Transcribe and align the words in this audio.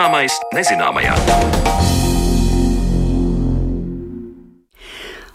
Zināmais 0.00 0.32
nezināmajā. 0.56 1.12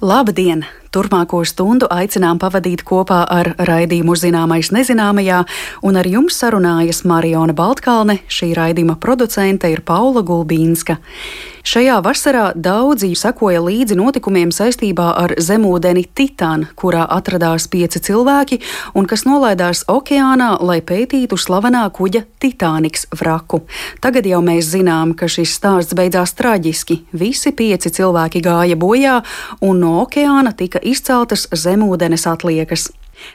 Labdien! 0.02 0.66
Turpmāko 0.96 1.41
stundu 1.43 1.89
aicinām 1.91 2.38
pavadīt 2.39 2.86
kopā 2.88 3.18
ar 3.27 3.50
raidījumu 3.68 4.14
Zināmais 4.16 4.70
nezināmajā, 4.71 5.41
un 5.84 6.00
ar 6.00 6.07
jums 6.07 6.38
sarunājas 6.39 7.02
Mariona 7.04 7.52
Baltkalne, 7.57 8.21
šī 8.32 8.54
raidījuma 8.55 8.95
producente 9.04 9.68
ir 9.68 9.84
Paula 9.84 10.23
Gulbīnska. 10.23 10.95
Šajā 11.66 11.95
vasarā 12.05 12.52
daudzi 12.54 13.08
sekoja 13.18 13.58
līdzi 13.66 13.95
notikumiem 13.98 14.52
saistībā 14.53 15.08
ar 15.17 15.31
zemūdeni 15.41 16.03
Titānu, 16.13 16.67
kurā 16.77 17.08
atradās 17.09 17.66
pieci 17.73 17.98
cilvēki 18.05 18.59
un 18.94 19.08
kas 19.09 19.23
nolaidās 19.25 19.81
okeānā, 19.89 20.52
lai 20.62 20.77
pētītu 20.86 21.39
slavenā 21.41 21.88
kuģa 21.89 22.22
Titāniks 22.38 23.08
vraku. 23.17 23.64
Tagad 23.98 24.30
jau 24.30 24.44
mēs 24.45 24.70
zinām, 24.75 25.16
ka 25.17 25.25
šis 25.25 25.55
stāsts 25.58 25.98
beidzās 25.98 26.36
traģiski. 26.38 27.00
Visi 27.17 27.50
pieci 27.50 27.89
cilvēki 27.98 28.44
gāja 28.45 28.77
bojā, 28.77 29.16
un 29.66 29.81
no 29.81 29.95
okeāna 30.03 30.53
tika 30.53 30.84
izceltas 30.85 31.48
zemūdenes 31.52 32.27
atliekas. 32.30 32.89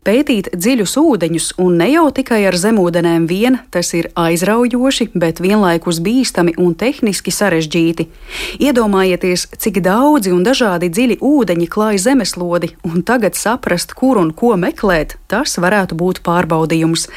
Pētīt 0.04 0.48
dziļus 0.54 0.94
ūdeņus, 1.00 1.46
un 1.60 1.76
ne 1.80 1.90
jau 1.92 2.06
tikai 2.14 2.40
ar 2.48 2.56
zemūdenēm 2.56 3.26
vien, 3.28 3.58
tas 3.72 3.92
ir 3.96 4.08
aizraujoši, 4.18 5.10
bet 5.14 5.40
vienlaikus 5.42 6.00
bīstami 6.04 6.54
un 6.60 6.74
tehniski 6.78 7.32
sarežģīti. 7.34 8.06
Iedomājieties, 8.64 9.46
cik 9.60 9.80
daudzi 9.84 10.32
un 10.32 10.44
dažādi 10.46 10.90
dziļi 10.92 11.18
ūdeņi 11.24 11.68
klāj 11.72 12.00
zemeslodi, 12.06 12.72
un 12.88 13.04
tagad 13.06 13.36
saprast, 13.36 13.94
kur 13.98 14.20
un 14.20 14.32
ko 14.36 14.54
meklēt, 14.60 15.16
tas 15.28 15.56
varētu 15.60 15.98
būt 16.00 16.22
pārbaudījums. 16.26 17.08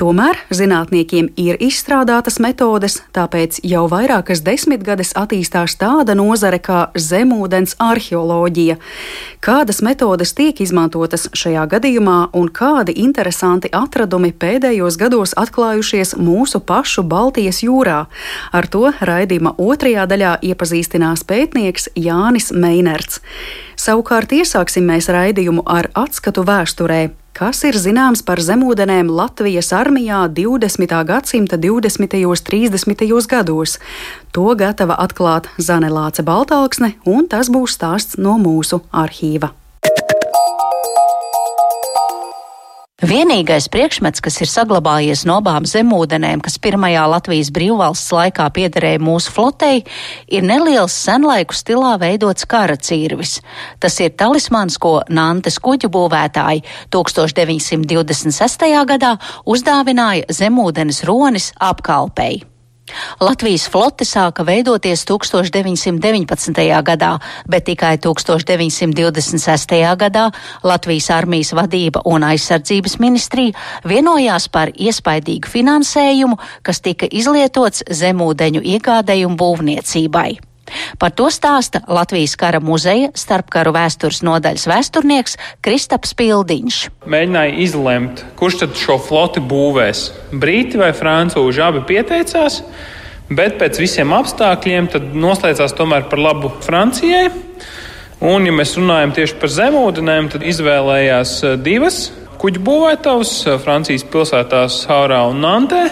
Tomēr 0.00 0.40
zinātniekiem 0.54 1.32
ir 1.40 1.60
izstrādātas 1.60 2.40
metodes, 2.40 3.00
tāpēc 3.16 3.60
jau 3.66 3.86
vairākas 3.90 4.44
desmitgades 4.46 5.12
attīstās 5.18 5.76
tāda 5.80 6.16
nozare 6.18 6.60
kā 6.62 6.88
zemūdens 6.96 7.76
arheoloģija. 7.80 8.80
Kādas 9.44 9.84
metodes 9.84 10.34
tiek 10.36 10.60
izmantotas 10.64 11.28
šajā 11.36 11.68
gadījumā? 11.76 12.09
Gadījumā 12.10 12.30
un 12.34 12.48
kādi 12.50 12.94
interesanti 12.96 13.70
atradumi 13.72 14.32
pēdējos 14.32 14.98
gados 14.98 15.34
atklājušies 15.36 16.16
mūsu 16.18 16.60
pašu 16.60 17.02
Baltijas 17.02 17.62
jūrā. 17.62 18.06
Ar 18.52 18.66
to 18.66 18.92
raidījuma 19.00 19.54
otrajā 19.58 20.06
daļā 20.06 20.40
iepazīstinās 20.42 21.24
pētnieks 21.24 21.90
Jānis 21.94 22.52
Meinerts. 22.52 23.20
Savukārt 23.76 24.32
iesāksim 24.32 24.84
mēs 24.84 25.08
raidījumu 25.08 25.62
ar 25.66 25.90
atskatu 25.94 26.44
vēsturē. 26.44 27.10
Kas 27.32 27.62
ir 27.64 27.76
zināms 27.78 28.24
par 28.26 28.40
zemūdenēm 28.42 29.08
Latvijas 29.08 29.70
armijā 29.72 30.26
20. 30.28 30.90
gadsimta 31.06 31.56
20. 31.56 32.26
un 32.26 32.36
30. 32.36 33.28
gados? 33.30 33.78
To 34.34 34.50
gatava 34.58 34.98
atklāt 34.98 35.48
Zanelāce 35.56 36.26
Baltāksne, 36.26 36.96
un 37.06 37.30
tas 37.30 37.48
būs 37.48 37.78
stāsts 37.78 38.18
no 38.18 38.36
mūsu 38.36 38.82
arhīva. 38.90 39.54
Vienīgais 43.00 43.70
priekšmets, 43.72 44.20
kas 44.20 44.34
ir 44.44 44.48
saglabājies 44.52 45.22
no 45.24 45.38
abām 45.40 45.64
zemūdenēm, 45.64 46.42
kas 46.44 46.58
pirmajā 46.60 47.06
Latvijas 47.08 47.48
brīvvalsts 47.56 48.12
laikā 48.12 48.44
piederēja 48.52 49.00
mūsu 49.00 49.32
flotei, 49.32 49.86
ir 50.28 50.44
neliels 50.44 50.92
senlaiku 50.92 51.56
stilā 51.56 51.94
veidots 52.02 52.44
kara 52.44 52.76
cīrvis. 52.76 53.38
Tas 53.80 53.96
ir 54.04 54.12
talismans, 54.20 54.76
ko 54.76 54.98
Nantes 55.08 55.56
kuģu 55.64 55.88
būvētāji 55.96 56.60
1926. 56.92 58.68
gadā 58.92 59.16
uzdāvināja 59.48 60.28
zemūdenes 60.36 61.00
ronis 61.08 61.54
apkalpei. 61.56 62.42
Latvijas 63.20 63.68
flote 63.70 64.04
sāka 64.08 64.44
veidoties 64.46 65.04
1919. 65.08 66.66
gadā, 66.86 67.12
bet 67.48 67.64
tikai 67.70 67.96
1926. 67.98 69.78
gadā 70.00 70.26
Latvijas 70.62 71.10
armijas 71.14 71.54
vadība 71.56 72.02
un 72.04 72.26
aizsardzības 72.26 72.98
ministrija 73.00 73.56
vienojās 73.84 74.48
par 74.48 74.74
iespaidīgu 74.74 75.48
finansējumu, 75.48 76.38
kas 76.62 76.80
tika 76.84 77.08
izlietots 77.10 77.84
zemūdeņu 77.90 78.64
iegādējumu 78.76 79.36
būvniecībai. 79.40 80.49
Par 81.00 81.14
to 81.16 81.28
stāsta 81.32 81.82
Latvijas 81.88 82.36
kara 82.40 82.60
muzeja 82.62 83.10
starpkaru 83.18 83.72
vēstures 83.76 84.22
nodaļas 84.26 84.66
vēsturnieks 84.70 85.36
Kristaps 85.64 86.14
Pildiņš. 86.18 86.80
Mēģināja 87.10 87.58
izlemt, 87.64 88.24
kurš 88.38 88.62
tad 88.64 88.78
šo 88.78 88.98
floti 89.02 89.42
būvēs. 89.42 90.06
Brīti 90.32 90.80
vai 90.80 90.92
francūži 90.96 91.64
abi 91.66 91.84
pieteicās, 91.88 92.62
bet 93.30 93.58
pēc 93.60 93.80
visiem 93.82 94.14
apstākļiem 94.16 94.90
noslēdzās 95.14 95.76
tomēr 95.78 96.08
par 96.10 96.22
labu 96.22 96.52
Francijai. 96.64 97.28
Un, 98.20 98.44
ja 98.44 98.52
mēs 98.52 98.74
runājam 98.76 99.14
tieši 99.16 99.36
par 99.40 99.48
zemūdenēm, 99.54 100.26
tad 100.34 100.42
izvēlējās 100.44 101.38
eh, 101.48 101.54
divas 101.56 102.10
kuģu 102.40 102.60
būvētājus 102.64 103.32
eh, 103.46 103.58
Francijas 103.60 104.04
pilsētās 104.12 104.82
Hārā 104.90 105.22
un 105.30 105.40
Nantē. 105.44 105.86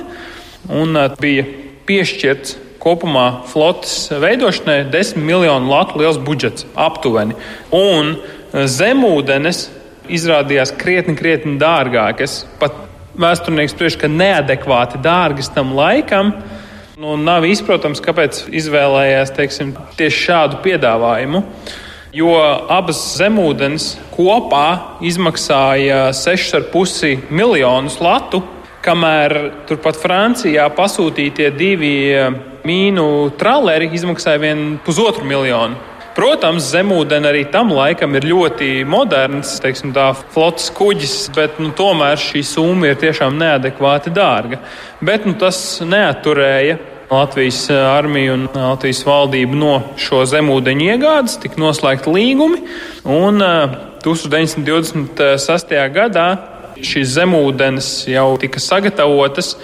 Un 0.76 0.96
eh, 0.96 1.14
bija 1.20 1.46
piešķirts 1.88 2.56
kopumā 2.82 3.44
flotes 3.50 4.08
veidošanai 4.10 4.84
10 4.92 5.18
miljonu 5.22 5.70
latu 5.70 5.98
liels 6.00 6.18
budžets 6.22 6.66
aptuveni. 6.78 7.36
Un 7.74 8.14
eh, 8.14 8.66
zemūdenes 8.66 9.66
izrādījās 10.08 10.72
krietni, 10.78 11.16
krietni 11.18 11.58
dārgākas. 11.60 12.42
Pat 12.60 12.76
vēsturnieks 13.18 13.74
spriež, 13.74 13.98
ka 14.00 14.10
neadekvāti 14.10 15.00
dārgas 15.04 15.50
tam 15.54 15.74
laikam. 15.76 16.32
Nu, 16.98 17.14
nav 17.20 17.44
izprotams, 17.46 18.02
kāpēc 18.02 18.46
izvēlējās 18.58 19.34
teiksim, 19.36 19.74
tieši 19.98 20.24
šādu 20.24 20.62
piedāvājumu. 20.64 21.44
Jo 22.16 22.32
abas 22.72 23.02
zemūdens 23.18 23.92
kopā 24.14 24.98
izmaksāja 25.04 26.08
6,5 26.16 27.28
miljonus 27.28 27.98
latu, 28.02 28.40
kamēr 28.82 29.34
turpat 29.68 29.98
Francijā 30.00 30.64
pasūtītie 30.74 31.50
divi 31.54 31.92
eh, 32.16 32.30
mīnu 32.68 33.06
traleri 33.40 33.88
izmaksāja 33.96 34.40
vien 34.42 34.66
pusotru 34.84 35.24
miljonu. 35.28 35.78
Protams, 36.18 36.66
zemūdens 36.72 37.28
arī 37.28 37.44
tam 37.46 37.68
laikam 37.70 38.16
ir 38.18 38.24
ļoti 38.26 38.82
moderns, 38.90 39.52
teiksim, 39.62 39.92
tā 39.94 40.08
flotes 40.34 40.66
kuģis, 40.74 41.12
bet 41.36 41.60
nu, 41.62 41.70
tomēr 41.78 42.18
šī 42.18 42.42
summa 42.42 42.90
ir 42.90 42.98
tiešām 42.98 43.38
neadekvāti 43.38 44.10
dārga. 44.10 44.58
Bet 44.98 45.28
nu, 45.28 45.36
tas 45.38 45.60
neaturēja 45.86 46.80
Latvijas 47.08 47.70
armiju 47.70 48.34
un 48.34 48.48
Latvijas 48.50 49.04
valdību 49.06 49.56
no 49.56 49.76
šo 49.96 50.24
zemūdeņu 50.28 50.90
iegādes, 50.90 51.38
tika 51.40 51.62
noslēgti 51.62 52.12
līgumi. 52.12 52.58
Un 53.06 53.38
1926. 54.02 55.72
Eh, 55.78 55.86
gadā 55.94 56.26
šīs 56.82 57.14
zemūdens 57.14 57.92
jau 58.10 58.32
tika 58.42 58.60
sagatavotas 58.60 59.54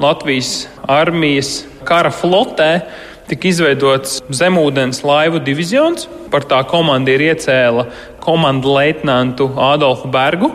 Latvijas 0.00 0.66
armijas 0.88 1.62
kara 1.84 2.10
flotē 2.10 2.70
tika 3.28 3.48
izveidots 3.50 4.22
zemūdens 4.32 5.02
laivu 5.04 5.40
divizijons. 5.44 6.08
Par 6.32 6.44
tā 6.48 6.62
komandieru 6.68 7.28
iecēla 7.30 7.84
komandu 8.24 8.72
leitnantu 8.74 9.50
Adolfu 9.68 10.10
Bergu. 10.12 10.50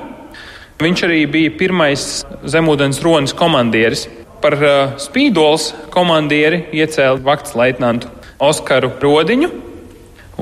Viņš 0.82 1.06
arī 1.08 1.24
bija 1.30 1.54
pirmais 1.58 2.04
zemūdens 2.50 3.02
ronas 3.06 3.34
komandieris. 3.38 4.08
Par 4.44 4.58
uh, 4.60 4.96
spīdols 5.00 5.70
komandieri 5.94 6.66
iecēla 6.76 7.22
vakts 7.24 7.54
leitnantu 7.58 8.10
Oskaru 8.44 8.92
Rodiņu. 9.02 9.50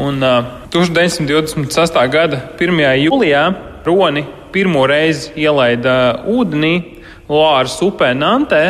Un 0.02 0.24
uh, 0.24 0.56
1926. 0.74 2.00
gada 2.12 2.40
1. 2.58 2.82
jūlijā 3.04 3.44
Roni 3.86 4.24
pirmo 4.52 4.86
reizi 4.88 5.32
ielaida 5.44 6.24
ūdenī 6.32 6.74
Loāras 7.32 7.78
upē 7.84 8.12
Nantē 8.18 8.64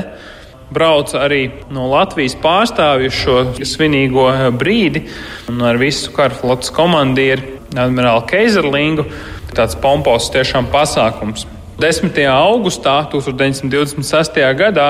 brauca 0.71 1.25
arī 1.25 1.41
no 1.73 1.89
Latvijas 1.91 2.37
pārstāvju 2.41 3.11
šo 3.13 3.37
svinīgo 3.67 4.27
brīdi 4.57 5.05
un 5.51 5.63
ar 5.67 5.79
visu 5.81 6.13
karflotes 6.15 6.71
komandieru 6.75 7.59
admirāli 7.75 8.27
Keizerlingu. 8.31 9.07
Tāds 9.51 9.75
pompos 9.79 10.29
tiešām 10.31 10.69
pasākums. 10.71 11.45
10. 11.81 12.15
augustā 12.29 13.01
1926. 13.11 14.39
gadā 14.59 14.89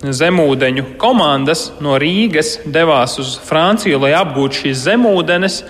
zemūdeņu 0.00 0.94
komandas 1.00 1.70
no 1.82 1.96
Rīgas 2.00 2.58
devās 2.64 3.18
uz 3.20 3.34
Franciju, 3.44 4.00
lai 4.04 4.12
apgūtu 4.16 4.62
šīs 4.62 4.84
zemūdenes, 4.86 5.60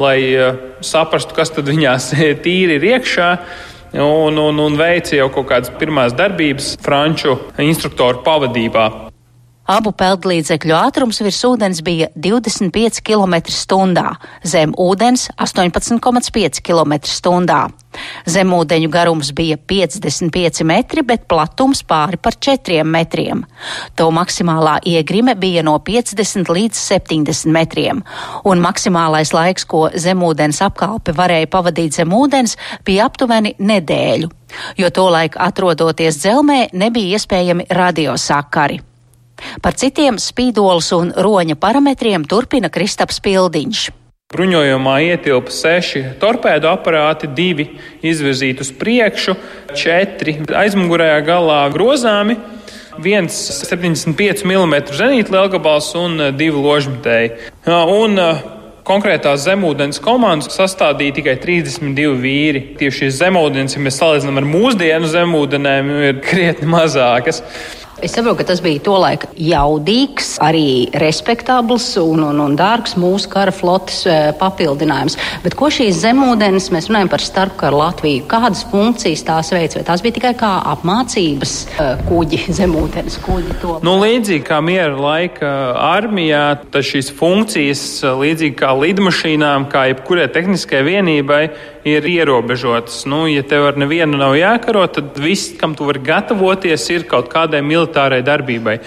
lai 0.00 0.18
uh, 0.34 0.60
saprastu, 0.84 1.34
kas 1.36 1.52
tad 1.54 1.70
viņās 1.70 2.12
tīri 2.44 2.78
ir 2.78 2.88
iekšā 2.94 3.30
un, 3.94 4.38
un, 4.38 4.58
un 4.58 4.76
veica 4.78 5.16
jau 5.16 5.30
kaut 5.34 5.48
kādas 5.50 5.72
pirmās 5.80 6.14
darbības 6.16 6.76
franču 6.84 7.38
instruktoru 7.58 8.22
pavadībā. 8.26 9.09
Abu 9.70 9.92
peldlīdzekļu 9.94 10.74
ātrums 10.74 11.20
virs 11.22 11.44
ūdens 11.46 11.78
bija 11.86 12.08
25 12.18 13.04
km/h, 13.06 14.02
zem 14.42 14.72
ūdens 14.74 15.28
18,5 15.38 16.58
km/h. 16.66 17.60
Zemūdeņu 18.30 18.90
garums 18.90 19.30
bija 19.34 19.58
55 19.70 20.64
metri, 20.66 21.04
bet 21.06 21.28
platums 21.30 21.84
pāri 21.86 22.18
par 22.18 22.34
4 22.34 22.82
metriem. 22.82 23.44
To 23.94 24.08
maksimālā 24.14 24.80
iegrime 24.90 25.36
bija 25.38 25.62
no 25.66 25.76
50 25.86 26.50
līdz 26.50 26.82
70 26.88 27.54
metriem, 27.54 28.02
un 28.42 28.66
maksimālais 28.66 29.30
laiks, 29.36 29.68
ko 29.70 29.86
zemūdens 29.94 30.62
apkalpe 30.66 31.14
varēja 31.14 31.50
pavadīt 31.50 32.02
zem 32.02 32.10
ūdens, 32.10 32.58
bija 32.86 33.06
aptuveni 33.06 33.54
nedēļu, 33.58 34.34
jo 34.82 34.90
tolaik 34.90 35.38
atrodoties 35.38 36.22
dzelmē 36.24 36.62
nebija 36.74 37.18
iespējami 37.18 37.70
radiosakari. 37.70 38.89
Par 39.62 39.76
citiem 39.78 40.18
spīdolus 40.20 40.92
un 40.96 41.14
roņa 41.16 41.56
parametriem 41.60 42.26
turpina 42.28 42.70
Kristaps 42.72 43.22
Pildiņš. 43.24 43.88
Bruņojumā 44.30 44.92
ietilpa 45.08 45.50
seši 45.50 46.04
torpēdu 46.22 46.68
aparāti, 46.70 47.26
divi 47.34 47.64
izvirzīti 48.06 48.62
uz 48.62 48.70
priekšu, 48.78 49.34
četri 49.74 50.36
aizmugurējā 50.54 51.16
galā 51.26 51.64
grozāmi, 51.74 52.36
viens 53.02 53.34
75 53.66 54.46
mm 54.46 54.76
zenīta 54.94 55.34
lielgabals 55.34 55.90
un 55.98 56.28
divi 56.38 56.62
ložmetēji. 56.62 57.50
Un 57.66 58.22
konkrētās 58.86 59.44
zemūdens 59.48 60.00
komandas 60.02 60.54
sastādīja 60.56 61.18
tikai 61.20 61.36
32 61.42 62.14
vīri. 62.22 62.62
Tieši 62.78 63.04
šīs 63.04 63.18
zemūdens, 63.20 63.76
ja 63.76 63.82
mēs 63.84 63.98
salīdzinām 64.00 64.40
ar 64.40 64.48
mūsdienu 64.48 65.10
zemūdenēm, 65.10 65.92
ir 66.08 66.22
krietni 66.24 66.70
mazākas. 66.70 67.42
Es 68.00 68.14
saprotu, 68.16 68.38
ka 68.40 68.46
tas 68.48 68.62
bija 68.64 68.80
tolaik 68.80 69.26
jaudīgs, 69.36 70.38
arī 70.40 70.88
respektabls 71.02 71.90
un, 72.00 72.22
un, 72.30 72.38
un 72.40 72.54
dārgs 72.56 72.94
mūsu 72.96 73.28
kara 73.28 73.52
flotes 73.52 73.98
eh, 74.08 74.30
papildinājums. 74.40 75.18
Bet 75.44 75.56
ko 75.58 75.68
šīs 75.72 75.98
zemūdens, 76.00 76.70
mēs 76.72 76.88
runājam 76.88 77.10
par 77.12 77.24
starpkaru 77.24 77.80
Latviju, 77.82 78.24
kādas 78.30 78.62
funkcijas 78.70 79.24
tās 79.28 79.52
veids, 79.52 79.76
vai 79.76 79.84
tās 79.84 80.04
bija 80.04 80.16
tikai 80.16 80.32
kā 80.40 80.52
apmācības 80.72 81.54
eh, 81.74 82.04
kuģi, 82.08 82.40
zemūdens 82.60 83.20
kuģi? 83.26 83.58
To? 83.60 83.76
Nu, 83.84 83.98
līdzīgi 84.00 84.46
kā 84.48 84.62
miera 84.64 84.96
laika 84.96 85.52
armijā, 85.90 86.44
tad 86.72 86.88
šīs 86.88 87.12
funkcijas, 87.20 87.84
līdzīgi 88.22 88.56
kā 88.62 88.72
lidmašīnām, 88.80 89.68
kā 89.72 89.90
jebkurai 89.92 90.30
tehniskai 90.32 90.80
vienībai, 90.88 91.42
ir 91.84 92.04
ierobežotas. 92.04 93.04
Nu, 93.08 93.24
ja 93.30 93.42
tev 93.46 93.70
ar 93.70 93.78
nevienu 93.80 94.18
nav 94.20 94.36
jākaro, 94.38 94.84
tad 94.92 95.16
viss, 95.20 95.54
kam 95.60 95.74
tu 95.76 95.86
vari 95.88 96.02
gatavoties, 96.04 96.84
ir 96.92 97.06
kaut 97.08 97.30
kādai 97.32 97.62
militārai 97.64 98.20
darbībai. 98.26 98.80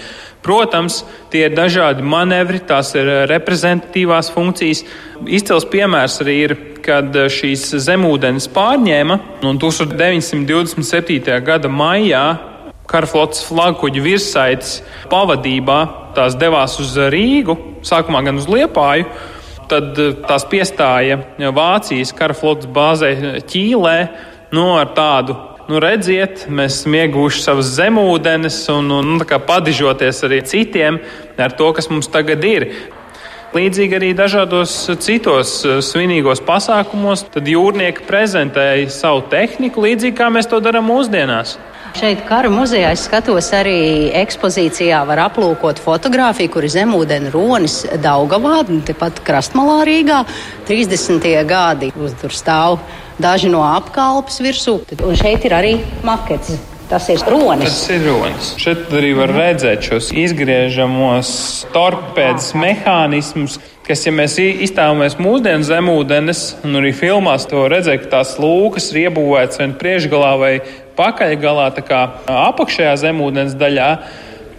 Protams, 0.44 1.00
tie 1.32 1.46
ir 1.48 1.54
dažādi 1.56 2.04
manevri, 2.04 2.60
tās 2.68 2.92
ir 2.98 3.08
reprezentatīvās 3.30 4.28
funkcijas. 4.34 4.84
Izcils 5.24 5.64
piemērs 5.72 6.20
arī 6.24 6.38
ir, 6.44 6.56
kad 6.84 7.16
šīs 7.32 7.70
zemūdens 7.80 8.50
pārņēma 8.52 9.18
un 9.48 9.60
1927. 9.62 11.38
gada 11.46 11.70
maijā 11.72 12.24
karaflotes 12.90 13.46
flagkuģa 13.48 14.02
virsaites 14.04 14.74
pavadībā 15.08 15.78
tās 16.14 16.36
devās 16.36 16.76
uz 16.82 16.92
Rīgu, 17.10 17.56
sākumā 17.86 18.20
gan 18.26 18.36
uz 18.38 18.50
Liepāju 18.50 19.08
Tad 19.70 19.98
eh, 20.00 20.12
tās 20.28 20.44
piestāja 20.50 21.20
Vācijas 21.54 22.12
karaflotes 22.16 22.70
bāzē 22.70 23.14
Ķīlē 23.48 23.98
nu, 24.54 24.70
ar 24.78 24.92
tādu. 24.96 25.36
Nu, 25.64 25.78
redziet, 25.80 26.44
mēs 26.52 26.82
esam 26.82 26.94
ieguvuši 26.98 27.40
savas 27.40 27.70
zemūdenes 27.78 28.58
un, 28.74 28.90
un 28.92 29.14
nu, 29.14 29.24
padižoties 29.24 30.20
arī 30.26 30.42
citiem 30.44 30.98
ar 31.40 31.54
to, 31.56 31.70
kas 31.72 31.88
mums 31.88 32.10
tagad 32.12 32.44
ir. 32.44 32.68
Līdzīgi 33.54 33.94
arī 33.94 34.08
dažādos 34.18 34.72
citos 34.98 35.60
eh, 35.62 35.76
svinīgos 35.78 36.40
pasākumos, 36.42 37.20
tad 37.36 37.46
jūrnieki 37.46 38.02
prezentēja 38.08 38.88
savu 38.90 39.22
tehniku, 39.30 39.84
līdzīgi 39.84 40.16
kā 40.18 40.26
mēs 40.34 40.50
to 40.50 40.58
darām 40.64 40.88
mūsdienās. 40.90 41.54
Šeit 41.94 42.24
kara 42.26 42.50
muzejā 42.50 42.88
es 42.96 43.04
skatos 43.06 43.52
arī 43.54 44.10
ekspozīcijā 44.24 45.04
var 45.06 45.22
aplūkot 45.28 45.78
fotografiju, 45.78 46.50
kur 46.50 46.66
ir 46.66 46.74
zemūdens 46.74 47.30
ronis 47.30 47.78
Daugavā, 48.02 48.64
tepat 48.90 49.22
krastmalā 49.22 49.84
Rīgā. 49.86 50.24
30. 50.66 51.30
gadi 51.46 51.94
uz 51.94 52.18
tur 52.18 52.34
stāv 52.34 52.80
daži 53.22 53.54
no 53.54 53.62
apkalpes 53.70 54.42
virsū, 54.42 54.80
un 54.98 55.14
šeit 55.22 55.46
ir 55.46 55.60
arī 55.62 55.76
makets. 56.02 56.73
Tas 56.94 57.08
ir 57.10 57.24
ronis. 57.26 57.64
Tas 57.66 57.90
ir 57.90 58.04
ronis. 58.06 58.48
Šeit 58.62 58.92
arī 58.94 59.08
var 59.18 59.32
redzēt 59.34 59.82
šos 59.82 60.12
izgriežamos 60.14 61.30
torpēdas 61.74 62.52
mehānismus, 62.54 63.56
kas, 63.82 64.04
ja 64.06 64.12
mēs 64.14 64.36
iztēlojamies 64.38 65.18
mūsdienu 65.18 65.66
zemūdenes, 65.66 66.44
un 66.62 66.78
arī 66.78 66.92
filmās 66.94 67.48
to 67.50 67.64
redzēt, 67.72 68.04
ka 68.04 68.12
tās 68.20 68.36
lūkas 68.38 68.92
ir 68.92 69.08
iebūvētas 69.08 69.58
vien 69.64 69.74
priekšgalā 69.82 70.30
vai 70.38 70.52
pakaļgalā, 70.94 71.66
tā 71.74 71.82
kā 71.90 72.04
apakšējā 72.30 72.94
zemūdens 73.08 73.58
daļā, 73.58 73.90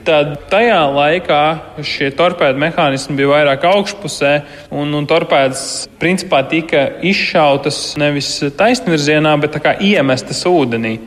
tad 0.04 0.36
tajā 0.52 0.84
laikā 0.92 1.42
šie 1.88 2.12
torpēdu 2.20 2.60
mehānismi 2.68 3.16
bija 3.16 3.32
vairāk 3.32 3.64
augšpusē, 3.72 4.36
un, 4.76 4.92
un 4.92 5.08
torpēdas 5.08 5.86
principā 6.04 6.44
tika 6.52 6.90
izšautas 7.00 7.86
nevis 7.96 8.42
taisnvirzienā, 8.60 9.40
bet 9.40 9.62
iemestas 9.80 10.44
ūdenī. 10.52 10.98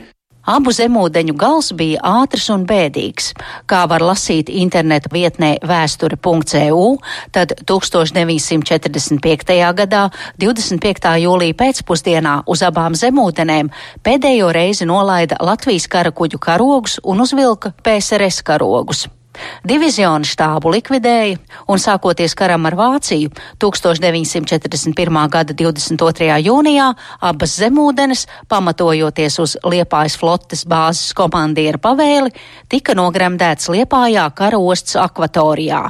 Abu 0.49 0.71
zemūdeņu 0.73 1.35
gals 1.37 1.67
bija 1.77 2.01
ātrs 2.23 2.47
un 2.49 2.63
bēdīgs. 2.69 3.33
Kā 3.69 3.83
var 3.91 4.01
lasīt 4.01 4.49
interneta 4.49 5.11
vietnē 5.13 5.51
vēsture.eu, 5.61 6.97
tad 7.35 7.53
1945. 7.69 9.53
gadā 9.81 10.09
25. 10.41 11.13
jūlija 11.25 11.59
pēcpusdienā 11.61 12.33
uz 12.49 12.65
abām 12.65 12.97
zemūdenēm 12.97 13.69
pēdējo 14.01 14.49
reizi 14.57 14.89
nolaida 14.89 15.37
Latvijas 15.37 15.85
karakuģu 15.85 16.41
karogus 16.41 16.97
un 17.05 17.21
uzvilka 17.27 17.73
PSRS 17.85 18.41
karogus. 18.49 19.05
Divizionu 19.67 20.27
štābu 20.27 20.71
likvidēja, 20.73 21.37
un 21.69 21.81
sākoties 21.81 22.35
karam 22.37 22.67
ar 22.69 22.77
Vāciju 22.79 23.31
1941. 23.61 25.19
gada 25.31 25.55
22. 25.55 26.29
jūnijā 26.45 26.89
abas 27.31 27.55
zemūdenes, 27.61 28.25
pamatojoties 28.51 29.39
uz 29.43 29.55
Liepājas 29.63 30.17
flotes 30.19 30.65
bāzes 30.69 31.15
komandiera 31.17 31.81
pavēli, 31.81 32.33
tika 32.69 32.95
nogremdēts 32.97 33.71
Liepājā 33.73 34.29
kara 34.35 34.59
ostas 34.59 34.99
akvatorijā. 34.99 35.89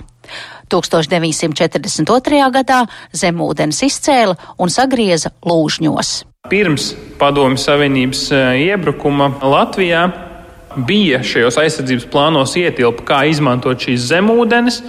1942. 0.69 2.41
gadā 2.53 2.83
zemūdens 3.17 3.81
izcēla 3.87 4.35
un 4.61 4.69
sagrieza 4.69 5.33
lūžņos. 5.45 6.11
Pirms 6.49 6.93
Padomju 7.19 7.59
Savienības 7.59 8.21
eh, 8.31 8.69
iebrukuma 8.69 9.31
Latvijā 9.43 10.28
bija 10.75 11.21
šajos 11.25 11.57
aizsardzības 11.61 12.07
plānos 12.11 12.55
ietilpa, 12.59 13.05
kā 13.07 13.21
izmantot 13.29 13.81
šīs 13.81 14.09
zemūdenes. 14.11 14.81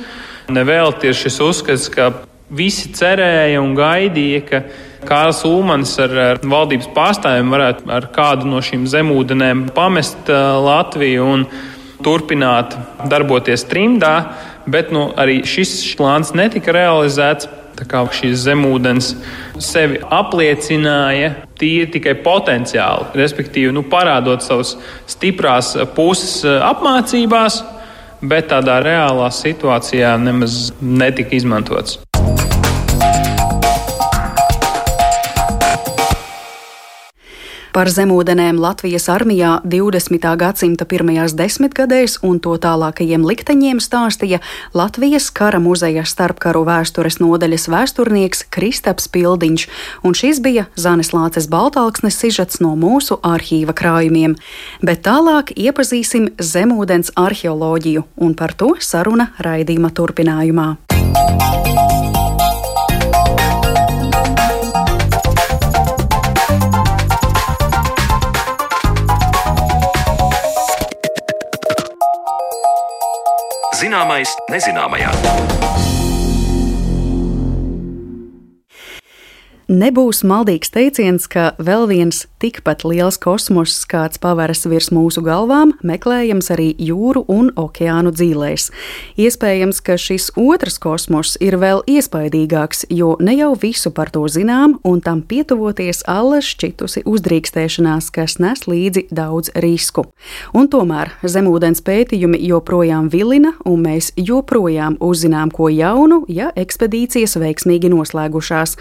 Nevēlties 0.50 1.20
šis 1.24 1.38
uzskats, 1.44 1.88
ka 1.92 2.10
visi 2.50 2.90
cerēja 2.96 3.60
un 3.62 3.74
gaidīja, 3.78 4.40
ka 4.48 4.62
Kārls 5.06 5.44
Ulmans 5.48 5.94
ar, 6.02 6.16
ar 6.34 6.40
valdības 6.44 6.90
pārstāvjiem 6.96 7.52
varētu 7.54 7.92
ar 7.94 8.08
kādu 8.12 8.50
no 8.50 8.60
šīm 8.64 8.84
zemūdenēm 8.90 9.68
pamest 9.76 10.28
uh, 10.28 10.58
Latviju 10.60 11.28
un 11.36 11.46
turpināt 12.04 12.76
darboties 13.08 13.64
trimdā, 13.68 14.14
bet 14.70 14.92
nu, 14.92 15.08
arī 15.20 15.40
šis 15.48 15.72
plāns 15.98 16.34
netika 16.36 16.74
realizēts. 16.76 17.48
Tā 17.80 17.86
kā 17.88 18.02
šīs 18.12 18.42
zemūdens 18.44 19.14
sevi 19.62 20.02
apliecināja 20.12 21.30
tīri 21.60 21.88
tikai 21.94 22.12
potenciāli, 22.20 23.08
respektīvi 23.16 23.72
nu, 23.72 23.86
parādot 23.88 24.44
savas 24.44 24.74
stiprās 25.08 25.72
puses 25.96 26.42
eh, 26.44 26.60
apmācībās, 26.68 27.62
bet 28.20 28.52
tādā 28.52 28.82
reālā 28.84 29.32
situācijā 29.32 30.12
nemaz 30.20 30.66
netika 30.80 31.38
izmantots. 31.40 31.96
Par 37.70 37.86
zemūdenēm 37.86 38.58
Latvijas 38.58 39.06
armijā 39.12 39.60
20. 39.62 40.24
gadsimta 40.40 40.86
pirmajās 40.90 41.36
desmitgadēs 41.38 42.16
un 42.26 42.40
to 42.42 42.56
tālākajiem 42.58 43.22
likteņiem 43.28 43.78
stāstīja 43.82 44.40
Latvijas 44.74 45.28
kara 45.30 45.60
muzeja 45.62 46.02
starpkaru 46.02 46.64
vēstures 46.66 47.20
nodaļas 47.22 47.68
vēsturnieks 47.70 48.42
Kristaps 48.50 49.06
Pildiņš, 49.14 49.68
un 50.02 50.18
šis 50.18 50.42
bija 50.42 50.66
Zanes 50.74 51.12
Lāces 51.14 51.46
Baltāksnes 51.52 52.18
sižets 52.18 52.58
no 52.64 52.74
mūsu 52.74 53.20
arhīva 53.22 53.76
krājumiem. 53.78 54.34
Bet 54.82 55.06
tālāk 55.06 55.54
iepazīsim 55.54 56.32
zemūdens 56.42 57.14
arheoloģiju, 57.14 58.06
un 58.18 58.34
par 58.34 58.58
to 58.58 58.74
saruna 58.82 59.30
raidījuma 59.38 59.94
turpinājumā. 59.94 60.70
Zināmā 60.90 61.99
Zināmais 73.90 74.30
nezināmajā. 74.46 75.08
Nebūs 79.66 80.20
maldīgs 80.22 80.70
teiciens, 80.70 81.26
ka 81.26 81.48
vēl 81.58 81.88
viens 81.90 82.20
tikpat 82.40 82.84
liels 82.88 83.18
kosmoss, 83.20 83.84
kāds 83.88 84.20
paveras 84.20 84.64
virs 84.70 84.88
mūsu 84.94 85.22
galvām, 85.24 85.74
meklējams 85.86 86.50
arī 86.54 86.70
jūru 86.80 87.22
un 87.28 87.50
okeānu 87.60 88.12
dzīvēs. 88.16 88.70
Iespējams, 89.20 89.80
ka 89.84 89.98
šis 90.00 90.30
otrs 90.40 90.80
kosmoss 90.80 91.36
ir 91.44 91.58
vēl 91.60 91.82
iespaidīgāks, 91.90 92.86
jo 92.88 93.12
ne 93.20 93.36
jau 93.36 93.52
visu 93.60 93.92
par 93.92 94.12
to 94.14 94.24
zinām, 94.32 94.78
un 94.88 95.02
tam 95.04 95.20
pietuvoties 95.20 96.02
alla 96.08 96.40
šķitusi 96.44 97.04
uzdrīkstēšanās, 97.04 98.08
kas 98.14 98.38
nes 98.40 98.64
līdzi 98.70 99.06
daudz 99.12 99.52
risku. 99.60 100.06
Un 100.56 100.70
tomēr 100.72 101.12
zemūdens 101.22 101.84
pētījumi 101.84 102.40
joprojām 102.48 103.10
vilina, 103.12 103.52
un 103.68 103.84
mēs 103.84 104.12
joprojām 104.16 104.96
uzzinām 105.04 105.52
ko 105.52 105.68
jaunu, 105.72 106.22
ja 106.32 106.50
ekspedīcijas 106.56 107.36
veiksmīgi 107.40 107.92
noslēgušās. 107.92 108.76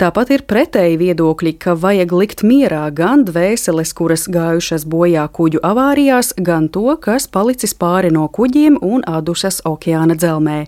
Tāpat 0.00 0.36
ir 0.36 0.44
pretēji 0.48 1.00
viedokļi, 1.00 1.56
ka 1.62 1.76
vajag 1.78 2.12
likt 2.12 2.44
mierā 2.44 2.84
gan 2.98 3.22
dvēseles, 3.26 3.92
kuras 3.94 4.26
gājušas 4.32 4.84
bojā 4.90 5.24
kuģu 5.34 5.62
avārijās, 5.64 6.32
gan 6.48 6.68
to, 6.74 6.86
kas 7.02 7.28
palicis 7.30 7.74
pāri 7.78 8.10
no 8.14 8.26
kuģiem 8.34 8.80
un 8.82 9.04
adušas 9.06 9.60
okeāna 9.68 10.16
dzelmē. 10.18 10.58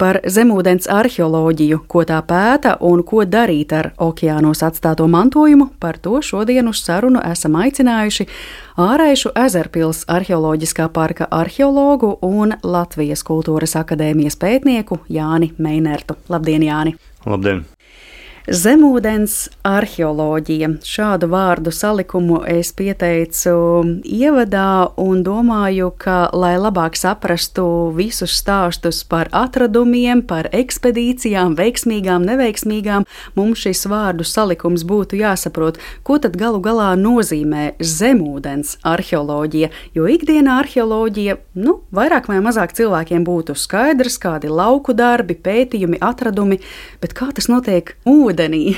Par 0.00 0.20
zemūdens 0.24 0.88
arheoloģiju, 0.88 1.82
ko 1.90 2.04
tā 2.08 2.22
pēta 2.24 2.76
un 2.80 3.04
ko 3.04 3.24
darīt 3.28 3.74
ar 3.76 3.92
okeānos 4.08 4.64
atstāto 4.64 5.08
mantojumu, 5.10 5.70
par 5.80 6.00
to 6.00 6.22
šodien 6.24 6.70
uz 6.72 6.82
sarunu 6.84 7.22
esam 7.32 7.58
aicinājuši 7.60 8.28
Āraišu 8.78 9.32
ezerpils 9.34 10.04
arheoloģiskā 10.06 10.86
parka 10.94 11.26
arheologu 11.34 12.12
un 12.22 12.54
Latvijas 12.62 13.24
kultūras 13.26 13.74
akadēmijas 13.80 14.38
pētnieku 14.38 15.02
Jāni 15.10 15.50
Meinertu. 15.58 16.14
Labdien, 16.30 16.62
Jāni! 16.70 16.94
Labdien! 17.26 17.66
Zemūdens 18.48 19.50
arheoloģija. 19.66 20.70
Šādu 20.86 21.26
vārdu 21.28 21.68
salikumu 21.74 22.38
es 22.48 22.70
pieteicu 22.72 23.52
ievadā 24.08 24.88
un 24.96 25.20
domāju, 25.26 25.90
ka, 26.00 26.30
lai 26.32 26.54
labāk 26.56 26.96
saprastu 26.96 27.66
visus 27.92 28.38
stāstus 28.40 29.02
par 29.04 29.28
atradumiem, 29.36 30.22
par 30.24 30.48
ekspedīcijām, 30.56 31.58
veiksmīgām, 31.58 32.24
neveiksmīgām, 32.24 33.04
mums 33.36 33.66
šis 33.66 33.84
vārdu 33.92 34.24
salikums 34.24 34.86
būtu 34.88 35.20
jāsaprot, 35.20 35.76
ko 36.00 36.16
tad 36.16 36.40
galu 36.40 36.62
galā 36.64 36.94
nozīmē 36.96 37.74
zemūdens 37.84 38.78
arheoloģija, 38.80 39.68
jo 39.92 40.08
ikdienā 40.08 40.56
arheoloģija, 40.62 41.36
nu, 41.60 41.82
vairāk 41.92 42.32
vai 42.32 42.40
mazāk 42.48 42.72
cilvēkiem 42.80 43.28
būtu 43.28 43.58
skaidrs, 43.60 44.16
kādi 44.24 44.48
lauku 44.48 44.96
darbi, 44.96 45.36
pētījumi, 45.36 46.00
atradumi, 46.00 46.62
bet 47.04 47.12
kā 47.12 47.28
tas 47.36 47.52
notiek 47.52 47.92
ūdens? 48.08 48.37
Ūdenī. 48.38 48.76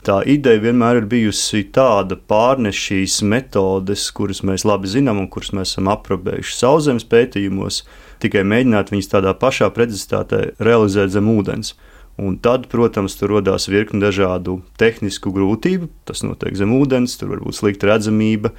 Tā 0.00 0.22
ideja 0.24 0.62
vienmēr 0.64 1.02
ir 1.02 1.06
bijusi 1.10 1.66
tāda 1.74 2.16
pārnest 2.16 2.80
šīs 2.88 3.20
metodes, 3.22 4.08
kuras 4.16 4.40
mēs 4.42 4.64
labi 4.64 4.88
zinām 4.88 5.20
un 5.20 5.28
kuras 5.28 5.52
mēs 5.52 5.74
esam 5.74 5.90
aprobējuši 5.92 6.56
sauszemes 6.56 7.04
pētījumos, 7.04 7.82
tikai 8.24 8.42
mēģināt 8.48 8.90
viņus 8.90 9.12
tādā 9.12 9.34
pašā 9.36 9.68
precizitātē 9.76 10.56
realizēt 10.58 11.12
zem 11.12 11.28
ūdens. 11.28 11.74
Un 12.20 12.34
tad, 12.42 12.66
protams, 12.68 13.14
tur 13.16 13.36
radās 13.36 13.68
virkni 13.70 14.00
dažādu 14.02 14.58
tehnisku 14.80 15.30
grūtību. 15.32 15.86
Tas 16.08 16.20
notiek 16.24 16.56
zem 16.58 16.74
ūdens, 16.76 17.14
tur 17.16 17.30
var 17.32 17.40
būt 17.44 17.56
slikta 17.60 17.88
redzamība. 17.88 18.50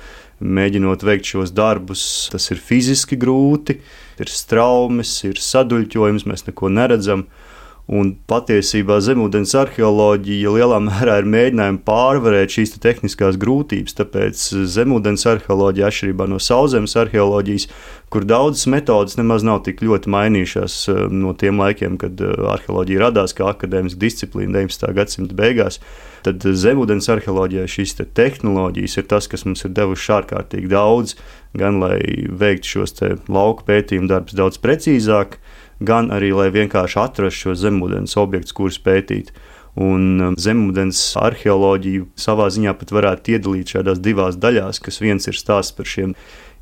Mēģinot 0.42 1.04
veikt 1.06 1.30
šos 1.30 1.52
darbus, 1.54 2.04
tas 2.34 2.48
ir 2.54 2.62
fiziski 2.62 3.20
grūti, 3.22 3.78
ir 4.18 4.32
straumes, 4.34 5.12
ir 5.28 5.42
saduļķojums, 5.42 6.26
mēs 6.30 6.48
neko 6.48 6.72
neredzam. 6.74 7.28
Un 7.92 8.14
patiesībā 8.32 9.02
zemūdens 9.04 9.52
arheoloģija 9.60 10.52
lielā 10.56 10.78
mērā 10.80 11.18
ir 11.20 11.26
mēģinājums 11.28 11.82
pārvarēt 11.84 12.54
šīs 12.56 12.72
te 12.72 12.80
tehniskās 12.86 13.36
grūtības. 13.42 13.98
Tāpēc 13.98 14.44
zemūdens 14.72 15.28
arheoloģija, 15.28 15.90
atšķirībā 15.90 16.30
no 16.32 16.40
sauszemes 16.40 16.96
arheoloģijas, 17.02 17.68
kur 18.16 18.24
daudzas 18.28 18.70
metodas 18.72 19.18
nemaz 19.20 19.44
nav 19.44 19.66
tik 19.68 19.84
ļoti 19.84 20.12
mainījušās 20.16 20.78
eh, 20.88 21.02
no 21.12 21.36
tiem 21.36 21.60
laikiem, 21.60 22.00
kad 22.00 22.24
eh, 22.24 22.32
arheoloģija 22.54 23.04
radās 23.10 23.36
kā 23.36 23.52
akadēmiska 23.52 24.00
disciplīna 24.00 24.62
19. 24.62 24.88
gadsimta 24.96 25.36
beigās, 25.44 25.82
tad 26.24 26.48
zemūdens 26.48 27.12
arheoloģijā 27.12 27.68
šīs 27.76 27.98
te 28.00 28.08
tehnoloģijas 28.08 29.02
ir 29.02 29.12
tas, 29.12 29.28
kas 29.28 29.44
mums 29.44 29.68
ir 29.68 29.76
devuši 29.76 30.16
ārkārtīgi 30.22 30.72
daudz, 30.72 31.18
gan 31.60 31.84
lai 31.84 32.00
veiktu 32.40 32.78
šos 32.78 33.02
lauku 33.28 33.68
pētījumu 33.68 34.08
darbus 34.16 34.40
daudz 34.40 34.64
precīzāk 34.64 35.42
gan 35.82 36.12
arī, 36.14 36.32
lai 36.36 36.50
vienkārši 36.54 37.00
atrastu 37.02 37.46
šo 37.46 37.58
zemūdens 37.58 38.18
objektus, 38.22 38.56
kurus 38.58 38.80
pētīt. 38.82 39.34
Un 39.80 40.20
um, 40.20 40.34
zemūdens 40.36 41.00
arheoloģiju 41.22 42.10
savā 42.20 42.50
ziņā 42.52 42.74
pat 42.80 42.92
varētu 42.92 43.38
iedalīt 43.38 43.72
šādās 43.76 44.02
divās 44.04 44.36
daļās, 44.42 44.82
kas 44.84 45.00
viens 45.00 45.30
ir 45.32 45.38
stāsts 45.40 45.76
par 45.78 45.88
šiem 45.88 46.16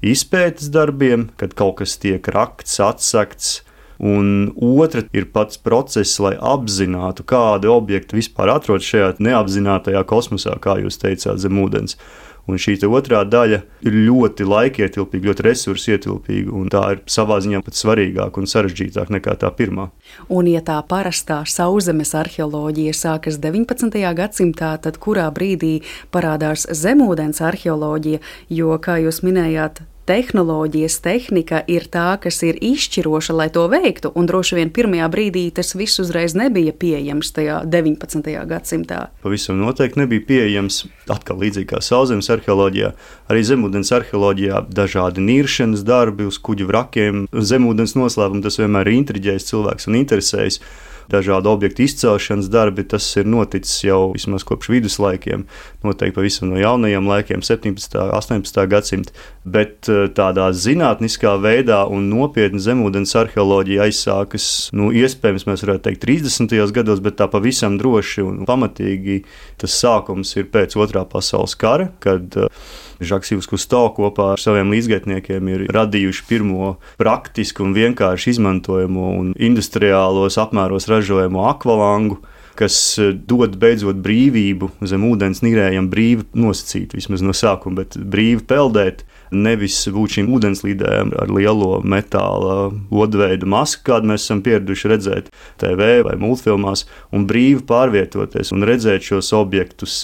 izpētes 0.05 0.69
darbiem, 0.73 1.29
kad 1.39 1.55
kaut 1.57 1.79
kas 1.81 1.97
tiek 1.99 2.29
rakts, 2.31 2.77
atsekts, 2.85 3.63
un 3.99 4.53
otra 4.55 5.03
ir 5.11 5.27
pats 5.33 5.59
process, 5.59 6.19
lai 6.23 6.35
apzinātu, 6.37 7.25
kādi 7.27 7.67
objekti 7.71 8.19
vispār 8.21 8.53
atrodas 8.53 8.87
šajā 8.87 9.15
neapzinātajā 9.19 10.05
kosmosā, 10.07 10.55
kā 10.61 10.77
jūs 10.83 11.01
teicāt, 11.01 11.41
zem 11.41 11.59
ūdens. 11.59 11.97
Un 12.47 12.57
šī 12.61 12.77
otrā 12.87 13.21
daļa 13.27 13.59
ir 13.85 13.97
ļoti 14.07 14.45
laikietilpīga, 14.47 15.29
ļoti 15.29 15.45
resursietilpīga, 15.45 16.53
un 16.55 16.71
tā 16.71 16.83
ir 16.95 17.03
savā 17.09 17.39
ziņā 17.43 17.61
pat 17.65 17.77
svarīgāka 17.77 18.41
un 18.41 18.49
sarežģītāka 18.49 19.13
nekā 19.17 19.35
tā 19.43 19.51
pirmā. 19.53 19.89
Un, 20.29 20.49
ja 20.49 20.63
tā 20.65 20.79
parastā 20.89 21.41
sauszemes 21.49 22.15
arheoloģija 22.17 22.95
sākas 22.97 23.37
19. 23.43 23.99
gadsimtā, 24.17 24.73
tad 24.81 24.97
kurā 25.03 25.27
brīdī 25.35 25.79
parādās 26.13 26.65
zemūdens 26.69 27.43
arheoloģija, 27.45 28.23
jo, 28.49 28.73
kā 28.81 28.97
jūs 29.03 29.21
minējāt, 29.25 29.83
tehnoloģijas, 30.09 30.97
tehnika 31.05 31.61
ir 31.69 31.85
tā, 31.91 32.15
kas 32.21 32.41
ir 32.47 32.57
izšķiroša, 32.65 33.35
lai 33.37 33.47
to 33.53 33.67
veiktu. 33.69 34.11
Un 34.17 34.29
droši 34.29 34.57
vien 34.57 34.71
pirmajā 34.73 35.09
brīdī 35.13 35.45
tas 35.53 35.75
viss 35.77 36.01
uzreiz 36.01 36.33
nebija 36.37 36.73
pieejams 36.73 37.29
tajā 37.35 37.61
19. 37.69 38.31
gadsimtā. 38.49 39.05
Pavisam 39.21 39.61
noteikti 39.61 40.01
nebija 40.01 40.25
pieejams. 40.31 40.81
Atkal 41.09 41.41
līdzīgi 41.43 41.69
kā 41.71 41.83
sauszemes 41.85 42.29
arheoloģijā, 42.33 42.91
arī 43.29 43.45
zemūdens 43.45 43.93
arheoloģijā 43.99 44.65
dažādi 44.73 45.23
niršanas 45.25 45.85
darbi 45.85 46.27
uz 46.29 46.41
kuģu 46.41 46.69
vrakiem, 46.69 47.25
zemūdens 47.33 47.97
noslēpumi. 47.97 48.45
Tas 48.45 48.57
vienmēr 48.61 48.89
ir 48.89 49.01
intriģējis 49.03 49.49
cilvēks 49.53 49.89
un 49.89 50.01
interesējis 50.01 50.61
dažādu 51.11 51.51
objektu 51.51 51.83
izcelšanas 51.85 52.49
darbi. 52.51 52.85
Tas 52.87 53.05
ir 53.19 53.27
noticis 53.29 53.83
jau 53.85 54.11
vismaz 54.13 54.45
kopš 54.47 54.71
viduslaikiem, 54.73 55.45
noteikti 55.85 56.15
pavisam 56.17 56.51
no 56.51 56.59
jaunajiem 56.59 57.09
laikiem, 57.09 57.43
17. 57.45 57.97
un 57.99 58.13
18. 58.17 58.61
gadsimta. 58.71 59.15
Bet 59.45 59.89
eh, 59.89 60.07
tādā 60.15 60.49
zinātniskā 60.53 61.35
veidā 61.41 61.81
un 61.89 62.09
nopietni 62.11 62.61
zemūdens 62.63 63.15
arheoloģija 63.19 63.87
aizsākas, 63.87 64.49
nu, 64.77 64.91
iespējams, 64.95 65.47
mēs 65.49 65.65
varētu 65.65 65.87
teikt, 65.89 66.05
30. 66.05 66.59
gados, 66.75 67.01
bet 67.03 67.19
tā 67.19 67.29
pavisam 67.31 67.79
droši 67.79 68.25
un 68.25 68.45
pamatīgi 68.49 69.23
tas 69.59 69.79
sākums 69.79 70.35
ir 70.37 70.49
pēc 70.53 70.77
otrā 70.79 71.05
pasaules 71.09 71.55
kara, 71.59 71.89
kad 72.03 72.37
uh, 72.39 72.49
Žaks 72.99 73.35
Ivs 73.35 73.47
Kusto 73.47 73.85
kopā 73.95 74.33
ar 74.33 74.41
saviem 74.41 74.73
līdzgaitniekiem 74.73 75.51
ir 75.53 75.67
radījuši 75.71 76.25
pirmo 76.27 76.73
praktisku 76.99 77.63
un 77.63 77.75
vienkārši 77.77 78.35
izmantojamu 78.35 79.05
un 79.21 79.31
industriālos 79.39 80.39
apmēros 80.41 80.89
ražojamu 80.91 81.45
akvalangu 81.47 82.19
kas 82.59 82.75
e, 82.99 83.11
dod 83.13 83.55
beidzot 83.59 84.01
brīvību 84.03 84.71
zem 84.89 85.05
ūdens 85.07 85.43
nirējam, 85.45 85.87
brīvi 85.91 86.27
nosacīt, 86.37 86.95
vismaz 86.97 87.23
no 87.23 87.35
sākuma, 87.35 87.83
bet 87.83 87.95
brīvi 87.99 88.43
peldēt. 88.49 89.05
Nevis 89.29 89.77
būt 89.93 90.15
šīm 90.15 90.31
ūdenslīdēm 90.33 91.11
ar 91.21 91.29
lielo 91.29 91.83
metāla 91.85 92.71
odveidu 92.89 93.45
masku, 93.49 93.83
kādu 93.91 94.09
mēs 94.09 94.25
esam 94.25 94.41
pieraduši 94.41 94.89
redzēt 94.89 95.29
TV 95.61 95.91
vai 96.07 96.15
multfilmās, 96.17 96.87
un 97.13 97.27
brīvi 97.29 97.61
pārvietoties 97.69 98.49
un 98.55 98.65
redzēt 98.65 99.05
šos 99.05 99.29
objektus 99.37 99.99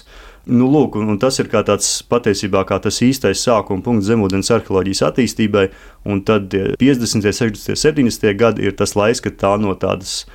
Nu, 0.45 0.67
lūk, 0.69 0.99
un, 0.99 1.09
un 1.09 1.17
tas 1.17 1.39
ir 1.41 1.47
tāds 1.49 1.87
patiesībā 2.05 2.61
kā 2.69 2.77
tas 2.81 2.99
īstais 3.01 3.41
sākuma 3.41 3.81
punkts 3.81 4.05
zemūdens 4.11 4.51
arheoloģijas 4.53 5.01
attīstībai, 5.07 5.63
un 6.05 6.21
tad 6.27 6.53
50, 6.53 7.25
60, 7.25 7.73
70 7.73 8.35
gadi 8.37 8.67
ir 8.67 8.75
tas 8.77 8.93
laiks, 8.93 9.23
kad 9.25 9.39
tā 9.41 9.55
no 9.57 9.73
tādas 9.73 10.27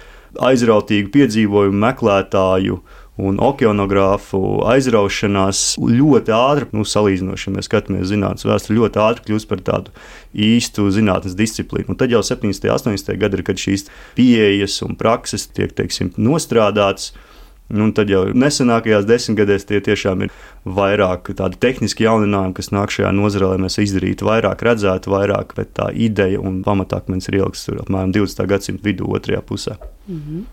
aizrautīgu 0.43 1.13
piedzīvojumu 1.15 1.79
meklētāju 1.85 2.81
un 3.21 3.39
okeanogrāfu 3.45 4.41
aizraušanās 4.73 5.63
ļoti 5.79 6.35
ātri, 6.35 6.69
nu, 6.75 6.83
salīdzinoši, 6.89 7.49
ja 7.49 7.55
mēs 7.55 7.71
skatāmies 7.71 8.11
zinātnīs 8.11 8.49
vēsturē, 8.49 8.79
ļoti 8.81 9.03
ātri 9.05 9.27
kļūst 9.29 9.51
par 9.51 9.63
tādu 9.67 9.95
īstu 10.35 10.89
zinātnes 10.95 11.37
disciplīnu. 11.39 11.93
Un 11.93 12.01
tad 12.01 12.11
jau 12.15 12.23
70. 12.25 12.67
un 12.67 12.79
80. 12.79 13.19
gadi 13.21 13.39
ir, 13.39 13.47
kad 13.47 13.61
šīs 13.61 13.87
pieejas 14.19 14.81
un 14.87 14.97
prakses 14.99 15.47
tiek, 15.53 15.75
teiksim, 15.77 16.15
nostrādātas 16.19 17.13
Nu, 17.71 17.91
tad 17.95 18.11
jau 18.11 18.25
nesenākajās 18.35 19.07
desmitgadēs 19.07 19.67
tie 19.69 19.79
tiešām 19.87 20.25
ir 20.27 20.33
vairāk 20.67 21.31
tādi 21.39 21.59
tehniski 21.63 22.07
jauninājumi, 22.07 22.57
kas 22.57 22.73
nāk 22.75 22.95
šajā 22.95 23.13
nozarē, 23.15 23.53
lai 23.53 23.65
mēs 23.67 23.79
izdarītu 23.85 24.27
vairāk, 24.27 24.65
redzētu 24.67 25.13
vairāk, 25.15 25.55
bet 25.59 25.75
tā 25.79 25.91
ideja 25.95 26.43
un 26.43 26.63
pamatakmens 26.67 27.31
ir 27.31 27.41
tur 27.67 27.83
apmēram 27.85 28.15
20. 28.17 28.47
gadsimta 28.51 28.89
vidū, 28.89 29.07
otrajā 29.15 29.43
pusē. 29.47 29.79
Mm 30.09 30.23
-hmm. 30.23 30.49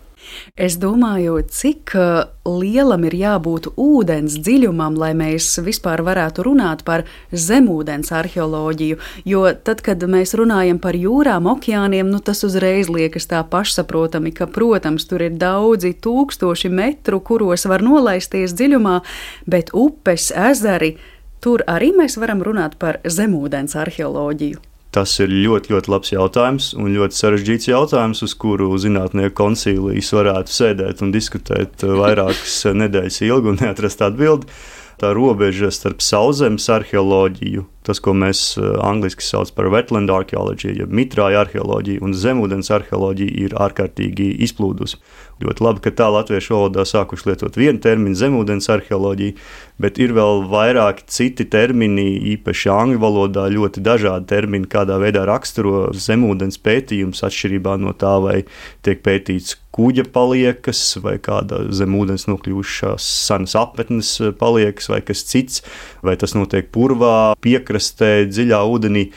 Es 0.57 0.77
domāju, 0.81 1.39
cik 1.43 1.93
uh, 1.98 2.27
lielam 2.48 3.03
ir 3.07 3.15
jābūt 3.17 3.69
ūdens 3.77 4.38
dziļumam, 4.41 4.98
lai 5.00 5.12
mēs 5.17 5.50
vispār 5.63 6.01
varētu 6.05 6.46
runāt 6.48 6.84
par 6.88 7.03
zemūdens 7.31 8.13
arheoloģiju. 8.15 9.00
Jo 9.27 9.43
tad, 9.53 9.84
kad 9.86 10.03
mēs 10.10 10.36
runājam 10.38 10.79
par 10.84 10.98
jūrām, 10.98 11.50
okeāniem, 11.53 12.10
nu, 12.12 12.22
tas 12.24 12.43
uzreiz 12.48 12.91
liekas 12.91 13.29
tā 13.29 13.43
pašsaprotami, 13.48 14.34
ka, 14.36 14.50
protams, 14.51 15.07
tur 15.10 15.25
ir 15.27 15.36
daudzi 15.39 15.93
tūkstoši 16.03 16.72
metru, 16.74 17.22
kuros 17.22 17.67
var 17.69 17.86
nolaisties 17.86 18.55
dziļumā, 18.57 19.01
bet 19.50 19.74
upes, 19.75 20.31
ezeri. 20.31 20.96
Tur 21.43 21.62
arī 21.69 21.91
mēs 21.93 22.17
varam 22.17 22.41
runāt 22.43 22.79
par 22.81 22.98
zemūdens 23.05 23.77
arheoloģiju. 23.77 24.76
Tas 24.98 25.12
ir 25.22 25.30
ļoti, 25.30 25.75
ļoti 25.75 25.92
labs 25.94 26.10
jautājums 26.10 26.72
un 26.74 26.88
ļoti 26.89 27.13
sarežģīts 27.13 27.68
jautājums, 27.70 28.24
uz 28.25 28.34
kuru 28.42 28.72
zinātnieku 28.82 29.36
koncīlijas 29.38 30.10
varētu 30.18 30.56
sēdēt 30.56 31.04
un 31.06 31.12
diskutēt 31.13 31.86
vairākas 31.86 32.56
nedēļas 32.82 33.22
ilgi 33.27 33.51
un 33.54 33.62
neatrast 33.62 34.01
atbildi. 34.08 34.50
Tā 34.98 35.12
robeža 35.13 35.70
starp 35.70 36.01
sauszemes 36.01 36.66
arheoloģiju 36.74 37.68
tas, 37.88 38.01
ko 38.04 38.13
mēs 38.18 38.42
eh, 38.60 38.68
angļuiski 38.84 39.25
saucam 39.25 39.56
par 39.58 39.70
wetland 39.74 40.12
arheoloģiju, 40.12 40.75
jeb 40.84 40.96
mitrāju 41.00 41.42
arheoloģiju 41.44 42.04
un 42.04 42.16
zemūdens 42.18 42.72
arheoloģiju, 42.75 43.36
ir 43.46 43.56
ārkārtīgi 43.68 44.34
izplūdusi. 44.48 45.00
Ļoti 45.38 45.62
labi, 45.62 45.82
ka 45.86 45.91
tā 45.94 46.08
latviešu 46.10 46.56
valodā 46.56 46.82
sākuši 46.88 47.27
lietot 47.29 47.58
vienu 47.60 47.77
terminu 47.84 48.17
zemūdens 48.17 48.70
arheoloģija, 48.74 49.36
bet 49.77 50.00
ir 50.01 50.15
vēl 50.17 50.41
vairāki 50.50 51.06
citi 51.13 51.46
termini, 51.46 52.08
īpaši 52.34 52.72
angļu 52.74 53.01
valodā, 53.03 53.44
ļoti 53.53 53.84
dažādi 53.86 54.25
termini, 54.32 54.70
kādā 54.72 54.98
veidā 55.01 55.27
raksturo 55.29 55.91
zemūdens 55.94 56.58
pētījums, 56.65 57.22
atšķirībā 57.27 57.77
no 57.84 57.94
tā, 57.94 58.15
vai 58.24 58.39
tiek 58.82 59.06
pētīts 59.06 59.60
kuģa 59.77 60.08
paliekas, 60.10 60.82
vai 61.06 61.20
kāda 61.22 61.67
zem 61.70 61.94
ūdens 62.00 62.25
nokļuvušās 62.32 63.06
senas 63.27 63.53
apmetnes 63.60 64.15
paliekas, 64.41 64.89
vai 64.89 65.03
kas 65.06 65.22
cits, 65.29 65.62
vai 66.01 66.17
tas 66.17 66.34
notiek 66.34 66.74
purvā, 66.74 67.36
piekrastē, 67.46 68.24
dziļā 68.32 68.65
ūdenī. 68.74 69.12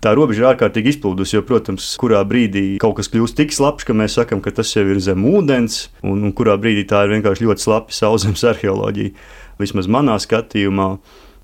Tā 0.00 0.14
robeža 0.16 0.40
ir 0.40 0.48
ārkārtīgi 0.54 0.94
izplūdusi, 0.94 1.34
jo, 1.36 1.42
protams, 1.44 1.84
kurā 2.00 2.22
brīdī 2.24 2.78
kaut 2.80 2.96
kas 2.96 3.10
kļūst 3.12 3.36
tik 3.36 3.52
slapjš, 3.52 3.84
ka 3.84 3.96
mēs 4.00 4.14
sakām, 4.16 4.40
ka 4.40 4.52
tas 4.56 4.70
jau 4.72 4.86
ir 4.88 5.00
zem 5.04 5.26
ūdens, 5.28 5.90
un, 6.00 6.22
un 6.24 6.32
kurā 6.36 6.54
brīdī 6.60 6.86
tā 6.88 7.02
ir 7.04 7.12
vienkārši 7.18 7.44
ļoti 7.44 7.66
slapja 7.66 7.98
sauszemes 7.98 8.46
arheoloģija. 8.48 9.12
Vismaz 9.60 9.90
manā 9.92 10.16
skatījumā, 10.24 10.94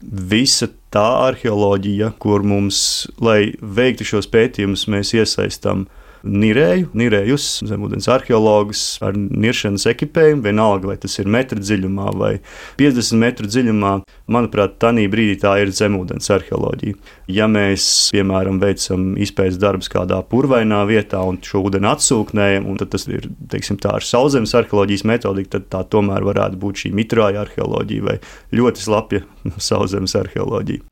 visa 0.01 0.71
tā 0.93 1.05
arheoloģija, 1.27 2.15
kur 2.23 2.47
mums, 2.49 2.79
lai 3.21 3.53
veiktu 3.61 4.09
šos 4.09 4.31
pētījumus, 4.33 4.87
mēs 4.89 5.13
iesaistām 5.21 5.85
nirēju, 6.27 6.91
nirējus, 6.97 7.47
zemūdens 7.67 8.09
arheologus 8.13 8.83
ar 9.05 9.17
niršanas 9.17 9.87
ekipējumu, 9.93 10.45
vienalga 10.45 10.91
vai 10.91 10.97
tas 11.01 11.17
ir 11.21 11.31
metra 11.31 11.61
dziļumā 11.61 12.11
vai 12.19 12.33
50 12.81 13.21
metru 13.21 13.51
dziļumā. 13.51 13.93
Manuprāt, 14.33 14.77
tādā 14.83 15.05
brīdī 15.11 15.39
tā 15.43 15.55
ir 15.63 15.73
zemūdens 15.75 16.31
arheoloģija. 16.35 16.99
Ja 17.33 17.49
mēs, 17.51 17.87
piemēram, 18.15 18.61
veicam 18.63 19.09
izpētes 19.23 19.61
darbus 19.63 19.91
kādā 19.93 20.19
purvainā 20.27 20.83
vietā 20.89 21.23
un 21.27 21.39
šo 21.45 21.65
ūdeni 21.69 21.91
atsūknējam, 21.93 22.69
tad 22.83 22.93
tas 22.95 23.07
ir 23.11 23.31
teiksim, 23.53 23.81
tā 23.83 23.97
ar 23.99 24.07
sauszemes 24.07 24.55
arheoloģijas 24.59 25.07
metodiku, 25.09 25.55
tad 25.57 25.71
tā 25.73 25.85
tomēr 25.97 26.27
varētu 26.27 26.61
būt 26.63 26.85
šī 26.85 26.95
mitrāja 26.97 27.47
arheoloģija 27.47 28.09
vai 28.11 28.19
ļoti 28.57 28.87
slapja 28.87 29.25
sauszemes 29.71 30.17
arheoloģija. 30.19 30.85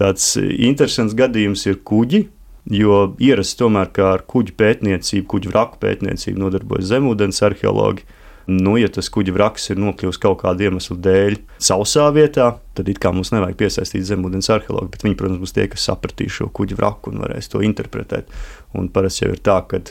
Tāds 0.00 0.32
interesants 0.40 1.16
gadījums 1.18 1.66
ir 1.68 1.80
kuģi, 1.84 2.24
Jo 2.70 3.16
ierasts 3.18 3.58
tomēr, 3.58 3.90
ka 3.90 4.12
ar 4.14 4.22
kuģu 4.30 4.54
pētniecību, 4.60 5.26
kuģu 5.30 5.50
vraku 5.50 5.80
pētniecību 5.82 6.38
nodarbojas 6.38 6.92
zemūdens 6.92 7.42
arheologi. 7.42 8.06
Nu, 8.50 8.76
ja 8.80 8.88
tas 8.90 9.10
kuģa 9.12 9.34
vraks 9.34 9.68
ir 9.70 9.78
nokļuvis 9.78 10.18
kaut 10.22 10.40
kāda 10.40 10.66
iemesla 10.66 10.96
dēļ 11.04 11.36
sausā 11.62 12.06
vietā, 12.14 12.48
tad 12.74 12.88
it 12.90 12.98
kā 13.02 13.12
mums 13.14 13.30
nevajag 13.34 13.58
piesaistīt 13.60 14.06
zemūdens 14.08 14.48
arheologu, 14.50 14.90
bet 14.94 15.04
viņi, 15.06 15.18
protams, 15.18 15.42
būs 15.42 15.54
tie, 15.54 15.66
kas 15.70 15.84
sapratīs 15.86 16.38
šo 16.38 16.48
kuģa 16.54 16.78
vraku 16.78 17.12
un 17.12 17.22
varēs 17.22 17.50
to 17.52 17.62
interpretēt. 17.66 18.30
Un 18.74 18.88
parasti 18.90 19.26
jau 19.26 19.34
ir 19.36 19.42
tā, 19.44 19.60
ka 19.70 19.82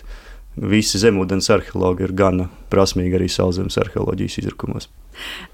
visi 0.60 0.99
zemūdens 0.99 1.51
arheologi 1.56 2.08
ir 2.08 2.15
gana 2.19 2.49
prasmīgi 2.71 3.19
arī 3.19 3.30
sauszemes 3.32 3.80
arheoloģijas 3.80 4.41
izrakumos. 4.41 4.89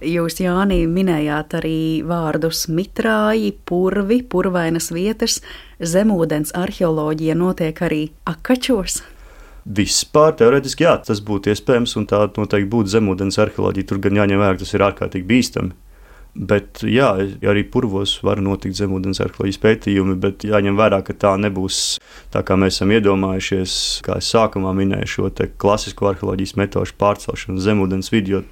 Jūs, 0.03 0.39
Jānī, 0.43 0.83
minējāt 0.89 1.57
arī 1.61 1.79
vārdus 2.07 2.65
mitrāji, 2.67 3.53
purvi, 3.65 4.21
purvainas 4.23 4.91
vietas. 4.95 5.41
Zemūdens 5.79 6.55
arheoloģija 6.55 7.35
notiek 7.39 7.81
arī 7.85 8.07
akačos. 8.29 9.01
Vispār 9.65 10.35
teorētiski 10.37 10.85
jā, 10.85 10.93
tas 11.07 11.23
būtu 11.25 11.49
iespējams, 11.49 11.95
un 11.97 12.05
tā 12.05 12.19
noteikti 12.35 12.69
būtu 12.69 12.91
zemūdens 12.93 13.39
arheoloģija. 13.41 13.89
Tur 13.89 14.03
gan 14.03 14.19
jāņem 14.21 14.43
vērā, 14.43 14.59
tas 14.61 14.75
ir 14.77 14.85
ārkārtīgi 14.85 15.25
bīstami. 15.31 15.73
Bet 16.35 16.81
jā, 16.83 17.13
arī 17.47 17.63
purvos 17.71 18.17
var 18.27 18.41
notikt 18.43 18.75
zemūdens 18.75 19.21
arheoloģijas 19.23 19.61
pētījumi, 19.63 20.17
bet 20.19 20.43
jāņem 20.43 20.75
vērā, 20.75 20.99
ka 21.07 21.15
tā 21.15 21.31
nebūs 21.39 21.77
tā, 22.33 22.43
kā 22.43 22.57
mēs 22.59 22.75
esam 22.75 22.91
iedomājušies, 22.91 23.77
kā 24.03 24.19
es 24.19 24.33
sākumā 24.35 24.75
minēju, 24.75 25.11
šo 25.13 25.31
klasisko 25.63 26.11
arheoloģijas 26.11 26.57
metožu 26.59 26.97
pārcelšanu 26.99 27.63
zemūdens 27.63 28.11
vidū 28.11 28.43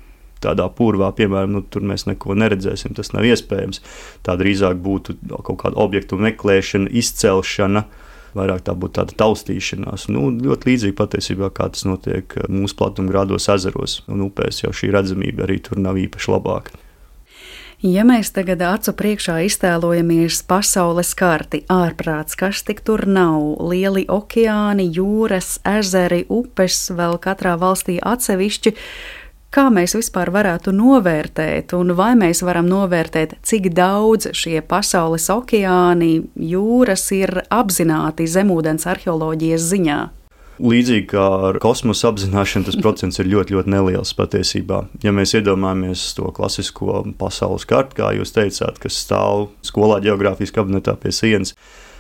tādā 0.44 0.68
purvā, 0.78 1.12
piemēram, 1.16 1.58
nu, 1.58 1.64
tur 1.64 1.86
mēs 1.88 2.08
neko 2.10 2.38
neredzēsim. 2.40 2.96
Tas 2.98 3.14
nav 3.16 3.28
iespējams. 3.30 3.82
Tā 4.26 4.38
drīzāk 4.40 4.80
būtu 4.84 5.18
kaut 5.34 5.60
kāda 5.64 5.80
objektu 5.84 6.20
meklēšana, 6.22 6.92
izcelšana. 6.92 7.86
Vairāk 8.34 8.64
tā 8.66 8.74
būtu 8.74 8.98
tāda 8.98 9.18
taustīšanās. 9.20 10.08
Nu, 10.14 10.32
ļoti 10.34 10.72
līdzīgi 10.72 10.98
patiesībā, 10.98 11.52
kā 11.54 11.70
tas 11.74 11.86
notiek 11.86 12.34
mūsu 12.50 12.80
platumgrādos, 12.80 13.50
ezeros 13.54 14.02
un 14.10 14.26
upēs, 14.26 14.64
jau 14.64 14.74
šī 14.74 14.90
redzamība 14.96 15.46
arī 15.46 15.60
tur 15.62 15.82
nav 15.82 16.02
īpaši 16.02 16.34
labāka. 16.34 16.74
Ja 17.84 18.06
mēs 18.08 18.30
tagad 18.32 18.62
acu 18.64 18.94
priekšā 18.96 19.42
iztēlojamies 19.44 20.38
pasaules 20.48 21.10
karti, 21.20 21.66
ārprāts, 21.68 22.38
kas 22.40 22.62
tik 22.64 22.80
tur 22.88 23.04
nav, 23.04 23.58
lieli 23.60 24.06
okeāni, 24.08 24.86
jūras, 24.96 25.58
ezeri, 25.68 26.22
upes, 26.32 26.78
vēl 26.96 27.20
katrā 27.20 27.58
valstī 27.60 27.98
atsevišķi, 28.00 28.72
Kā 29.54 29.68
mēs 29.70 29.94
vispār 29.94 30.32
varētu 30.34 30.72
novērtēt, 30.74 31.76
un 31.78 31.94
vai 31.94 32.16
mēs 32.18 32.40
varam 32.42 32.66
novērtēt, 32.66 33.36
cik 33.46 33.68
daudz 33.78 34.32
šie 34.34 34.64
pasaules 34.66 35.28
okeāni, 35.30 36.24
jūras 36.34 37.04
ir 37.14 37.44
apzināti 37.54 38.26
zemūdens 38.26 38.90
arheoloģijas 38.90 39.68
ziņā? 39.76 40.00
Līdzīgi 40.58 41.06
kā 41.14 41.28
ar 41.52 41.62
kosmosa 41.62 42.10
apzināšanu, 42.10 42.66
tas 42.66 42.80
procents 42.82 43.22
ir 43.22 43.30
ļoti, 43.30 43.54
ļoti 43.54 43.76
neliels 43.76 44.16
patiesībā. 44.18 44.88
Ja 45.06 45.14
mēs 45.14 45.38
iedomājamies 45.38 46.10
to 46.18 46.34
klasisko 46.34 47.04
pasaules 47.22 47.70
kartu, 47.70 48.02
kā 48.02 48.10
jūs 48.18 48.34
teicāt, 48.34 48.82
kas 48.82 48.98
stāv 49.06 49.52
skolā 49.62 50.02
geogrāfiskā 50.02 50.64
kabinetā 50.64 50.98
pie 50.98 51.14
sienas, 51.14 51.54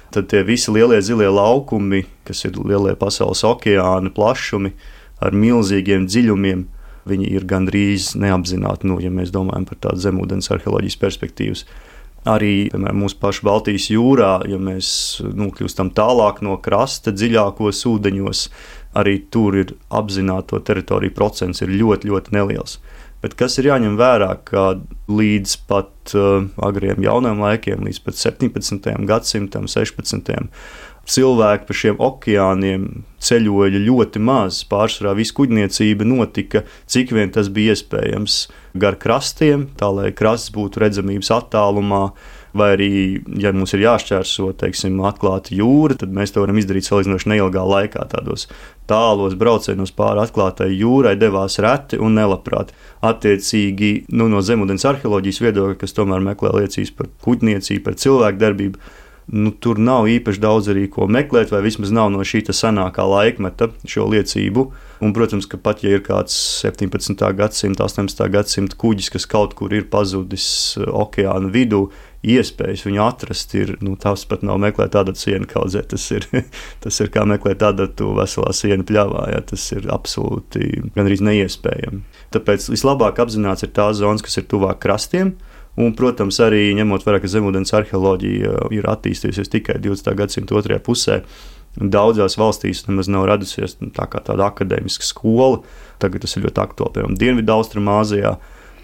tad 0.10 0.34
tie 0.34 0.42
visi 0.42 0.74
lielie 0.74 1.04
zilie 1.06 1.30
laukumi, 1.30 2.08
kas 2.26 2.48
ir 2.50 2.58
lielie 2.58 2.98
pasaules 2.98 3.46
okeāni, 3.46 4.10
plašumi 4.18 4.74
ar 5.22 5.38
milzīgiem 5.38 6.10
dziļumiem, 6.10 6.72
viņi 7.10 7.32
ir 7.36 7.48
gandrīz 7.50 8.14
neapzināti, 8.20 8.88
nu, 8.90 9.00
ja 9.04 9.12
mēs 9.14 9.34
domājam 9.34 9.68
par 9.70 9.82
tādu 9.88 10.04
zemūdens 10.06 10.52
arheoloģijas 10.54 11.00
perspektīvas. 11.02 11.66
Arī 12.30 12.70
piemēram, 12.72 13.02
mūsu 13.04 13.18
pašu 13.20 13.44
Baltijas 13.44 13.90
jūrā, 13.92 14.38
ja 14.48 14.56
mēs 14.56 15.20
nokļūstam 15.28 15.92
tālāk 15.96 16.40
no 16.46 16.56
krasta, 16.64 17.12
dziļākos 17.12 17.84
ūdeņos, 17.90 18.44
arī 18.96 19.18
tur 19.34 19.58
ir 19.60 19.74
apzināto 19.92 20.62
teritoriju 20.64 21.16
procents 21.18 21.64
ir 21.66 21.74
ļoti, 21.74 22.08
ļoti 22.14 22.38
neliels. 22.38 22.78
Bet 23.24 23.36
kas 23.40 23.56
ir 23.60 23.70
jāņem 23.70 23.94
vērā, 24.00 24.34
ka 24.48 24.64
līdz 25.12 25.52
pat 25.68 26.12
uh, 26.16 26.48
agriem 26.64 27.04
jauniem 27.04 27.40
laikiem, 27.44 27.86
līdz 27.88 28.02
pat 28.04 28.20
17. 28.20 28.90
gadsimtam, 29.08 29.70
16 29.72 30.34
cilvēki 31.10 31.68
pa 31.68 31.76
šiem 31.76 31.98
okeāniem 32.02 32.86
ceļoja 33.24 33.82
ļoti 33.84 34.22
maz. 34.24 34.62
Pārsvarā 34.68 35.16
visu 35.18 35.36
kuģniecība 35.40 36.08
notika, 36.08 36.64
cik 36.88 37.12
vien 37.16 37.34
tas 37.34 37.50
bija 37.54 37.76
iespējams, 37.76 38.46
gar 38.80 38.98
krastiem, 39.00 39.68
tā 39.80 39.92
lai 39.94 40.14
krasts 40.16 40.54
būtu 40.56 40.84
redzamības 40.84 41.34
attālumā. 41.40 42.08
Vai 42.54 42.68
arī, 42.76 42.88
ja 43.42 43.50
mums 43.50 43.72
ir 43.74 43.82
jāšķērso, 43.82 44.52
teiksim, 44.62 45.00
atklāta 45.10 45.56
jūra, 45.58 45.96
tad 45.98 46.12
mēs 46.14 46.36
to 46.36 46.44
varam 46.44 46.60
izdarīt 46.62 46.86
salīdzinoši 46.86 47.32
neilgā 47.32 47.64
laikā. 47.66 48.04
Tādos 48.12 48.46
tālos 48.86 49.34
braucienos 49.40 49.90
pāri 49.98 50.22
atklātai 50.22 50.68
jūrai 50.70 51.16
devās 51.18 51.58
reti 51.66 51.98
un 51.98 52.14
nelabprāt. 52.20 52.70
Attiecīgi, 53.10 54.06
nu, 54.14 54.30
no 54.30 54.44
zemūdens 54.46 54.86
arheoloģijas 54.86 55.42
viedokļa, 55.48 55.80
kas 55.82 55.98
tomēr 55.98 56.22
meklē 56.30 56.54
liecības 56.60 56.94
par 57.00 57.10
kuģniecību, 57.26 57.86
par 57.88 57.98
cilvēku 58.06 58.44
darbību, 58.46 58.94
nu, 59.32 59.52
tur 59.52 59.80
nav 59.80 60.08
īpaši 60.12 60.42
daudz 60.44 60.70
arī 60.74 60.88
ko 60.92 61.08
meklēt, 61.08 61.52
vai 61.54 61.64
vismaz 61.66 61.94
nav 61.96 62.12
no 62.14 62.24
šī 62.28 62.44
senākā 62.50 63.06
laikmeta 63.08 63.70
šo 63.88 64.08
liecību. 64.12 64.66
Un, 65.04 65.12
protams, 65.16 65.48
ka 65.50 65.60
pat 65.60 65.84
ja 65.84 65.98
ir 65.98 66.04
kāds 66.06 66.36
17. 66.64 67.20
gadsimta, 67.36 67.88
18. 67.90 68.24
gadsimta 68.32 68.80
kuģis, 68.80 69.12
kas 69.12 69.28
kaut 69.28 69.56
kur 69.60 69.74
ir 69.76 69.90
pazudis 69.92 70.48
eh, 70.80 70.88
okeāna 70.88 71.52
vidū, 71.52 71.88
iespējas 72.24 72.86
viņu 72.88 73.02
atrast 73.04 73.52
ir, 73.60 73.74
nu, 73.84 73.98
tas 74.00 74.24
pat 74.30 74.46
nav 74.48 74.62
meklēt 74.64 74.94
tādu 74.96 75.12
sienu 75.20 75.48
kaudzē, 75.50 75.84
tas 75.92 76.06
ir, 76.16 76.28
tas 76.84 77.00
ir 77.04 77.12
kā 77.12 77.26
meklēt 77.28 77.60
tādu 77.64 78.14
veselā 78.16 78.54
sienu 78.56 78.88
pļāvā, 78.88 79.28
ja, 79.34 79.42
tas 79.44 79.66
ir 79.76 79.90
absolūti 79.92 80.70
gandrīz 80.96 81.24
neiespējami. 81.26 82.04
Tāpēc 82.36 82.70
vislabāk 82.72 83.20
apzināts 83.24 83.68
ir 83.68 83.74
tās 83.76 84.00
zonas, 84.00 84.24
kas 84.24 84.40
ir 84.40 84.48
tuvāk 84.52 84.80
krastiem, 84.84 85.36
Un, 85.80 85.96
protams, 85.98 86.38
arī 86.46 86.68
ņemot 86.78 87.06
vērā, 87.06 87.18
ka 87.24 87.30
zemūdens 87.32 87.74
arheoloģija 87.74 88.68
ir 88.78 88.88
attīstījusies 88.92 89.50
tikai 89.56 89.80
20. 89.82 90.14
gadsimta 90.20 90.58
otrajā 90.60 90.82
pusē. 90.86 91.22
Daudzās 91.74 92.38
valstīs 92.38 92.84
nemaz 92.86 93.10
nav 93.10 93.26
radusies 93.26 93.80
tā 93.96 94.06
tāda 94.14 94.52
akadēmiska 94.52 95.08
skola. 95.08 95.64
Tagad 96.02 96.22
tas 96.22 96.38
ir 96.38 96.46
ļoti 96.46 96.62
aktuāli. 96.62 96.94
Piemēram, 96.94 97.16
Dienvidu-Austrumāzijā, 97.18 98.36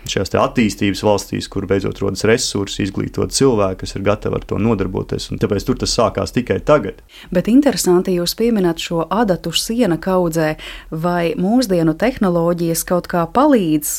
šajās 0.09 0.33
attīstības 0.41 1.03
valstīs, 1.05 1.49
kur 1.51 1.67
beidzot 1.69 2.01
rodas 2.01 2.25
resursi, 2.25 2.81
izglītot 2.87 3.35
cilvēki, 3.35 3.83
kas 3.83 3.93
ir 3.93 4.05
gatavi 4.07 4.39
ar 4.39 4.47
to 4.49 4.57
nodarboties. 4.57 5.29
Tāpēc 5.37 5.67
tur 5.67 5.77
tas 5.83 5.93
sākās 5.93 6.33
tikai 6.33 6.57
tagad. 6.65 7.03
Bet 7.29 7.51
interesanti, 7.51 8.17
jūs 8.17 8.33
pieminat 8.39 8.81
šo 8.81 9.05
adatu 9.05 9.53
siena 9.53 9.99
kaudzē, 10.01 10.55
vai 10.89 11.35
mūsdienu 11.37 11.93
tehnoloģijas 11.99 12.85
kaut 12.89 13.11
kā 13.11 13.27
palīdz 13.29 13.95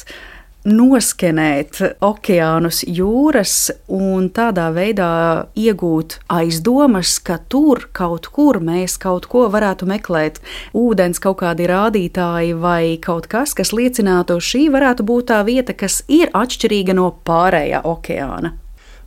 noskenēt 0.64 1.80
okeānus, 2.04 2.82
jūras 2.84 3.70
un 3.88 4.28
tādā 4.34 4.68
veidā 4.76 5.10
iegūt 5.56 6.18
aizdomas, 6.28 7.16
ka 7.24 7.38
tur 7.48 7.86
kaut 7.96 8.28
kur 8.34 8.60
mēs 8.60 8.98
kaut 9.00 9.28
ko 9.30 9.46
varētu 9.52 9.88
meklēt. 9.90 10.40
Ūdens 10.76 11.22
kaut 11.22 11.40
kādi 11.42 11.68
rādītāji 11.70 12.56
vai 12.60 12.96
kaut 13.00 13.30
kas, 13.30 13.54
kas 13.56 13.72
liecinātu, 13.72 14.40
šī 14.40 14.68
varētu 14.72 15.06
būt 15.06 15.30
tā 15.32 15.42
vieta, 15.48 15.76
kas 15.76 16.02
ir 16.08 16.32
atšķirīga 16.36 16.96
no 16.98 17.10
pārējā 17.24 17.84
okeāna. 17.88 18.56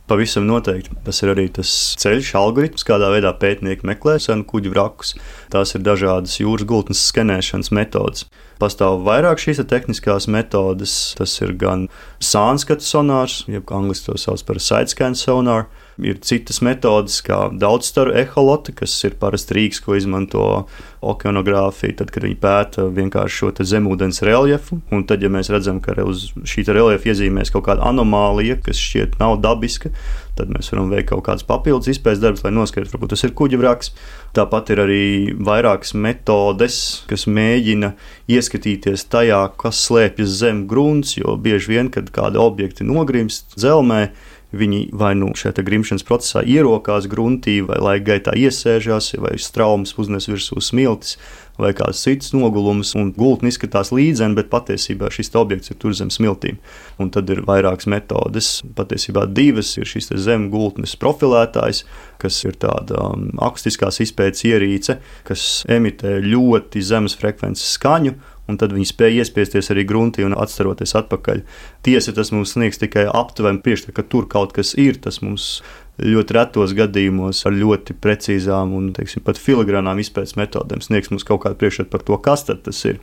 Pavisam 0.04 0.44
noteikti. 0.44 0.92
Tas 1.06 1.22
ir 1.24 1.30
arī 1.32 1.46
tas 1.56 1.70
ceļš, 2.02 2.34
algoritms, 2.36 2.84
kādā 2.84 3.08
veidā 3.08 3.30
pētnieki 3.40 3.86
meklē 3.88 4.18
senu 4.20 4.44
kuģu 4.44 4.74
vrakus. 4.74 5.14
Tās 5.52 5.72
ir 5.72 5.80
dažādas 5.86 6.34
jūras 6.42 6.66
gultnes 6.68 7.06
skenēšanas 7.08 7.72
metodes. 7.72 8.26
Pastāv 8.60 9.00
vairāk 9.06 9.40
šīs 9.40 9.62
tehniskās 9.70 10.28
metodes. 10.28 11.14
Tas 11.16 11.38
ir 11.40 11.54
gan 11.56 11.86
sānskatu 12.20 12.84
sonārs, 12.84 13.46
jeb 13.48 13.72
angļuiski 13.72 14.10
to 14.10 14.20
sauc 14.20 14.44
par 14.44 14.60
sidescan 14.60 15.16
sonāru. 15.16 15.70
Ir 16.02 16.18
citas 16.26 16.58
metodes, 16.64 17.20
kā 17.22 17.46
daudzstaru 17.54 18.16
eholoti, 18.18 18.72
kas 18.80 18.96
ir 19.06 19.14
parasti 19.20 19.54
rīks, 19.54 19.78
ko 19.84 19.94
izmanto 19.94 20.64
okeanogrāfija, 21.04 22.00
tad, 22.00 22.10
kad 22.10 22.26
viņi 22.26 22.38
pēta 22.42 22.88
vienkārši 22.90 23.38
šo 23.38 23.52
zemūdens 23.70 24.22
reljefu. 24.26 24.80
Un 24.94 25.04
tad, 25.06 25.22
ja 25.22 25.30
mēs 25.30 25.52
redzam, 25.54 25.78
ka 25.84 25.94
uz 26.02 26.26
šī 26.48 26.66
reljefa 26.70 27.12
iezīmēs 27.12 27.54
kaut 27.54 27.68
kāda 27.68 27.86
anomālija, 27.90 28.58
kas 28.64 28.80
šķiet 28.80 29.20
nav 29.20 29.38
dabiska, 29.44 29.92
tad 30.34 30.50
mēs 30.50 30.72
varam 30.72 30.90
veikt 30.90 31.12
kaut 31.12 31.22
kādus 31.28 31.46
papildus 31.46 31.92
izpētes 31.92 32.22
darbus, 32.22 32.42
lai 32.42 32.54
noskaidrotu, 32.56 32.96
varbūt 32.96 33.14
tas 33.14 33.24
ir 33.26 33.34
kuģa 33.38 33.60
vraks. 33.60 33.92
Tāpat 34.34 34.74
ir 34.74 34.82
arī 34.82 35.04
vairākas 35.46 35.94
metodes, 35.94 36.78
kas 37.10 37.28
mēģina 37.30 37.92
ieskatīties 38.34 39.06
tajā, 39.12 39.44
kas 39.60 39.84
slēpjas 39.86 40.38
zem 40.42 40.64
grunts, 40.70 41.14
jo 41.20 41.36
bieži 41.38 41.76
vien, 41.76 41.92
kad 41.94 42.10
kādi 42.14 42.40
objekti 42.42 42.86
nogrimst 42.88 43.54
zelmē, 43.60 44.08
viņi 44.58 44.80
vai 44.96 45.12
nu 45.18 45.32
šajā 45.36 45.64
grimšanas 45.66 46.06
procesā 46.06 46.44
ierokās 46.46 47.08
gruntī, 47.10 47.60
vai 47.66 47.80
laika 47.82 48.12
gaitā 48.12 48.34
iesēžās, 48.38 49.14
vai 49.22 49.36
straumes 49.40 49.94
uznes 50.00 50.28
virsū 50.30 50.62
smiltis, 50.62 51.18
vai 51.60 51.70
kāds 51.76 52.00
cits 52.02 52.32
nogulums, 52.34 52.94
un 52.98 53.12
gultni 53.14 53.52
izskatās 53.52 53.92
līdzeni, 53.94 54.34
bet 54.38 54.50
patiesībā 54.50 55.10
šis 55.14 55.30
objekts 55.38 55.70
ir 55.70 55.78
tur 55.78 55.94
zem 55.94 56.10
smiltīm. 56.10 56.58
Un 56.98 57.12
tad 57.14 57.30
ir 57.30 57.44
vairākas 57.46 57.86
metodes, 57.90 58.50
patiesībā 58.74 59.26
divas 59.30 59.74
ir 59.78 59.88
šīs 59.88 60.10
zem 60.24 60.48
gultnes 60.50 60.96
profilētājs, 60.98 61.84
kas 62.22 62.40
ir 62.46 62.58
tāda 62.58 62.98
um, 63.10 63.28
akustiskās 63.42 64.00
izpētes 64.02 64.46
ierīce, 64.48 64.98
kas 65.28 65.64
emitē 65.70 66.18
ļoti 66.24 66.82
zemes 66.82 67.16
frekvences 67.20 67.76
skaņu 67.78 68.16
un 68.50 68.58
tad 68.60 68.74
viņi 68.76 68.88
spēja 68.90 69.24
iespiesties 69.24 69.70
arī 69.72 69.86
gruntī 69.88 70.24
un 70.26 70.36
atstaroties 70.36 70.94
atpakaļ. 71.00 71.42
Tiesa 71.86 72.14
tas 72.16 72.32
mums 72.34 72.54
sniegs 72.56 72.80
tikai 72.82 73.06
aptuveni 73.08 73.62
priekšstatu, 73.64 73.96
ka 73.96 74.06
tur 74.08 74.28
kaut 74.30 74.54
kas 74.56 74.74
ir. 74.80 75.00
Tas 75.04 75.22
mums 75.24 75.62
ļoti 76.02 76.36
retos 76.36 76.74
gadījumos 76.76 77.44
ar 77.46 77.54
ļoti 77.56 77.96
precīzām 78.02 78.74
un 78.76 78.90
teiksim, 78.96 79.22
pat 79.24 79.38
filigrānām 79.40 80.00
izpētes 80.02 80.36
metodēm 80.40 80.82
sniegs 80.84 81.12
mums 81.12 81.26
kaut 81.26 81.44
kādu 81.44 81.60
priekšstatu 81.60 81.92
par 81.92 82.02
to, 82.06 82.18
kas 82.24 82.48
tas 82.48 82.84
ir. 82.90 83.00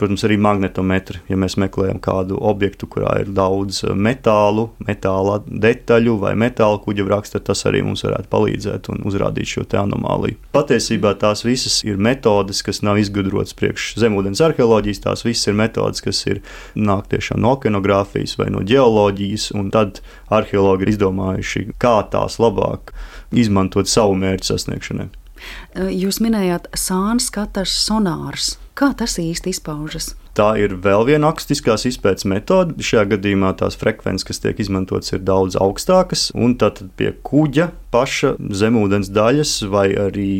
Protams, 0.00 0.24
arī 0.26 0.38
magnetometri. 0.42 1.20
Ja 1.30 1.36
mēs 1.38 1.56
meklējam 1.60 2.00
kādu 2.02 2.38
objektu, 2.40 2.88
kurā 2.90 3.14
ir 3.22 3.30
daudz 3.34 3.82
eh, 3.86 3.94
metālu, 3.94 4.68
metāla 4.82 5.38
detaļu 5.46 6.16
vai 6.22 6.32
metāla 6.38 6.80
kuģa 6.82 7.06
raksta, 7.10 7.42
tas 7.44 7.64
arī 7.68 7.84
mums 7.86 8.04
varētu 8.06 8.30
palīdzēt 8.32 8.90
un 8.92 9.04
uzrādīt 9.08 9.52
šo 9.52 9.66
anomāliju. 9.82 10.38
Patiesībā 10.56 11.14
tās 11.20 11.44
visas 11.46 11.78
ir 11.86 12.00
metodes, 12.02 12.62
kas 12.66 12.82
nav 12.84 13.00
izgudrotas 13.00 13.54
priekš 13.58 13.92
zemūdens 14.02 14.42
arheoloģijas. 14.44 15.04
Tās 15.06 15.24
visas 15.26 15.48
ir 15.50 15.58
metodes, 15.58 16.02
kas 16.04 16.24
ir 16.28 16.42
nāk 16.74 17.08
tiešām 17.12 17.40
no 17.42 17.54
okeanogrāfijas 17.56 18.36
vai 18.40 18.50
no 18.54 18.64
geoloģijas, 18.66 19.50
un 19.58 19.70
tad 19.74 20.02
arheologi 20.32 20.86
ir 20.86 20.94
izdomājuši, 20.96 21.66
kā 21.82 21.98
tās 22.12 22.38
labāk 22.42 22.94
izmantot 23.32 23.90
savu 23.90 24.16
mērķu 24.18 24.52
sasniegšanai. 24.52 25.08
Jūs 25.92 26.20
minējāt 26.22 26.68
sānu 26.78 27.22
skatars 27.22 27.74
sonārs. 27.86 28.56
Kā 28.78 28.94
tas 28.96 29.18
īsti 29.20 29.52
izpaužas? 29.52 30.14
Tā 30.32 30.54
ir 30.56 30.78
vēl 30.80 31.04
viena 31.04 31.28
akustiskās 31.28 31.84
izpētes 31.90 32.24
metode. 32.24 32.78
Šajā 32.80 33.04
gadījumā 33.10 33.50
tās 33.60 33.76
frekvences, 33.76 34.24
kas 34.24 34.40
tiek 34.40 34.62
izmantotas, 34.64 35.12
ir 35.12 35.20
daudz 35.28 35.58
augstākas, 35.60 36.30
un 36.32 36.56
tad 36.60 36.80
pie 36.96 37.10
kuģa 37.26 37.68
paša 37.92 38.38
zemūdens 38.40 39.12
daļas 39.12 39.58
vai 39.68 39.90
arī 39.92 40.32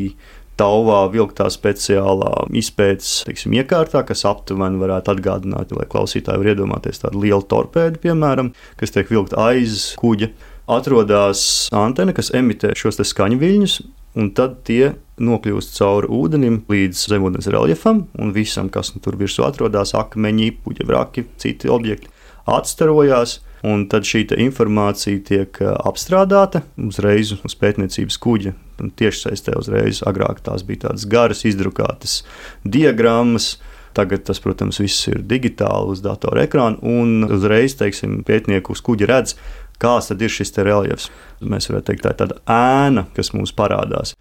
tauvā 0.57 1.03
vilktā 1.12 1.51
speciālā 1.53 2.47
izpētes 2.57 3.23
teiksim, 3.29 3.53
iekārtā, 3.61 4.01
kas 4.09 4.25
aptuveni 4.29 4.81
varētu 4.81 5.12
atgādināt, 5.12 5.73
lai 5.77 5.88
klausītāji 5.92 6.40
var 6.40 6.53
iedomāties 6.55 7.05
tādu 7.05 7.25
lielu 7.25 7.45
torpēdu, 7.49 8.01
piemēram, 8.01 8.53
kas 8.81 8.97
tiek 8.97 9.12
vilkta 9.12 9.40
aiz 9.51 9.90
kuģa. 10.01 10.33
Atrodas 10.73 11.42
antena, 11.75 12.14
kas 12.16 12.31
emitē 12.38 12.73
šos 12.79 13.01
skaņu 13.11 13.40
viļņus, 13.40 13.81
un 14.18 14.33
tad 14.37 14.61
tie 14.68 14.94
nokļūst 15.22 15.77
cauri 15.77 16.11
ūdenim 16.12 16.62
līdz 16.70 17.07
zemūdens 17.12 17.48
reljefam 17.53 18.07
un 18.18 18.35
visam, 18.35 18.70
kas 18.72 18.94
nu 18.94 19.03
tur 19.05 19.16
virsū 19.20 19.46
atrodas, 19.46 19.94
akmeņi, 19.98 20.51
puķa 20.64 20.88
vraki, 20.88 21.27
citi 21.42 21.70
objekti, 21.72 22.12
atstarojās. 22.51 23.40
Un 23.62 23.85
tad 23.87 24.03
šī 24.03 24.25
informācija 24.42 25.20
tiek 25.22 25.59
eh, 25.62 25.68
apstrādāta 25.87 26.64
uzreiz 26.83 27.31
uz 27.46 27.55
pētniecības 27.55 28.16
kuģa. 28.18 28.57
Tieši 28.98 29.29
saistē 29.29 29.55
uzreiz 29.55 30.01
agrāk 30.03 30.40
tās 30.42 30.64
bija 30.66 30.88
tādas 30.88 31.07
garas, 31.07 31.44
izdrukātas 31.46 32.25
diagrammas. 32.66 33.61
Tagad 33.94 34.25
tas, 34.25 34.40
protams, 34.40 34.81
viss 34.81 35.07
ir 35.11 35.20
digitāli 35.29 35.92
uz 35.92 36.01
datora 36.03 36.46
ekrāna, 36.46 36.81
un 36.81 37.27
uzreiz, 37.29 37.77
teiksim, 37.77 38.22
pētnieku 38.27 38.72
uz 38.72 38.81
kuģa 38.83 39.09
redz, 39.11 39.35
kāds 39.83 40.11
tad 40.11 40.23
ir 40.23 40.33
šis 40.33 40.55
reliefs. 40.62 41.11
Mēs 41.42 41.68
varētu 41.71 41.90
teikt, 41.90 42.05
tā 42.07 42.14
ir 42.14 42.21
tāda 42.23 42.38
ēna, 42.47 43.07
kas 43.16 43.33
mums 43.35 43.55
parādās. 43.59 44.14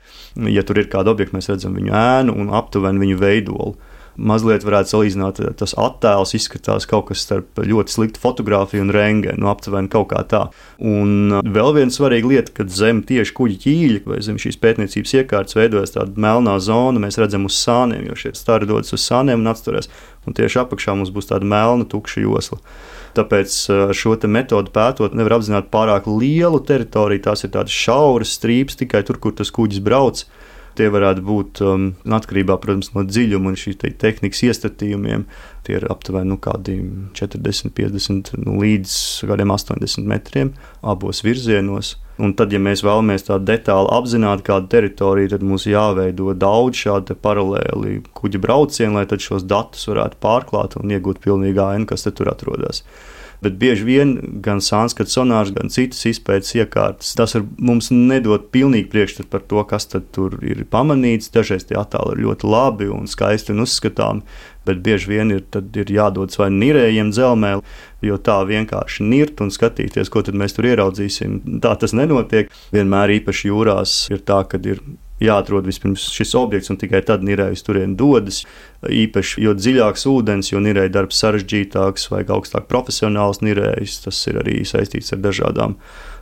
Ja 0.49 0.65
tur 0.65 0.81
ir 0.81 0.89
kāda 0.91 1.13
objekta, 1.13 1.37
mēs 1.37 1.51
redzam 1.51 1.77
viņu 1.77 1.93
ēnu 1.97 2.37
un 2.41 2.53
aptuveni 2.57 3.05
viņu 3.05 3.21
veidolu 3.21 3.75
mazliet 4.19 4.65
varētu 4.65 4.91
salīdzināt, 4.91 5.39
tas 5.59 5.73
attēls 5.79 6.33
izskatās 6.35 6.87
kaut 6.89 7.07
kas 7.09 7.23
starp 7.25 7.61
ļoti 7.65 7.93
sliktu 7.93 8.21
fotografiju 8.21 8.85
un 8.85 8.93
rengēnu, 8.93 9.39
nu, 9.41 9.49
aptuveni 9.51 9.91
kaut 9.91 10.09
kā 10.11 10.23
tā. 10.27 10.43
Un 10.77 11.37
uh, 11.37 11.41
vēl 11.41 11.73
viena 11.77 11.93
svarīga 11.93 12.31
lieta, 12.31 12.55
kad 12.61 12.73
zem 12.73 13.01
tieši 13.07 13.35
kuģa 13.37 13.59
ķīļa 13.65 14.03
vai 14.11 14.21
zem 14.25 14.39
šīs 14.41 14.59
pētniecības 14.61 15.15
iekārtas 15.21 15.57
veidojas 15.57 15.95
tāda 15.95 16.25
melnā 16.27 16.57
zona, 16.63 17.01
mēs 17.03 17.19
redzam 17.21 17.47
uz 17.49 17.57
sāniem, 17.59 18.05
jo 18.09 18.17
šie 18.19 18.33
stari 18.37 18.69
dodas 18.69 18.93
uz 18.95 19.05
sāniem 19.05 19.41
un 19.41 19.53
atsturas, 19.53 19.89
un 20.27 20.37
tieši 20.37 20.63
apakšā 20.65 20.97
mums 20.97 21.13
būs 21.13 21.31
tāda 21.31 21.47
melna, 21.47 21.87
tukša 21.89 22.25
josla. 22.25 22.59
Tāpēc 23.17 23.55
šo 23.97 24.15
metodi 24.31 24.71
pētot, 24.71 25.15
nevar 25.17 25.39
apzināt 25.39 25.71
pārāk 25.73 26.07
lielu 26.07 26.61
teritoriju. 26.63 27.25
Tās 27.25 27.43
ir 27.43 27.51
tādas 27.51 27.75
šauras 27.75 28.37
strīpas 28.37 28.79
tikai 28.79 29.03
tur, 29.07 29.19
kur 29.19 29.35
tas 29.35 29.51
kuģis 29.51 29.83
brauc. 29.83 30.23
Tie 30.79 30.87
varētu 30.87 31.23
būt 31.27 31.59
um, 31.67 31.89
atkarībā 32.07 32.55
protams, 32.63 32.93
no 32.95 33.03
dziļuma 33.03 33.51
un 33.51 33.57
šīs 33.59 33.81
te, 33.81 33.91
tehnikas 33.91 34.43
iestatījumiem. 34.47 35.25
Tie 35.67 35.75
ir 35.75 35.87
aptuveni 35.91 36.31
nu, 36.31 36.37
40, 36.39 37.73
50 37.75 38.31
nu, 38.39 38.55
līdz 38.61 38.93
80 39.27 40.07
metriem 40.07 40.53
abos 40.79 41.25
virzienos. 41.27 41.97
Un 42.21 42.35
tad, 42.37 42.51
ja 42.53 42.59
mēs 42.61 42.83
vēlamies 42.85 43.25
tādu 43.25 43.47
detāli 43.49 43.89
apzināti 43.95 44.45
kādu 44.45 44.67
teritoriju, 44.69 45.31
tad 45.33 45.45
mums 45.47 45.65
jāveido 45.65 46.35
daudz 46.37 46.77
šādu 46.83 47.15
paralēli 47.17 47.95
kuģa 48.17 48.41
braucienu, 48.43 48.99
lai 48.99 49.21
šos 49.25 49.47
datus 49.49 49.87
varētu 49.89 50.19
pārklāt 50.21 50.77
un 50.77 50.93
iegūt 50.93 51.21
pilnīgu 51.23 51.63
ainu, 51.65 51.89
kas 51.89 52.05
tur 52.05 52.29
atrodas. 52.29 52.83
Bet 53.41 53.55
bieži 53.57 53.85
vien 53.87 54.11
gan 54.45 54.59
sānskata 54.61 55.09
sonārs, 55.09 55.49
gan 55.55 55.71
citas 55.73 56.03
izpētes 56.05 56.53
iekārtas, 56.59 57.15
tas 57.17 57.33
var 57.33 57.47
mums 57.57 57.89
nedot 57.89 58.51
pilnīgi 58.53 58.85
priekšstatu 58.91 59.31
par 59.33 59.41
to, 59.49 59.63
kas 59.65 59.89
tur 59.89 60.37
ir 60.45 60.61
pamanīts. 60.69 61.31
Dažreiz 61.33 61.65
tie 61.65 61.79
attēli 61.81 62.19
ir 62.19 62.23
ļoti 62.27 62.51
labi 62.51 62.91
un 62.93 63.09
skaisti 63.09 63.55
un 63.55 63.65
uzskatāmi, 63.65 64.21
bet 64.69 64.83
bieži 64.85 65.09
vien 65.15 65.33
ir, 65.33 65.41
ir 65.57 65.93
jādodas 65.97 66.37
vai 66.37 66.51
nirējiem 66.53 67.09
dzelmē, 67.15 67.55
jo 68.05 68.21
tā 68.21 68.37
vienkārši 68.45 69.09
nirt 69.09 69.41
un 69.41 69.49
skatīties, 69.49 70.13
ko 70.13 70.21
mēs 70.37 70.57
tur 70.57 70.69
ieraudzīsim. 70.69 71.39
Tā 71.65 71.73
tas 71.81 71.97
nenotiek. 71.97 72.53
Vienmēr 72.75 73.17
īpaši 73.17 73.49
jūrās 73.49 74.03
ir 74.13 74.21
tā, 74.21 74.43
ka 74.45 74.61
ir 74.61 74.85
jāatrod 75.21 75.67
vispirms 75.69 76.07
šis 76.13 76.33
objekts, 76.39 76.71
un 76.73 76.79
tikai 76.81 77.01
tad 77.05 77.25
nirējs 77.25 77.63
turien 77.65 77.95
dodas. 77.99 78.41
Īpaši, 78.81 79.43
jo 79.45 79.53
dziļāks 79.57 80.07
ūdens, 80.09 80.51
jo 80.51 80.61
nirēja 80.63 80.93
darbs 80.95 81.21
sarežģītāks, 81.21 82.09
vajag 82.13 82.33
augstāk 82.37 82.67
profesionāls 82.71 83.43
nirējs. 83.45 84.01
Tas 84.07 84.19
ir 84.31 84.41
arī 84.41 84.61
saistīts 84.67 85.13
ar 85.13 85.21
dažādām 85.21 85.77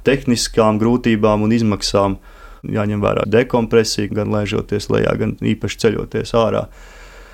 tehniskām 0.08 0.82
grūtībām 0.82 1.48
un 1.48 1.56
izmaksām. 1.56 2.20
Jāņem 2.60 3.00
vērā 3.00 3.24
dekompresija, 3.32 4.12
gan 4.12 4.34
lēžoties 4.36 4.90
lejā, 4.92 5.14
gan 5.20 5.38
īpaši 5.40 5.86
ceļoties 5.86 6.36
ārā. 6.36 6.66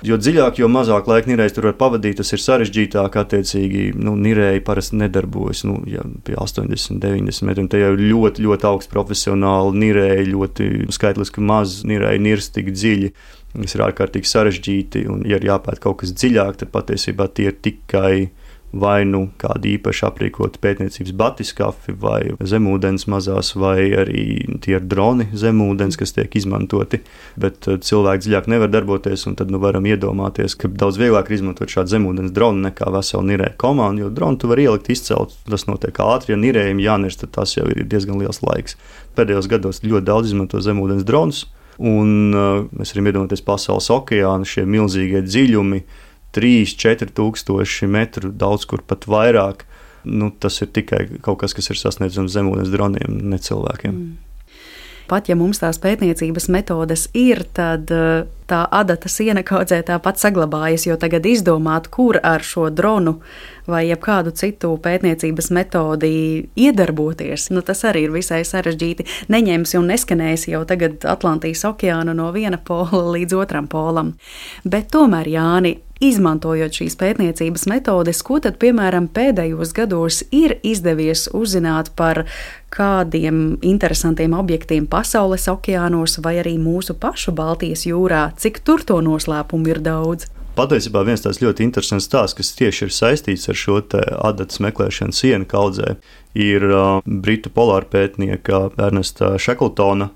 Jo 0.06 0.18
dziļāk, 0.20 0.60
jo 0.60 0.68
mazāk 0.70 1.08
laika 1.10 1.30
nirējs 1.30 1.56
tur 1.56 1.66
var 1.66 1.76
pavadīt, 1.80 2.20
tas 2.20 2.30
ir 2.34 2.42
sarežģītāk. 2.42 3.16
Attiecīgi, 3.18 3.88
nu, 3.98 4.14
nirēji 4.20 4.62
parasti 4.66 5.00
nedarbojas 5.00 5.64
nu, 5.66 5.80
ja 5.90 6.04
pie 6.26 6.36
80, 6.38 7.00
90 7.02 7.48
metriem. 7.48 7.70
Tie 7.72 7.80
jau 7.82 7.94
ir 7.96 8.04
ļoti, 8.12 8.44
ļoti 8.46 8.68
augsti 8.70 8.92
profesionāli 8.92 9.82
nirēji, 9.82 10.28
ļoti 10.30 10.68
skaitliski 10.94 11.42
maz 11.42 11.80
nirēji, 11.88 12.22
nirs 12.28 12.52
tik 12.54 12.70
dziļi. 12.76 13.12
Tas 13.56 13.74
ir 13.74 13.82
ārkārtīgi 13.86 14.30
sarežģīti, 14.30 15.06
un, 15.10 15.24
ja 15.26 15.40
ir 15.40 15.48
jāpēta 15.48 15.88
kaut 15.88 16.02
kas 16.02 16.12
dziļāk, 16.14 16.60
tad 16.60 16.70
patiesībā 16.74 17.30
tie 17.34 17.50
ir 17.50 17.58
tikai 17.64 18.12
vai 18.72 19.04
nu 19.08 19.26
kādi 19.40 19.76
īpaši 19.76 20.04
aprīkoti 20.08 20.60
pētniecības 20.62 21.14
batiskafi, 21.16 21.94
vai 22.00 22.20
zemūdens 22.40 23.06
mazās, 23.10 23.52
vai 23.56 23.88
arī 23.96 24.24
tie 24.64 24.76
ir 24.76 24.84
droni 24.88 25.28
zemūdens, 25.36 25.98
kas 25.98 26.14
tiek 26.16 26.34
izmantoti. 26.36 27.00
Bet 27.40 27.68
eh, 27.70 27.78
cilvēki 27.82 28.26
dziļāk 28.26 28.50
nevar 28.52 28.72
darboties, 28.72 29.26
un 29.30 29.36
tad 29.38 29.52
nu, 29.54 29.60
varam 29.62 29.86
iedomāties, 29.88 30.58
ka 30.58 30.68
daudz 30.68 31.00
vieglāk 31.00 31.30
ir 31.30 31.38
izmantot 31.38 31.72
šādu 31.72 31.96
zemūdens 31.96 32.34
dronu 32.36 32.66
nekā 32.68 32.90
veselu 32.94 33.24
nirēju 33.32 33.58
komandu, 33.62 34.06
jo 34.06 34.14
dronu 34.14 34.40
tu 34.42 34.52
vari 34.52 34.66
ielikt, 34.66 34.90
izcelt, 34.92 35.36
tas 35.48 35.68
notiek 35.70 36.02
ātri, 36.02 36.34
ja 36.34 36.40
nirējiem 36.40 36.82
jānirst, 36.82 37.24
tad 37.24 37.34
tas 37.40 37.56
jau 37.56 37.68
ir 37.72 37.84
diezgan 37.88 38.20
liels 38.20 38.42
laiks. 38.44 38.76
Pēdējos 39.16 39.50
gados 39.50 39.84
ļoti 39.86 40.10
daudz 40.10 40.32
izmanto 40.32 40.60
zemūdens 40.62 41.06
dronus. 41.06 41.46
Un 41.76 42.32
uh, 42.32 42.62
mēs 42.72 42.94
varam 42.94 43.08
iedomāties 43.10 43.42
pasaules 43.44 43.90
okeānu, 43.92 44.48
šie 44.48 44.64
milzīgie 44.64 45.20
dziļumi, 45.26 45.82
3-4 46.36 47.10
tūkstoši 47.16 47.88
metru, 47.90 48.30
daudz 48.30 48.68
kur 48.68 48.84
pat 48.86 49.08
vairāk. 49.10 49.64
Nu, 50.06 50.30
tas 50.30 50.60
ir 50.62 50.70
tikai 50.70 51.06
kaut 51.24 51.40
kas, 51.40 51.56
kas 51.56 51.72
ir 51.72 51.80
sasniedzams 51.80 52.36
zemūdens 52.36 52.70
droniem, 52.70 53.18
ne 53.26 53.40
cilvēkiem. 53.42 53.96
Mm. 53.96 54.14
Pat 55.06 55.28
ja 55.30 55.36
mums 55.38 55.60
tās 55.62 55.78
pētniecības 55.78 56.48
metodes 56.50 57.06
ir, 57.14 57.44
tad 57.54 57.90
tā 58.50 58.62
adata 58.70 59.10
siena 59.10 59.42
kaudzē 59.46 59.82
tāpat 59.86 60.20
saglabājas, 60.22 60.86
jo 60.88 60.96
tagad 61.00 61.26
izdomāt, 61.26 61.90
kur 61.92 62.18
ar 62.22 62.44
šo 62.46 62.68
dronu 62.70 63.18
vai 63.66 63.84
kādu 64.00 64.30
citu 64.36 64.76
pētniecības 64.82 65.50
metodi 65.54 66.12
iedarboties, 66.54 67.50
nu, 67.50 67.62
tas 67.66 67.82
arī 67.88 68.06
ir 68.06 68.14
visai 68.14 68.42
sarežģīti. 68.46 69.06
Neņemsi 69.32 69.80
un 69.80 69.90
neskanēsi 69.90 70.54
jau 70.54 70.62
tagad 70.68 71.06
Atlantijas 71.08 71.64
okeānu 71.66 72.14
no 72.14 72.30
viena 72.34 72.58
pola 72.62 73.02
līdz 73.16 73.40
otram 73.42 73.66
polam. 73.70 74.14
Bet 74.64 74.92
tomēr, 74.94 75.28
Jāni, 75.36 75.76
Izmantojot 75.96 76.76
šīs 76.76 76.92
pētniecības 77.00 77.62
metodes, 77.72 78.18
ko 78.20 78.36
tad, 78.44 78.58
piemēram, 78.60 79.06
pēdējos 79.16 79.70
gados 79.72 80.18
ir 80.28 80.58
izdevies 80.60 81.24
uzzināt 81.32 81.88
par 81.96 82.26
kādiem 82.68 83.56
interesantiem 83.64 84.34
objektiem 84.36 84.84
pasaules 84.92 85.46
okeānos 85.48 86.18
vai 86.20 86.34
arī 86.42 86.58
mūsu 86.60 86.98
pašu 87.00 87.32
Baltijas 87.32 87.86
jūrā, 87.88 88.26
cik 88.40 88.62
tur 88.66 88.84
to 88.86 89.00
noslēpumu 89.04 89.72
ir 89.72 89.82
daudz? 89.84 90.30
Patiesībā 90.56 91.02
viens 91.04 91.20
tāds 91.20 91.42
ļoti 91.42 91.66
interesants 91.66 92.06
stāsts, 92.08 92.36
kas 92.38 92.54
tieši 92.56 92.86
ir 92.86 92.92
saistīts 92.96 93.50
ar 93.52 93.58
šo 93.60 93.82
adatas 94.24 94.62
meklēšanu 94.64 95.12
sienu 95.12 95.44
kaudzē, 95.48 95.98
ir 96.32 96.64
uh, 96.70 97.02
britu 97.04 97.52
polārpētnieka 97.52 98.62
Ernesta 98.86 99.34
Šekltona 99.36 100.08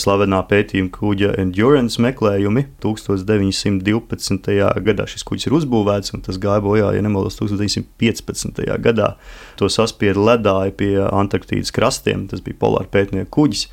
slavenā 0.00 0.40
pētījuma 0.48 0.90
kuģa 0.94 1.32
Endurance 1.42 2.00
meklējumi. 2.02 2.64
1912. 2.84 4.56
gadā 4.86 5.06
šis 5.10 5.24
kuģis 5.28 5.48
ir 5.48 5.56
uzbūvēts, 5.58 6.14
un 6.16 6.24
tas 6.26 6.40
gāja 6.42 6.62
bojā, 6.64 6.92
ja 6.96 7.04
nemaldos, 7.04 7.38
1915. 7.40 8.62
gadā. 8.84 9.12
To 9.60 9.70
saspieda 9.72 10.22
ledāji 10.30 10.76
pie 10.80 10.92
Antarktīdas 11.06 11.74
krastiem. 11.74 12.26
Tas 12.30 12.42
bija 12.44 12.58
polāra 12.60 12.88
pētnieku 12.92 13.30
kuģis, 13.38 13.66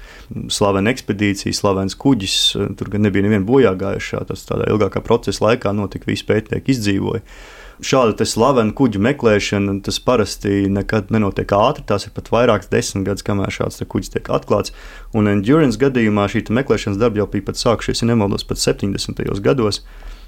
slavena 0.53 0.93
ekspedīcija, 0.95 1.55
slavens 1.55 1.97
kuģis. 1.99 2.39
Tur 2.79 2.93
gan 2.93 3.05
nebija 3.07 3.27
neviena 3.27 3.45
bojā 3.47 3.75
gājušā. 3.79 4.25
Tas 4.31 4.47
tādā 4.49 4.69
ilgākā 4.73 5.03
procesa 5.05 5.47
laikā 5.49 5.75
notika, 5.77 6.09
visi 6.11 6.27
pētnieki 6.27 6.75
izdzīvoja 6.75 7.23
šāda 7.83 8.25
slavena 8.27 8.73
kuģa 8.75 9.01
meklēšana, 9.09 9.79
tas 9.85 9.99
parasti 10.03 10.65
nekad 10.71 11.11
nenotiek 11.13 11.51
ātri. 11.57 11.85
Tās 11.87 12.07
ir 12.07 12.13
pat 12.15 12.31
vairākas 12.33 12.71
desmit 12.71 13.07
gadus, 13.07 13.25
kamēr 13.27 13.53
šāds 13.53 13.83
kuģis 13.83 14.13
tiek 14.15 14.31
atklāts. 14.31 14.75
Un 15.15 15.31
Endurance 15.31 15.79
gadījumā 15.81 16.27
šī 16.31 16.45
meklēšanas 16.55 17.01
darba 17.01 17.23
jau 17.23 17.29
bija 17.31 17.49
pat 17.49 17.59
sākušies, 17.61 18.03
ja 18.03 18.11
nemaldos, 18.11 18.47
pat 18.47 18.61
70. 18.61 19.25
gados. 19.43 19.81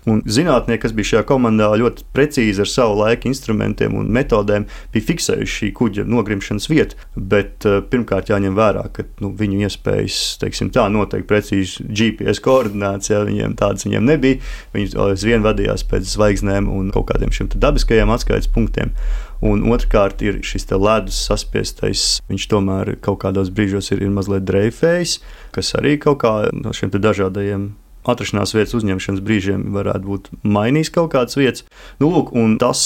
Un 0.07 0.21
zinātnieki, 0.23 0.79
kas 0.85 0.93
bija 0.95 1.09
šajā 1.11 1.25
komandā, 1.27 1.67
ļoti 1.81 2.05
precīzi 2.15 2.63
ar 2.63 2.69
savu 2.71 2.95
laiku 3.01 3.27
instrumentiem 3.27 3.95
un 3.99 4.07
metodēm 4.15 4.67
bija 4.93 5.07
fiksējuši 5.09 5.55
šī 5.57 5.71
kuģa 5.75 6.05
nogrimšanas 6.07 6.69
vietu. 6.71 6.99
Bet 7.15 7.67
uh, 7.67 7.81
pirmkārt 7.91 8.31
jāņem 8.31 8.55
vērā, 8.55 8.85
ka 8.95 9.03
nu, 9.23 9.33
viņu 9.35 9.65
iespējas, 9.67 10.19
teiksim, 10.39 10.71
tā 10.71 10.85
noteikti 10.93 11.27
precīzi 11.27 11.87
GPS 11.91 12.39
koordinācijas, 12.45 13.09
ja 13.11 13.23
viņiem 13.27 13.55
tādas 13.59 13.87
viņiem 13.87 14.07
nebija. 14.07 14.39
Viņi 14.75 14.93
aizvien 15.09 15.43
vadījās 15.43 15.83
pēc 15.91 16.07
zvaigznēm 16.13 16.69
un 16.71 16.93
kaut 16.95 17.09
kādiem 17.11 17.33
šiem 17.35 17.51
dabiskajiem 17.55 18.13
atskaites 18.13 18.47
punktiem. 18.53 18.93
Un 19.43 19.65
otrkārt, 19.69 20.23
ir 20.25 20.39
šis 20.45 20.69
ledus 20.71 21.19
saspiestais. 21.27 22.05
Viņš 22.31 22.47
tomēr 22.49 22.95
kaut 23.03 23.19
kādos 23.25 23.51
brīžos 23.53 23.91
ir, 23.91 24.01
ir 24.07 24.13
mazliet 24.15 24.47
dreifējis, 24.47 25.19
kas 25.53 25.75
arī 25.77 25.97
kaut 26.01 26.23
kā 26.23 26.33
no 26.55 26.73
šiem 26.73 26.95
dažādajiem 26.95 27.67
atrašanās 28.11 28.53
vietas 28.55 28.75
uzņemšanas 28.77 29.23
brīžiem 29.25 29.65
varētu 29.75 30.07
būt 30.07 30.29
mainījis 30.47 30.91
kaut 30.95 31.11
kādas 31.13 31.37
vietas. 31.39 31.65
Nu, 32.01 32.09
lūk, 32.13 32.33
un 32.37 32.57
tas, 32.61 32.81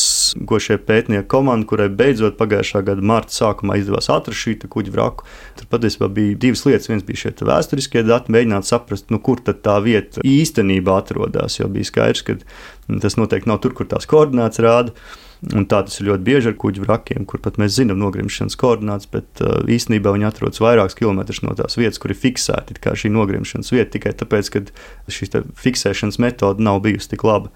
ko 0.49 0.59
šie 0.61 0.79
pētnieki 0.81 1.29
komanda, 1.31 1.67
kurai 1.69 1.89
beidzot 1.89 2.37
pagājušā 2.39 2.83
gada 2.87 3.05
marta 3.13 3.35
sākumā 3.35 3.79
izdevās 3.81 4.09
atrast 4.13 4.41
šī 4.41 4.57
kuģa 4.71 4.93
vraku, 4.95 5.27
tur 5.59 5.71
patiesībā 5.71 6.11
bija 6.13 6.37
divas 6.45 6.65
lietas. 6.67 6.91
Viens 6.91 7.07
bija 7.07 7.25
šie 7.25 7.33
vēsturiskie 7.47 8.05
dati, 8.07 8.33
mēģināt 8.33 8.69
saprast, 8.69 9.09
nu, 9.13 9.21
kur 9.23 9.41
tā 9.45 9.77
vieta 9.83 10.23
īstenībā 10.27 11.01
atrodas. 11.01 11.59
Jo 11.59 11.69
bija 11.71 11.89
skaidrs, 11.89 12.25
ka 12.27 12.37
tas 13.01 13.19
noteikti 13.19 13.51
nav 13.51 13.61
tur, 13.63 13.75
kur 13.77 13.89
tās 13.89 14.09
koordinācijas 14.09 14.65
rāda. 14.65 14.95
Un 15.41 15.63
tā 15.65 15.79
tas 15.81 15.95
ir 15.97 16.05
ļoti 16.05 16.21
bieži 16.21 16.49
ar 16.51 16.55
kuģu 16.61 16.83
vrakiem, 16.83 17.23
kur 17.25 17.41
pat 17.41 17.55
mēs 17.57 17.73
zinām 17.73 17.97
nogrimšanas 17.97 18.53
koordinātas, 18.61 19.07
bet 19.09 19.41
uh, 19.41 19.63
īstenībā 19.65 20.11
viņi 20.13 20.27
atrodas 20.27 20.61
vairākus 20.61 20.93
kilometrus 20.99 21.41
no 21.41 21.55
tās 21.57 21.79
vietas, 21.79 21.97
kur 21.97 22.13
ir 22.13 22.19
fiksēta 22.21 22.77
šī 22.77 23.09
nogrimšanas 23.09 23.73
vieta, 23.73 23.89
tikai 23.95 24.13
tāpēc, 24.19 24.51
ka 24.53 24.61
šī 25.09 25.31
fiksēšanas 25.63 26.21
metode 26.21 26.61
nav 26.61 26.83
bijusi 26.85 27.15
tik 27.15 27.25
laba. 27.25 27.49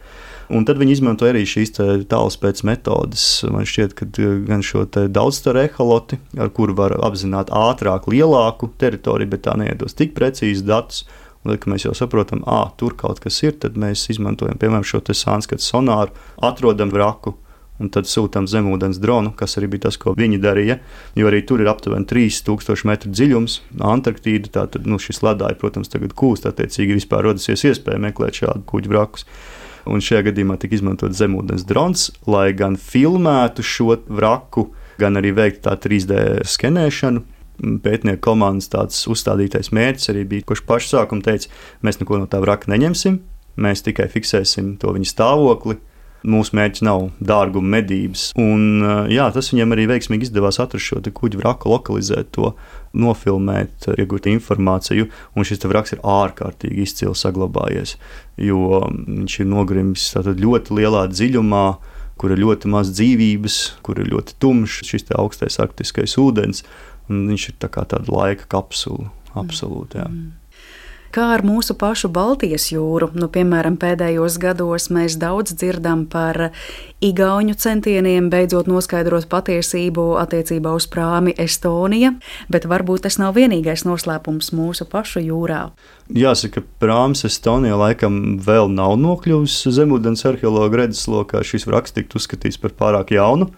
Un 0.49 0.65
tad 0.65 0.81
viņi 0.81 0.97
izmanto 0.97 1.29
arī 1.29 1.43
šīs 1.45 1.75
tālspējas 2.09 2.65
metodes. 2.65 3.27
Man 3.53 3.69
šķiet, 3.69 3.93
ka 4.01 4.09
uh, 4.09 4.33
gan 4.49 4.65
šo 4.65 4.87
daudzstaru 4.89 5.67
eholoti, 5.67 6.17
ar 6.41 6.49
kuru 6.57 6.73
var 6.81 6.97
apzināt 7.05 7.53
ātrāk, 7.53 8.09
lielāku 8.09 8.73
teritoriju, 8.81 9.29
bet 9.37 9.45
tā 9.45 9.53
neiedos 9.61 9.93
tik 9.93 10.17
precīzi 10.17 10.65
datus. 10.65 11.05
Un, 11.45 11.53
kad 11.53 11.69
mēs 11.69 11.85
jau 11.85 11.93
saprotam, 11.93 12.41
ka 12.41 12.63
tur 12.81 12.97
kaut 12.97 13.21
kas 13.21 13.43
ir, 13.45 13.53
tad 13.61 13.77
mēs 13.77 14.09
izmantojam 14.09 14.57
piemēram 14.57 14.81
šo 14.81 15.05
sānskatu 15.13 15.61
sonāru, 15.61 16.15
atrodam 16.41 16.89
vraku, 16.89 17.37
un 17.81 17.91
tad 17.91 18.07
sūtām 18.07 18.47
zemūdens 18.47 18.99
dronu, 19.03 19.33
kas 19.35 19.57
arī 19.59 19.69
bija 19.73 19.87
tas, 19.87 19.97
ko 19.99 20.15
viņi 20.17 20.39
darīja. 20.43 20.79
Jo 21.19 21.27
arī 21.29 21.41
tur 21.47 21.63
ir 21.63 21.69
aptuveni 21.71 22.07
3000 22.07 22.87
metru 22.87 23.11
dziļums, 23.11 23.59
Antarktīda. 23.83 24.51
Tātad 24.61 24.87
nu, 24.87 24.99
šis 25.01 25.21
ledāji, 25.25 25.59
protams, 25.59 25.91
tagad 25.91 26.15
kūst, 26.17 26.47
attiecīgi 26.47 26.99
vispār 27.01 27.27
radusies 27.27 27.65
iespēja 27.67 28.01
meklēt 28.07 28.41
šādu 28.43 28.63
kuģu 28.69 28.93
vrakus. 28.93 29.27
Un 29.85 30.01
šajā 30.01 30.23
gadījumā 30.31 30.57
tika 30.57 30.79
izmantots 30.79 31.19
zemūdens 31.19 31.65
drons, 31.67 32.07
lai 32.25 32.49
gan 32.57 32.77
filmētu 32.79 33.65
šo 33.65 33.99
vraku, 34.07 34.71
gan 34.97 35.19
arī 35.19 35.35
veiktu 35.35 35.67
tā 35.67 35.75
3D 35.77 36.45
skenēšanu. 36.49 37.21
Pētnieku 37.55 38.19
komandas 38.25 38.67
tāds 38.71 38.97
uzstādītais 39.07 39.69
mērķis 39.75 40.09
arī 40.11 40.25
bija, 40.27 40.47
kurš 40.49 40.65
pašā 40.67 40.89
sākumā 40.91 41.23
teica, 41.23 41.51
mēs 41.85 42.01
neko 42.01 42.17
no 42.19 42.27
tā 42.27 42.41
vraka 42.43 42.67
neņemsim, 42.73 43.21
mēs 43.63 43.85
tikai 43.85 44.09
fiksēsim 44.11 44.73
to 44.81 44.91
viņa 44.91 45.07
stāvokli, 45.07 45.77
Mūsu 46.25 46.55
mērķis 46.57 46.83
nav 46.87 47.09
dārguma 47.21 47.77
medības. 47.77 48.29
Un, 48.41 48.81
jā, 49.11 49.27
tas 49.35 49.51
viņam 49.51 49.75
arī 49.75 49.87
veiksmīgi 49.91 50.29
izdevās 50.29 50.59
atrast 50.63 50.89
šo 50.89 51.01
kuģu 51.05 51.41
vraku, 51.41 51.69
lokalizēt 51.73 52.31
to, 52.35 52.53
nofilmēt, 52.97 53.89
iegūt 53.93 54.29
informāciju. 54.31 55.09
Un 55.35 55.47
šis 55.47 55.65
vraks 55.67 55.95
ir 55.95 56.01
ārkārtīgi 56.01 56.85
izcili 56.85 57.15
saglabājies, 57.19 57.97
jo 58.41 58.81
viņš 58.87 59.41
ir 59.43 59.51
nogrimis 59.51 60.07
ļoti 60.15 60.79
lielā 60.79 61.05
dziļumā 61.11 61.65
kur 62.15 62.31
ir 62.31 62.39
ļoti 62.39 62.69
maz 62.71 62.93
dzīvības, 62.95 63.57
kur 63.83 63.99
ir 63.99 64.07
ļoti 64.13 64.37
tumšs 64.39 64.87
šis 64.87 65.09
augstais 65.19 65.59
arktiskais 65.59 66.15
ūdens. 66.21 66.63
Viņš 67.11 67.49
ir 67.51 67.59
tā 67.61 67.67
kā 67.69 67.83
tāda 67.91 68.07
laika 68.09 68.47
kapsula. 68.49 69.11
Absolūti. 69.35 69.99
Jā. 69.99 70.07
Mm 70.07 70.44
kā 71.15 71.29
ar 71.35 71.43
mūsu 71.47 71.75
pašu 71.79 72.09
Baltijas 72.11 72.67
jūru. 72.73 73.09
Nu, 73.15 73.29
piemēram, 73.31 73.77
pēdējos 73.79 74.35
gados 74.41 74.89
mēs 74.93 75.15
daudz 75.21 75.55
dzirdam 75.55 76.05
par 76.11 76.49
igauņu 77.05 77.55
centieniem 77.61 78.27
beidzot 78.33 78.67
noskaidrot 78.71 79.29
patiesību 79.31 80.07
attiecībā 80.19 80.73
uz 80.75 80.87
prāmi 80.91 81.35
Estonija, 81.39 82.13
bet 82.51 82.67
varbūt 82.67 83.05
tas 83.07 83.19
nav 83.21 83.37
vienīgais 83.39 83.85
noslēpums 83.87 84.51
mūsu 84.55 84.87
pašu 84.91 85.23
jūrā. 85.23 85.61
Jāsaka, 86.11 86.65
prāms 86.81 87.23
Estonijā 87.27 87.77
laikam 87.79 88.37
vēl 88.43 88.69
nav 88.73 88.97
nokļuvis 89.01 89.63
zemūdens 89.77 90.27
arheologa 90.27 90.83
redzeslokā. 90.83 91.41
Šis 91.47 91.69
raksts 91.71 91.95
tiktu 91.97 92.19
uzskatīts 92.19 92.61
par 92.61 92.75
pārāk 92.77 93.15
jaunu. 93.15 93.49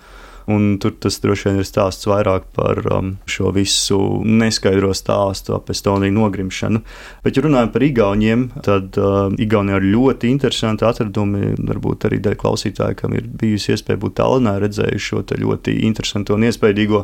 Un 0.48 0.78
tur 0.80 0.94
tas 0.96 1.18
droši 1.20 1.50
vien 1.50 1.58
ir 1.60 1.66
stāsts 1.68 2.08
vairāk 2.08 2.46
par 2.56 2.80
um, 2.96 3.10
šo 3.28 3.50
visu 3.52 3.98
neskaidro 4.24 4.94
stāstu 4.96 5.52
ap 5.58 5.68
Estoniju 5.74 6.16
nogrimšanu. 6.16 6.80
Bet, 7.26 7.36
ja 7.36 7.44
runājam 7.44 7.74
par 7.74 7.84
Igauniem, 7.84 8.46
tad 8.64 8.96
uh, 8.96 9.28
Igaunijā 9.36 9.82
ir 9.82 9.90
ļoti 9.92 10.32
interesanti 10.32 10.88
atradumi. 10.88 11.52
Varbūt 11.68 12.08
arī 12.08 12.22
daļa 12.24 12.40
klausītāji, 12.40 13.00
kam 13.02 13.18
ir 13.20 13.28
bijusi 13.28 13.74
iespēja 13.76 14.00
būt 14.06 14.16
Tallinā, 14.22 14.56
redzējuši 14.64 15.10
šo 15.12 15.26
ļoti 15.44 15.76
interesantu 15.90 16.38
un 16.38 16.48
iespaidīgo 16.48 17.04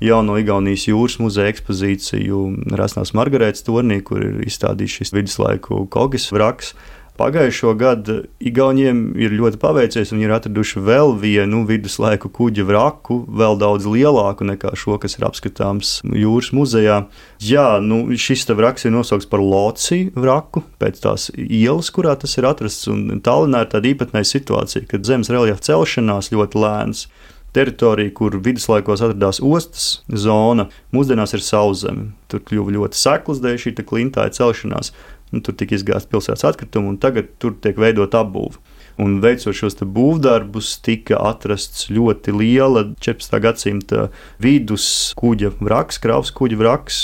jauno 0.00 0.38
Igaunijas 0.40 0.88
jūras 0.88 1.18
muzeja 1.20 1.52
ekspozīciju 1.52 2.44
Rasnās 2.78 3.12
Margaretas 3.12 3.68
tornī, 3.68 4.00
kur 4.00 4.24
ir 4.24 4.40
izstādīts 4.48 5.02
šis 5.02 5.12
viduslaiku 5.12 5.84
kogas 5.92 6.30
vraks. 6.32 6.72
Pagājušo 7.18 7.72
gadu 7.74 8.20
Igauniem 8.38 9.00
ir 9.18 9.32
ļoti 9.34 9.58
paveicies. 9.58 10.12
Viņi 10.14 10.28
ir 10.28 10.34
atraduši 10.36 10.82
vēl 10.86 11.16
vienu 11.18 11.64
viduslaiku 11.66 12.30
kuģa 12.30 12.66
vraku, 12.68 13.24
vēl 13.26 13.58
daudz 13.58 13.88
lielāku 13.90 14.46
nekā 14.46 14.70
šo, 14.78 15.00
kas 15.02 15.18
ir 15.18 15.26
apskatāms 15.26 15.96
jūras 16.06 16.52
muzejā. 16.54 17.00
Jā, 17.42 17.66
nu, 17.82 18.04
šis 18.14 18.46
vraks 18.48 18.86
ir 18.86 18.94
nosaukts 18.94 19.26
par 19.30 19.42
Lociju 19.42 20.12
vraku, 20.14 20.62
pēc 20.78 21.02
tās 21.02 21.26
ielas, 21.34 21.90
kurā 21.94 22.14
tas 22.14 22.38
ir 22.38 22.46
atrasts. 22.46 22.86
Tallinā 23.26 23.64
ir 23.64 23.72
tāda 23.74 23.90
īpatnēja 23.90 24.32
situācija, 24.36 24.86
ka 24.86 25.02
zemes 25.02 25.32
reljefa 25.34 25.66
celšanās 25.72 26.30
ļoti 26.34 26.62
lēns 26.62 27.08
teritorija, 27.56 28.12
kur 28.14 28.36
viduslaikos 28.44 29.02
atradās 29.02 29.40
ostas 29.42 29.86
zona, 30.12 30.68
mūsdienās 30.94 31.34
ir 31.34 31.42
sauszeme. 31.42 32.10
Tur 32.30 32.42
kļuva 32.46 32.74
ļoti 32.76 32.98
sekls 33.00 33.40
dēļ 33.42 33.62
šī 33.62 33.74
klintāja 33.82 34.34
celšanās. 34.38 34.92
Nu, 35.32 35.42
tur 35.44 35.56
tika 35.58 35.76
izgāzta 35.76 36.08
pilsētas 36.12 36.46
atkritumi, 36.48 36.88
un 36.94 36.98
tagad 37.00 37.34
tur 37.42 37.56
tiek 37.60 37.78
veidota 37.80 38.22
apbūve. 38.24 38.56
Un 38.98 39.20
veicot 39.22 39.54
šos 39.54 39.76
būvdarbus, 39.78 40.72
tika 40.82 41.20
atrasts 41.28 41.86
ļoti 41.92 42.34
liela 42.34 42.82
14. 42.98 43.38
gadsimta 43.44 44.08
vidus 44.42 44.88
kuģa 45.18 45.52
vraks, 45.60 46.00
kravas 46.02 46.32
kuģa 46.34 46.58
vraks, 46.58 47.02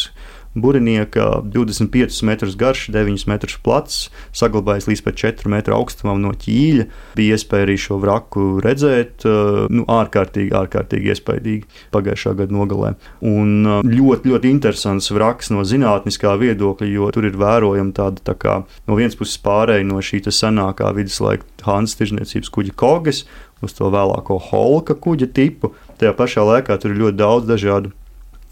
burinieka 0.55 1.43
25 1.45 2.23
metrus 2.27 2.57
garš, 2.57 2.89
9 2.95 3.27
metrus 3.31 3.57
plats, 3.65 4.09
saglabājis 4.37 4.89
līdz 4.91 5.05
pat 5.07 5.21
4 5.21 5.53
metru 5.53 5.77
augstumam 5.77 6.23
no 6.23 6.33
ķīļa. 6.39 6.87
Bija 7.19 7.39
iespēja 7.39 7.69
arī 7.69 7.77
šo 7.81 7.99
vraku 8.03 8.47
redzēt, 8.65 9.27
uh, 9.29 9.65
nu, 9.73 9.87
ārkārtīgi, 9.91 10.55
ārkārtīgi 10.55 11.13
iespaidīgi 11.15 11.83
pagājušā 11.95 12.35
gada 12.39 12.55
nogalē. 12.55 12.95
Un 13.27 13.55
uh, 13.67 13.81
ļoti, 13.87 14.31
ļoti 14.33 14.53
interesants 14.55 15.11
vraks 15.15 15.51
no 15.55 15.67
zinātniskā 15.67 16.37
viedokļa, 16.41 16.91
jo 16.95 17.11
tur 17.15 17.29
ir 17.31 17.41
vērojama 17.41 17.97
tāda 17.97 18.25
tā 18.33 18.37
kā 18.39 18.61
no 18.89 18.99
vienas 18.99 19.19
puses 19.19 19.41
pārēja 19.43 19.87
no 19.89 20.03
šī 20.05 20.23
senākā 20.25 20.89
viduslaika 20.97 21.45
Hansa 21.65 21.99
tirzniecības 22.01 22.51
kuģa 22.53 22.73
kogas 22.79 23.25
uz 23.65 23.75
to 23.77 23.89
vēlāko 23.93 24.39
holka 24.51 24.97
kuģa 24.97 25.31
tipu. 25.35 25.73
Tajā 26.01 26.15
pašā 26.19 26.45
laikā 26.47 26.79
tur 26.81 26.95
ir 26.95 27.01
ļoti 27.05 27.19
daudz 27.21 27.49
dažādu 27.49 27.93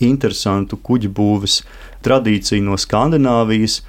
interesantu 0.09 0.79
kuģu 0.79 1.11
būves 1.15 1.63
tradīciju 2.05 2.65
no 2.67 2.79
Skandināvijas. 2.81 3.81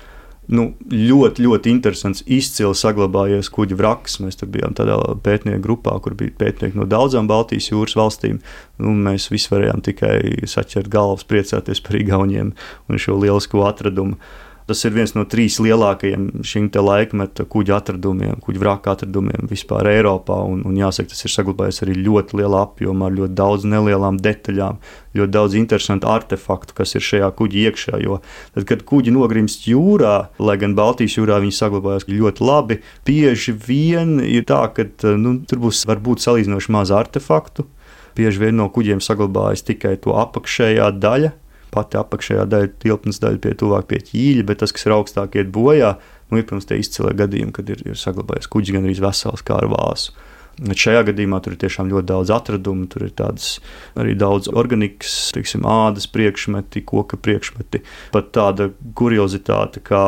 Nu, 0.52 0.74
ļoti, 0.92 1.46
ļoti 1.46 1.72
interesants, 1.72 2.24
izcili 2.28 2.76
saglabājies 2.76 3.48
kuģa 3.54 3.78
vraks. 3.80 4.18
Mēs 4.20 4.42
tur 4.42 4.50
bijām 4.52 4.76
tādā 4.76 4.98
pētnieku 5.24 5.64
grupā, 5.64 5.96
kur 6.04 6.18
bija 6.20 6.36
pētnieki 6.42 6.76
no 6.76 6.88
daudzām 6.90 7.30
Baltijas 7.32 7.70
jūras 7.72 7.96
valstīm. 7.96 8.42
Nu, 8.84 8.92
mēs 9.06 9.30
visi 9.32 9.54
varējām 9.54 9.86
tikai 9.88 10.18
saķert 10.44 10.92
galvas, 10.92 11.24
priecāties 11.30 11.80
par 11.86 11.96
Igauniem 12.02 12.52
un 12.92 13.00
šo 13.00 13.16
lielisko 13.22 13.64
atradumu. 13.70 14.20
Tas 14.68 14.80
ir 14.88 14.94
viens 14.96 15.12
no 15.16 15.26
trīs 15.28 15.58
lielākajiem 15.60 16.44
šīm 16.48 16.70
laikmeta 16.74 17.44
kuģa 17.52 17.80
atradumiem, 17.82 18.38
kuģa 18.44 18.62
vraka 18.62 18.94
atradumiem 18.96 19.50
vispār 19.50 19.90
Eiropā. 19.92 20.38
Un, 20.48 20.62
un 20.68 20.78
jāsaka, 20.80 21.12
tas 21.12 21.26
ir 21.28 21.34
saglabājies 21.34 21.84
arī 21.84 21.98
ļoti 22.00 22.40
lielā 22.40 22.64
apjomā, 22.70 23.10
ar 23.10 23.18
ļoti 23.18 23.36
daudz 23.40 23.68
nelielām 23.68 24.22
detaļām, 24.24 24.80
ļoti 25.20 25.36
daudz 25.36 25.58
interesantu 25.60 26.08
artefaktu, 26.12 26.78
kas 26.80 26.96
ir 26.96 27.04
šajā 27.04 27.30
kuģī 27.40 27.68
iekšā. 27.68 28.00
Jo 28.06 28.22
tad, 28.56 28.64
kad 28.72 28.88
kuģi 28.88 29.14
nogrimst 29.18 29.68
jūrā, 29.68 30.16
lai 30.40 30.58
gan 30.62 30.78
Baltijas 30.80 31.20
jūrā 31.20 31.42
viņi 31.44 31.60
saglabājas 31.60 32.08
ļoti 32.08 32.48
labi, 32.48 32.80
bieži 33.08 33.56
vien 33.68 34.18
ir 34.24 34.48
tā, 34.48 34.64
ka 34.72 34.88
nu, 35.20 35.42
tur 35.50 35.66
būs 35.68 35.84
varbūt 35.90 36.24
salīdzinoši 36.24 36.74
maz 36.74 36.96
artefaktu. 36.96 37.68
Bieži 38.14 38.46
vien 38.46 38.60
no 38.60 38.68
kuģiem 38.70 39.02
saglabājas 39.02 39.66
tikai 39.66 39.96
to 40.02 40.14
apakšējā 40.22 40.92
daļa, 41.02 41.34
pati 41.74 42.00
apakšējā 42.00 42.46
daļa, 42.50 42.74
tilpnes 42.84 43.22
daļa 43.24 43.42
pie 43.44 43.56
tuvāk 43.60 43.90
pie 43.90 44.02
ķīļa, 44.10 44.46
bet 44.50 44.62
tas, 44.64 44.74
kas 44.76 44.88
ir 44.88 44.96
augstāk, 44.98 45.40
iet 45.40 45.50
bojā. 45.54 45.96
Nu, 46.30 46.40
ir, 46.40 46.46
protams, 46.50 46.70
tie 46.70 46.80
izcēlē 46.82 47.14
gadījumi, 47.20 47.54
kad 47.54 47.68
ir, 47.70 47.82
ir 47.86 48.00
saglabājies 48.00 48.50
kuģis 48.50 48.78
gan 48.78 48.88
arī 48.88 48.96
vesels 49.04 49.44
kā 49.46 49.60
ar 49.60 49.70
vāsu. 49.74 50.16
Bet 50.54 50.78
šajā 50.78 51.08
gadījumā 51.10 51.40
tur 51.42 51.56
ir 51.56 51.62
tiešām 51.64 51.90
ļoti 51.90 52.08
daudz 52.12 52.32
atradumu. 52.34 52.86
Tur 52.92 53.08
ir 53.08 53.14
tādas 53.18 53.56
arī 53.98 54.14
daudz 54.18 54.52
organikas, 54.54 55.16
teiksim, 55.34 55.66
ādas 55.66 56.06
priekšmeti, 56.14 56.84
koka 56.86 57.18
priekšmeti. 57.18 57.82
Pat 58.14 58.30
tāda 58.38 58.70
kuriozitāte, 58.98 59.82
kā 59.86 60.04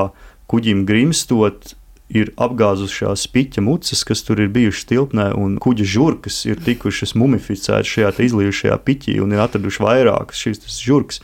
kuģim 0.51 0.85
grimstot, 0.85 1.73
ir 2.13 2.29
apgāzušās 2.37 3.25
piķa 3.33 3.63
mucas, 3.65 4.03
kas 4.05 4.21
tur 4.25 4.41
ir 4.43 4.51
bijušas 4.53 4.85
tilpnē, 4.91 5.31
un 5.41 5.57
kuģa 5.61 5.87
žurkas 5.95 6.37
ir 6.45 6.61
tikušas 6.61 7.15
mumificētas 7.17 7.89
šajā 7.89 8.11
izlījušajā 8.27 8.77
piķī 8.85 9.17
un 9.23 9.33
ir 9.33 9.41
atraduši 9.41 9.83
vairākas 9.83 10.43
šīs 10.45 10.81
žurkas 10.85 11.23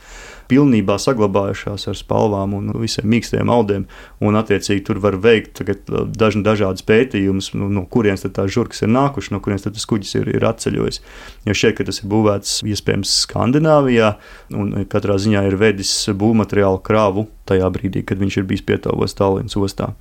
pilnībā 0.52 0.98
saglabājušās 1.00 1.88
ar 1.88 1.96
spalvām 1.96 2.56
un 2.58 2.70
visiem 2.82 3.08
mīkstiem 3.08 3.50
audiem. 3.52 3.86
Un, 4.22 4.36
attiecīgi, 4.38 4.84
tur 4.88 5.00
var 5.02 5.16
veikt 5.22 5.62
uh, 5.64 6.02
dažni 6.12 6.44
dažādas 6.46 6.84
pētījumus, 6.88 7.52
nu, 7.56 7.70
no 7.72 7.86
kurienes 7.88 8.26
tā 8.28 8.44
žurkas 8.52 8.84
ir 8.84 8.92
nākušas, 8.92 9.32
no 9.32 9.40
kurienes 9.44 9.64
tas 9.64 9.88
kuģis 9.88 10.16
ir, 10.20 10.32
ir 10.36 10.48
atceļojis. 10.52 11.00
Jo 11.48 11.56
šeit, 11.56 11.78
kad 11.78 11.88
tas 11.88 12.02
ir 12.02 12.10
būvēts 12.12 12.58
iespējams 12.68 13.16
Skandināvijā, 13.24 14.16
un 14.58 14.74
katrā 14.92 15.16
ziņā 15.22 15.46
ir 15.48 15.58
vedis 15.60 15.94
būvmateriālu 16.12 16.82
kravu 16.84 17.26
tajā 17.48 17.68
brīdī, 17.74 18.02
kad 18.06 18.20
viņš 18.22 18.38
ir 18.38 18.46
bijis 18.48 18.64
pietāvos 18.66 19.16
Tallinas 19.18 19.56
ostā. 19.58 19.92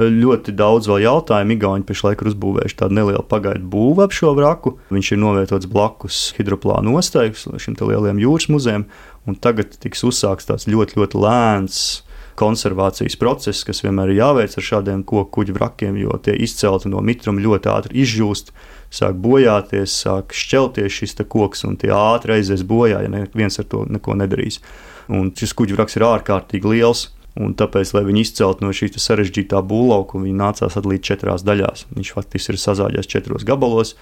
Ļoti 0.00 0.52
daudz 0.56 0.88
vēl 0.90 1.04
jautājumu. 1.06 1.56
Igauni 1.56 1.86
pašlaik 1.88 2.22
ir 2.22 2.30
uzbūvējuši 2.32 2.78
tādu 2.82 2.98
nelielu 2.98 3.24
pagaidu 3.30 3.64
būvu 3.72 4.04
ap 4.04 4.16
šo 4.16 4.34
vraku. 4.36 4.76
Viņš 4.92 5.12
ir 5.14 5.22
novietots 5.22 5.70
blakus 5.70 6.20
hidroplānu 6.36 6.94
ostai, 7.00 7.30
šim 7.32 7.78
lielajam 7.80 8.20
jūras 8.20 8.50
muzejam. 8.52 8.86
Un 9.28 9.36
tagad 9.36 9.76
tiks 9.82 10.04
uzsākts 10.06 10.48
tāds 10.48 10.68
ļoti, 10.70 10.96
ļoti 11.00 11.20
lēns 11.20 11.80
konservācijas 12.40 13.18
process, 13.20 13.64
kas 13.68 13.82
vienmēr 13.84 14.14
ir 14.14 14.22
jāveic 14.22 14.54
ar 14.56 14.64
šādiem 14.64 15.02
koku 15.04 15.28
kuģu 15.40 15.56
vrakiem, 15.58 15.98
jo 16.00 16.16
tie 16.24 16.36
izcelti 16.40 16.88
no 16.88 17.02
mitruma 17.04 17.42
ļoti 17.44 17.70
ātri 17.72 18.00
izžūst, 18.04 18.54
sāk 18.94 19.18
bojāties, 19.20 19.92
sāk 20.06 20.34
šķelties 20.36 21.00
šis 21.02 21.18
koks, 21.28 21.66
un 21.68 21.76
tie 21.80 21.92
ātri 21.94 22.38
aizies 22.38 22.64
bojā, 22.66 23.04
ja 23.04 23.12
neviens 23.12 23.60
ar 23.60 23.68
to 23.70 23.84
neko 23.88 24.16
nedarīs. 24.18 24.60
Un 25.10 25.32
šis 25.36 25.52
kuģu 25.58 25.76
vraks 25.76 25.98
ir 25.98 26.06
ārkārtīgi 26.06 26.76
liels. 26.76 27.08
Un 27.40 27.52
tāpēc, 27.54 27.92
lai 27.94 28.02
viņi 28.08 28.24
izceltu 28.26 28.64
no 28.64 28.72
šīs 28.74 28.98
sarežģītā 28.98 29.60
būvlauka, 29.62 30.18
viņi 30.18 30.34
nācās 30.34 30.74
atlīt 30.76 31.04
četrās 31.06 31.44
daļās. 31.46 31.86
Viņš 31.94 32.10
faktiski 32.16 32.52
ir 32.52 32.58
sazāģēts 32.58 33.10
četros 33.10 33.46
gabalos. 33.46 33.94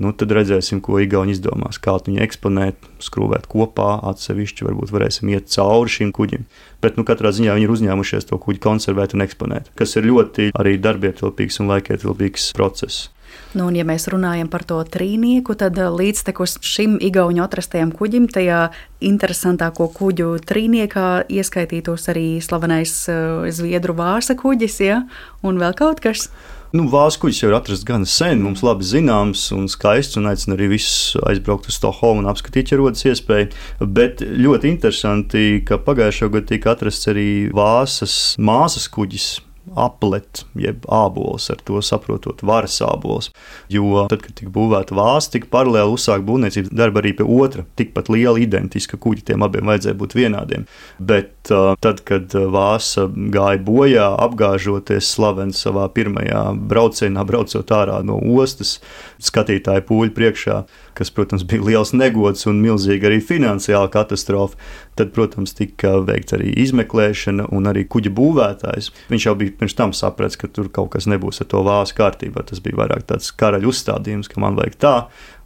Nu, 0.00 0.14
tad 0.16 0.32
redzēsim, 0.32 0.80
ko 0.80 0.96
Igauni 1.02 1.34
izdomās. 1.36 1.76
Kā 1.82 1.98
viņu 2.00 2.22
eksponēt, 2.24 2.88
skrūvēt 3.04 3.44
kopā, 3.52 3.98
atsevišķi 4.08 4.64
varbūt 4.64 4.94
varēsim 4.94 5.28
iet 5.34 5.52
cauri 5.52 5.92
šim 5.92 6.14
kuģim. 6.16 6.46
Bet 6.80 6.96
nu, 6.96 7.04
katrā 7.04 7.34
ziņā 7.36 7.58
viņi 7.58 7.68
ir 7.68 7.74
uzņēmušies 7.76 8.30
to 8.30 8.40
kuģi 8.40 8.62
konservēt 8.64 9.12
un 9.12 9.26
eksponēt, 9.26 9.68
kas 9.76 9.92
ir 10.00 10.08
ļoti 10.08 10.52
arī 10.56 10.78
darbietilpīgs 10.80 11.60
un 11.60 11.68
laikietilpīgs 11.74 12.52
process. 12.56 13.10
Nu, 13.52 13.66
un, 13.66 13.74
ja 13.74 13.82
mēs 13.86 14.06
runājam 14.10 14.48
par 14.50 14.62
to 14.66 14.78
trīnieku, 14.86 15.56
tad 15.58 15.78
uh, 15.78 15.90
līdztekus 15.90 16.60
šim 16.66 16.96
igauņu 17.02 17.42
atrastajam 17.44 17.90
kuģim, 17.94 18.28
tajā 18.30 18.60
interesantāko 19.04 19.88
kuģu 19.96 20.36
trīniekā 20.46 21.08
ieskaitītos 21.28 22.08
arī 22.12 22.26
slavenais 22.44 22.94
uh, 23.10 23.44
zviedru 23.52 23.96
vāsa 23.98 24.38
kuģis, 24.38 24.80
ja? 24.86 25.02
un 25.42 25.60
vēl 25.60 25.76
kaut 25.78 26.02
kas. 26.04 26.28
Nu, 26.70 26.84
Vāskuģis 26.86 27.40
jau 27.42 27.48
ir 27.50 27.56
atrasts 27.56 27.82
gan 27.82 28.04
sen, 28.06 28.44
mums 28.44 28.60
labi 28.62 28.86
zināms 28.86 29.48
un 29.56 29.64
skaists, 29.66 30.14
un 30.20 30.30
aicinu 30.30 30.54
arī 30.54 30.68
visus 30.76 31.16
aizbraukt 31.26 31.66
uz 31.66 31.80
Stokholmu 31.80 32.22
un 32.22 32.30
apskatīt, 32.30 32.70
ja 32.70 32.78
rodas 32.78 33.02
iespēja. 33.10 33.48
Bet 33.82 34.22
ļoti 34.22 34.70
interesanti, 34.70 35.44
ka 35.66 35.80
pagājušā 35.82 36.30
gada 36.30 36.46
tika 36.52 36.76
atrasts 36.76 37.10
arī 37.10 37.28
Vāsas 37.50 38.14
māsas 38.38 38.86
kuģis 38.86 39.32
aplet, 39.76 40.44
jeb 40.58 40.86
ābols, 40.90 41.46
ar 41.52 41.60
to 41.66 41.80
saprotot 41.84 42.42
varas 42.46 42.78
ābols. 42.84 43.30
Jo 43.70 44.06
tad, 44.10 44.24
kad 44.24 44.34
tika 44.38 44.50
būvēta 44.54 44.96
vāsa, 44.96 45.34
tika 45.36 45.50
paralēli 45.52 45.94
uzsākt 45.94 46.26
būvniecības 46.26 46.72
darbu 46.74 47.02
arī 47.02 47.12
pie 47.18 47.26
otra, 47.26 47.64
tikpat 47.78 48.10
liela, 48.12 48.38
identiska 48.40 48.98
kuģa, 49.00 49.26
tiem 49.30 49.46
abiem 49.46 49.70
vajadzēja 49.70 49.98
būt 50.00 50.16
vienādiem. 50.18 50.66
Bet 50.98 51.50
tad, 51.50 52.02
kad 52.08 52.34
vāsa 52.34 53.06
gāja 53.08 53.62
bojā, 53.66 54.08
apgāžoties 54.26 55.12
slavens 55.14 55.62
savā 55.62 55.86
pirmajā 55.94 56.44
braucienā, 56.70 57.24
braucot 57.28 57.74
ārā 57.76 58.00
no 58.06 58.18
ostas, 58.40 58.78
skatītāju 59.22 59.86
pūļu 59.88 60.16
priekšā, 60.16 60.62
kas, 61.00 61.10
protams, 61.16 61.46
bija 61.48 61.64
liels 61.64 61.94
negods 61.96 62.46
un 62.50 62.60
milzīga 62.60 63.08
arī 63.08 63.18
finansiāla 63.24 63.88
katastrofa. 63.92 64.58
Tad, 65.00 65.14
protams, 65.16 65.54
tika 65.56 65.96
veikta 66.04 66.36
arī 66.36 66.52
izmeklēšana, 66.66 67.48
un 67.56 67.70
arī 67.70 67.86
kuģa 67.88 68.12
būvētājs. 68.16 68.92
Viņš 69.10 69.26
jau 69.28 69.36
bija 69.40 69.56
pirms 69.58 69.76
tam 69.78 69.96
sapratis, 69.96 70.38
ka 70.40 70.50
tur 70.52 70.68
kaut 70.72 70.92
kas 70.94 71.08
nebūs 71.10 71.40
ar 71.40 71.50
to 71.50 71.64
vāsu 71.66 71.96
kārtībā. 71.98 72.44
Tas 72.50 72.62
bija 72.64 72.82
vairāk 72.82 73.08
tāds 73.08 73.32
karaļa 73.40 73.70
uzstādījums, 73.72 74.28
ka 74.30 74.42
man 74.44 74.60
vajag 74.60 74.80
tā. 74.84 74.94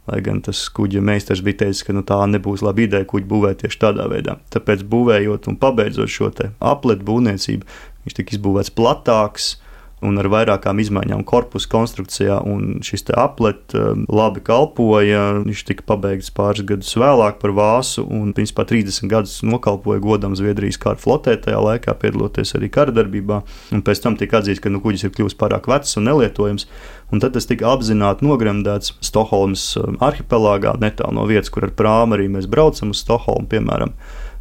Lai 0.05 0.19
gan 0.21 0.37
tas 0.45 0.59
kuģa 0.69 1.01
meistars 1.01 1.41
bija 1.41 1.63
teicis, 1.63 1.81
ka 1.85 1.93
nu, 1.95 2.03
tā 2.05 2.19
nebūs 2.29 2.61
laba 2.65 2.83
ideja 2.83 3.07
kuģi 3.09 3.25
būvēt 3.29 3.63
tieši 3.63 3.79
tādā 3.81 4.05
veidā. 4.11 4.37
Tāpēc, 4.53 4.83
būvējot 4.91 5.49
un 5.49 5.57
pabeidzot 5.61 6.11
šo 6.13 6.29
apletu 6.61 7.07
būvniecību, 7.07 7.77
viņš 8.05 8.17
tika 8.19 8.35
izbūvēts 8.37 8.75
platāks, 8.77 9.55
un 10.03 10.19
ar 10.19 10.27
vairākām 10.31 10.79
izmaiņām 10.83 11.23
korpusu 11.27 11.69
konstrukcijā. 11.71 12.39
Šis 12.85 13.05
aplets 13.15 13.77
um, 13.77 14.03
labi 14.11 14.43
kalpoja. 14.45 15.23
Viņš 15.45 15.63
tika 15.69 15.85
pabeigts 15.87 16.33
pāris 16.35 16.65
gadus 16.67 16.91
vēlāk 16.99 17.39
par 17.41 17.53
vāsu, 17.55 18.03
un 18.03 18.33
principā 18.35 18.65
30 18.67 19.09
gadus 19.11 19.37
nokalpoja 19.45 20.03
godam 20.03 20.35
Zviedrijas 20.37 20.79
kara 20.81 20.99
flotē, 20.99 21.37
tajā 21.41 21.61
laikā 21.63 21.95
piedaloties 22.01 22.55
arī 22.57 22.69
kara 22.73 22.95
darbībā. 22.95 23.41
Un 23.75 23.85
pēc 23.85 24.03
tam 24.03 24.19
tika 24.19 24.41
atzīts, 24.41 24.61
ka 24.63 24.73
nu, 24.73 24.83
kuģis 24.83 25.07
ir 25.07 25.15
kļuvis 25.15 25.37
pārāk 25.39 25.69
vecs 25.71 25.95
un 25.99 26.09
nelietojams. 26.09 26.67
Un 27.13 27.21
tad 27.21 27.35
tas 27.37 27.47
tika 27.47 27.69
apzināti 27.71 28.25
nogremdēts 28.25 28.97
Stokholmas 29.05 29.67
um, 29.79 29.99
arhipelāgā, 30.03 30.75
netālu 30.81 31.19
no 31.19 31.27
vietas, 31.29 31.53
kur 31.53 31.69
ar 31.69 31.75
prāmu 31.77 32.17
arī 32.17 32.27
mēs 32.33 32.49
braucam 32.51 32.91
uz 32.91 33.03
Stokholmu, 33.05 33.47
piemēram, 33.51 33.93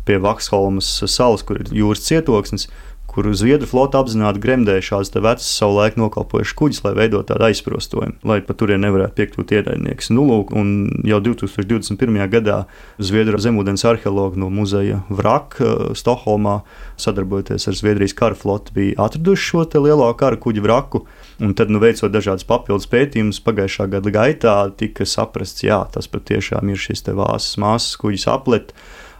pie 0.08 0.18
Vaksholmas 0.20 0.88
salas, 1.08 1.44
kur 1.46 1.60
ir 1.60 1.70
jūras 1.72 2.04
cietoksnis 2.08 2.68
kur 3.14 3.28
Zviedru 3.38 3.68
flote 3.70 3.94
apzināti 4.00 4.40
gremdēja 4.42 4.82
šādas 4.88 5.12
vecas 5.14 5.46
savu 5.46 5.76
laiku 5.78 6.00
nokalpojušas 6.02 6.56
kuģis, 6.58 6.80
lai 6.82 6.94
veidotu 6.98 7.28
tādu 7.30 7.46
aizprostojumu, 7.46 8.16
lai 8.26 8.40
pat 8.42 8.58
turien 8.58 8.82
nevarētu 8.82 9.14
piekļūt 9.20 9.52
ienaidnieks. 9.54 10.10
Nu, 10.10 10.24
lūk, 10.26 10.50
un 10.58 10.72
jau 11.06 11.20
2021. 11.22 12.18
gadā 12.32 12.64
Zviedru 12.98 13.38
zemūdens 13.38 13.86
arheologi 13.86 14.42
no 14.42 14.48
muzeja 14.50 15.04
Vrak 15.14 15.60
eh, 15.62 15.84
Stokholmā, 15.94 16.56
sadarbojoties 16.98 17.68
ar 17.70 17.78
Zviedrijas 17.78 18.16
kara 18.18 18.38
floti, 18.38 18.74
bija 18.74 19.06
atraduši 19.06 19.46
šo 19.52 19.64
lielo 19.84 20.10
kara 20.18 20.40
kuģu 20.40 20.66
vraku. 20.66 21.04
Un 21.42 21.54
tad, 21.54 21.70
nu, 21.70 21.78
veicot 21.82 22.10
dažādas 22.14 22.46
papildus 22.46 22.90
pētījumus, 22.90 23.42
pagājušā 23.46 23.88
gada 23.94 24.10
gaitā 24.14 24.56
tika 24.78 25.06
saprasts, 25.06 25.62
ka 25.62 25.84
tas 25.94 26.10
patiešām 26.10 26.74
ir 26.74 26.82
šis 26.82 27.06
vāsas 27.14 27.54
māsas 27.62 27.94
kuģis 28.00 28.26
aplet 28.30 28.74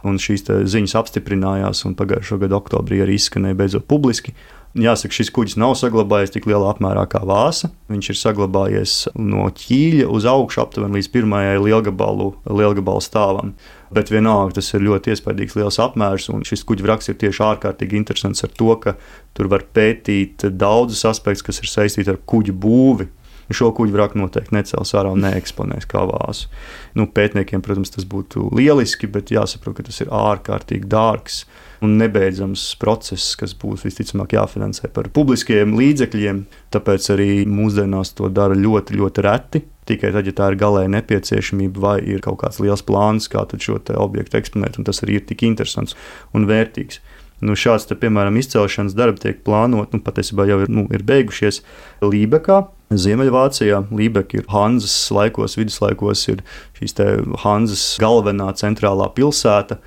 un 0.05 0.19
šīs 0.21 0.45
ziņas 0.71 0.97
apstiprinājās, 1.01 1.85
un 1.87 1.95
pagājušā 1.97 2.39
gada 2.45 2.59
oktobrī 2.59 3.01
arī 3.03 3.17
izskanēja 3.19 3.57
beidzot 3.59 3.89
publiski. 3.89 4.35
Jāsaka, 4.75 5.15
šis 5.15 5.29
kuģis 5.31 5.53
nav 5.55 5.77
saglabājies 5.79 6.33
tik 6.33 6.49
lielā 6.49 6.73
apmērā 6.73 7.05
kā 7.07 7.21
vāsa. 7.23 7.69
Viņš 7.87 8.09
ir 8.11 8.17
saglabājies 8.19 8.95
no 9.15 9.45
ķīļa 9.55 10.09
uz 10.11 10.27
augšu 10.27 10.65
aptuveni 10.65 10.97
līdz 10.97 11.07
pirmajai 11.13 11.61
lielgabalu, 11.63 12.33
lielgabalu 12.51 13.03
stāvam. 13.03 13.53
Bet 13.95 14.11
vienalga 14.11 14.57
tas 14.57 14.73
ir 14.75 14.83
ļoti 14.83 15.13
iespaidīgs 15.13 15.55
liels 15.55 15.79
apmērs, 15.79 16.27
un 16.33 16.43
šis 16.43 16.65
kuģa 16.67 16.89
vraks 16.89 17.07
ir 17.07 17.15
tieši 17.21 17.45
ārkārtīgi 17.53 17.95
interesants 18.01 18.43
ar 18.43 18.51
to, 18.51 18.73
ka 18.83 18.97
tur 19.37 19.47
var 19.53 19.63
pētīt 19.63 20.43
daudzus 20.59 21.05
aspektus, 21.07 21.45
kas 21.47 21.63
ir 21.63 21.71
saistīti 21.71 22.11
ar 22.11 22.19
kuģa 22.27 22.59
būvi 22.59 23.07
šo 23.53 23.71
kuģu 23.75 23.93
vraku 23.93 24.19
noteikti 24.21 24.55
necels 24.55 24.95
ārā 24.97 25.11
un 25.13 25.21
neeksponēs 25.25 25.87
kā 25.89 26.05
vāsu. 26.09 26.49
Nu, 26.97 27.07
pētniekiem, 27.11 27.61
protams, 27.65 27.93
tas 27.93 28.07
būtu 28.09 28.49
lieliski, 28.55 29.09
bet 29.11 29.33
jāsaprot, 29.33 29.77
ka 29.77 29.87
tas 29.89 30.01
ir 30.01 30.11
ārkārtīgi 30.13 30.89
dārgs 30.89 31.43
un 31.85 31.97
nebeidzams 31.99 32.63
process, 32.81 33.35
kas 33.39 33.53
būs 33.59 33.85
visticamāk 33.85 34.35
jāfinansē 34.37 34.89
par 34.95 35.11
publiskiem 35.13 35.75
līdzekļiem. 35.77 36.43
Tāpēc 36.73 37.09
arī 37.13 37.29
mūsdienās 37.49 38.15
to 38.17 38.31
dara 38.33 38.57
ļoti, 38.57 38.97
ļoti 38.99 39.25
reti. 39.25 39.63
Tikai 39.85 40.09
tad, 40.15 40.25
ja 40.25 40.33
tā 40.33 40.47
ir 40.49 40.57
galēji 40.57 40.89
nepieciešamība, 40.95 41.81
vai 41.81 41.97
ir 42.01 42.23
kaut 42.25 42.39
kāds 42.41 42.57
liels 42.63 42.81
plāns, 42.85 43.27
kā 43.29 43.43
šo 43.61 43.77
objektu 44.01 44.39
eksponēt, 44.39 44.79
un 44.79 44.87
tas 44.87 45.03
arī 45.05 45.19
ir 45.19 45.27
tik 45.29 45.45
interesants 45.45 45.93
un 46.33 46.47
vērtīgs. 46.49 47.03
Nu, 47.43 47.57
šāds, 47.59 47.87
te, 47.89 47.97
piemēram, 47.99 48.37
izcelšanas 48.39 48.95
darbi 48.95 49.19
tiek 49.25 49.41
plānoti, 49.43 49.97
nu, 49.97 50.03
patiesībā 50.05 50.45
jau 50.47 50.61
ir, 50.63 50.71
nu, 50.71 50.85
ir 50.95 51.03
beigušies 51.07 51.61
Lībekā. 52.05 52.61
Ziemeļvācijā 52.95 53.81
Lībeka 53.91 54.39
ir 54.39 54.49
Hanzas 54.53 54.95
laikos, 55.11 55.57
viduslaikos, 55.59 56.23
ir 56.31 56.43
šīs 56.77 56.95
Hanzas 57.43 57.85
galvenā 57.99 58.51
centrālā 58.55 59.09
pilsēta. 59.17 59.81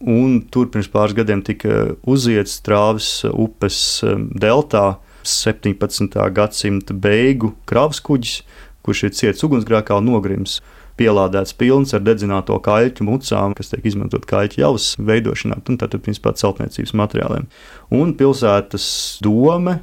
Un 0.00 0.40
tur 0.52 0.70
pirms 0.72 0.88
pāris 0.92 1.16
gadiem 1.16 1.42
tika 1.44 1.94
uziets 2.08 2.58
Trāvis 2.64 3.10
upes 3.30 3.78
um, 4.04 4.26
deltā 4.36 4.98
17. 5.24 6.16
gadsimta 6.36 6.96
beigu 6.96 7.54
kravas 7.68 8.02
kuģis, 8.04 8.42
kurš 8.84 9.04
ir 9.06 9.14
ciets 9.16 9.44
ugunsgrēkā 9.46 9.96
un 10.00 10.10
nogrims 10.12 10.58
pielādēts 11.00 11.56
pilns 11.58 11.94
ar 11.96 12.04
dedzināto 12.06 12.56
kaļķu 12.62 13.06
mucām, 13.08 13.56
kas 13.58 13.72
tiek 13.72 13.86
izmantot 13.88 14.28
kaļķu 14.30 14.60
javas 14.62 14.92
veidošanā, 14.98 15.58
un 15.68 15.80
tātad, 15.80 16.02
principā, 16.04 16.34
celtniecības 16.38 16.94
materiāliem. 17.00 17.48
Un 17.94 18.14
pilsētas 18.18 18.86
doma 19.24 19.80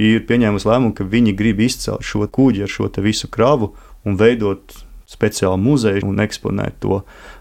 ir 0.00 0.26
pieņēmusi 0.28 0.68
lēmumu, 0.68 0.94
ka 0.96 1.08
viņi 1.08 1.34
grib 1.38 1.64
izcelt 1.64 2.06
šo 2.06 2.26
kuģi 2.28 2.66
ar 2.66 2.72
šo 2.72 2.90
visu 3.00 3.30
kravu 3.32 3.74
un 4.04 4.16
veidot 4.20 4.84
speciālu 5.10 5.58
muzeju 5.58 6.06
un 6.06 6.22
eksponēt 6.22 6.78
to. 6.84 7.00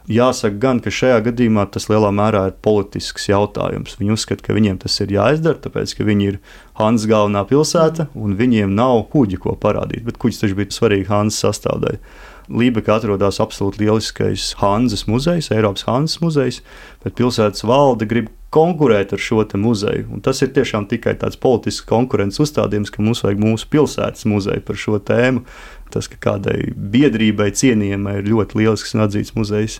Jāsaka, 0.09 0.57
gan, 0.61 0.79
ka 0.81 0.89
šajā 0.93 1.19
gadījumā 1.27 1.67
tas 1.69 1.85
lielā 1.91 2.09
mērā 2.15 2.47
ir 2.49 2.55
politisks 2.65 3.29
jautājums. 3.29 3.99
Viņi 3.99 4.15
uzskata, 4.15 4.47
ka 4.47 4.55
viņiem 4.57 4.79
tas 4.81 4.95
ir 5.03 5.13
jāizdara, 5.13 5.59
tāpēc, 5.61 5.93
ka 5.99 6.07
viņi 6.07 6.31
ir 6.31 6.39
Hanzas 6.79 7.05
galvenā 7.11 7.43
pilsēta 7.49 8.07
un 8.17 8.33
viņiem 8.39 8.73
nav 8.73 9.03
kuģi, 9.13 9.37
ko 9.43 9.53
parādīt. 9.61 10.01
Bet 10.07 10.17
kuģis 10.21 10.41
taču 10.41 10.57
bija 10.57 10.73
svarīga 10.73 11.13
Hanzas 11.13 11.43
sastāvdaļa. 11.45 12.01
Lībekā 12.49 12.97
atrodas 12.97 13.37
absolūti 13.43 13.83
lieliskais 13.83 14.55
Hanzas 14.57 15.05
muzejs, 15.09 15.51
Eiropas 15.53 15.85
Hanzas 15.85 16.17
muzejs, 16.23 16.61
bet 17.03 17.17
pilsētas 17.19 17.65
valde 17.69 18.07
grib 18.09 18.31
konkurēt 18.49 19.13
ar 19.13 19.21
šo 19.21 19.43
muzeju. 19.61 20.07
Un 20.13 20.23
tas 20.25 20.41
ir 20.41 20.49
tiešām 20.55 20.87
tikai 20.89 21.13
tāds 21.21 21.37
politisks 21.37 21.85
konkurences 21.85 22.41
uzstādījums, 22.47 22.89
ka 22.89 23.03
mums 23.05 23.21
vajag 23.23 23.43
mūsu 23.43 23.69
pilsētas 23.69 24.25
muzeju 24.25 24.65
par 24.65 24.75
šo 24.75 24.97
tēmu. 24.97 25.45
Tas, 25.93 26.09
ka 26.09 26.17
kādai 26.21 26.73
biedrībai 26.73 27.51
cienījamai 27.53 28.19
ir 28.19 28.29
ļoti 28.29 28.59
lielisks 28.61 28.95
un 28.97 29.05
atzīts 29.05 29.35
muzejs 29.37 29.79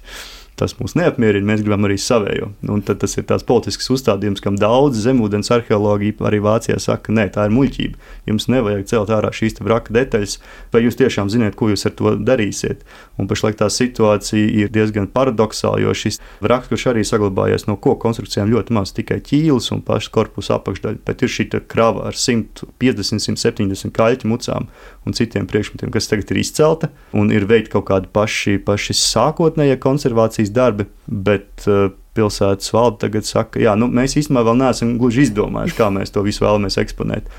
tas 0.60 0.76
mūs 0.80 0.95
neapmierina, 0.99 1.47
mēs 1.47 1.64
gribam 1.64 1.88
arī 1.88 1.97
savējo. 2.01 2.51
Un 2.70 2.84
tad 2.86 3.01
tas 3.03 3.16
ir 3.18 3.26
tāds 3.30 3.45
politisks 3.47 3.89
uzstādījums, 3.93 4.43
kam 4.43 4.57
daudz 4.60 4.99
zemūdens 5.05 5.51
arheologi 5.55 6.12
arī 6.26 6.41
Vācijā 6.43 6.80
saka, 6.84 7.14
nē, 7.16 7.30
tā 7.36 7.47
ir 7.47 7.55
muļķība. 7.55 8.12
Jums 8.30 8.49
nevajag 8.51 8.88
celt 8.91 9.14
ārā 9.16 9.32
šīs 9.36 9.60
vraka 9.64 9.95
detaļas, 9.95 10.38
vai 10.74 10.84
jūs 10.86 10.99
tiešām 10.99 11.32
zināt, 11.32 11.55
ko 11.60 11.72
jūs 11.72 11.88
ar 11.88 11.95
to 11.99 12.16
darīsiet. 12.20 12.84
Un 13.20 13.28
pašlaik 13.32 13.60
tā 13.60 13.70
situācija 13.72 14.51
ir 14.64 14.72
diezgan 14.74 15.10
paradoxāla, 15.12 15.82
jo 15.84 15.95
šis 15.95 16.20
vraks, 16.43 16.70
kurš 16.72 16.88
arī 16.93 17.05
saglabājies 17.07 17.68
no 17.68 17.76
koku 17.76 17.99
konstrukcijām, 18.05 18.51
ļoti 18.53 18.76
maz 18.76 18.93
tikai 18.95 19.20
ķīlis 19.26 19.72
un 19.76 19.84
pašs 19.86 20.12
korpusa 20.14 20.57
apakšdaļa, 20.60 21.01
bet 21.07 21.26
ir 21.26 21.34
šī 21.34 21.49
krava 21.70 22.07
ar 22.10 22.18
150, 22.18 23.24
170 23.26 23.95
kaļķu 23.95 24.30
mucām 24.30 24.70
un 25.05 25.16
citiem 25.18 25.47
priekšmetiem, 25.49 25.91
kas 25.93 26.10
tagad 26.12 26.32
ir 26.34 26.41
izcelta 26.41 26.91
un 27.16 27.32
ir 27.34 27.47
veikti 27.49 27.74
kaut 27.76 27.88
kādi 27.89 28.10
paši, 28.14 28.57
paši 28.66 28.95
sākotnējie 28.97 29.80
konservācijas 29.82 30.49
policijas 30.50 30.54
darbi, 30.54 30.86
bet 31.08 31.68
uh, 31.68 31.91
pilsētas 32.16 32.74
valde 32.74 33.00
tagad 33.06 33.26
saka, 33.26 33.60
ka 33.60 33.76
nu, 33.76 33.88
mēs 33.88 34.18
īstenībā 34.18 34.43
vēl 34.43 34.58
neesam 34.58 34.97
gluži 34.97 35.28
izdomājuši, 35.28 35.78
kā 35.78 35.89
mēs 35.89 36.12
to 36.12 36.24
visu 36.24 36.43
vēlamies 36.43 36.78
eksponēt. 36.78 37.30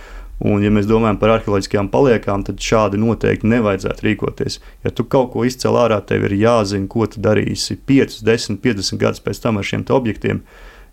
Un, 0.41 0.63
ja 0.63 0.71
mēs 0.71 0.87
domājam 0.89 1.19
par 1.21 1.35
arheoloģiskajām 1.35 1.91
paliekām, 1.93 2.45
tad 2.45 2.57
šādi 2.57 2.97
noteikti 2.97 3.47
nevajadzētu 3.47 4.07
rīkoties. 4.07 4.61
Ja 4.85 4.91
tu 4.91 5.05
kaut 5.05 5.35
ko 5.35 5.45
izcēl 5.45 5.77
ārā, 5.77 6.01
tev 6.01 6.25
ir 6.25 6.33
jāzina, 6.33 6.89
ko 6.89 7.05
tu 7.07 7.21
darīsi 7.21 7.77
5, 7.77 8.23
10, 8.25 8.57
50 8.65 8.97
gadus 8.97 9.21
pēc 9.21 9.43
tam 9.43 9.61
ar 9.61 9.69
šiem 9.69 9.85
objektiem. 9.85 10.41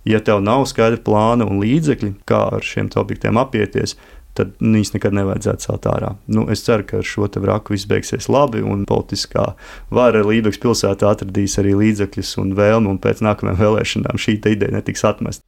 Ja 0.04 0.20
tev 0.20 0.42
nav 0.44 0.66
skaidra 0.68 1.00
plāna 1.00 1.48
un 1.48 1.62
līdzekļi, 1.64 2.14
kā 2.28 2.42
ar 2.58 2.64
šiem 2.64 2.92
objektiem 2.96 3.40
apieties, 3.40 3.96
tad 3.96 4.17
viņas 4.46 4.94
nekad 4.96 5.16
nevajadzētu 5.18 5.66
celt 5.66 5.88
ārā. 5.90 6.14
Nu, 6.32 6.46
es 6.54 6.64
ceru, 6.66 6.86
ka 6.88 7.02
ar 7.02 7.08
šo 7.08 7.28
vraku 7.28 7.76
viss 7.76 7.90
beigsies 7.90 8.30
labi, 8.30 8.62
un 8.62 8.86
politiskā 8.90 9.50
vara 9.94 10.24
Lībijas 10.26 10.62
pilsētā 10.64 11.12
atradīs 11.12 11.58
arī 11.62 11.76
līdzekļus 11.82 12.38
un 12.44 12.54
vēlmu, 12.58 12.96
un 12.96 13.02
pēc 13.04 13.24
nākamajām 13.26 13.62
vēlēšanām 13.62 14.22
šī 14.22 14.40
ideja 14.40 14.74
netiks 14.78 15.06
atmesta. 15.08 15.46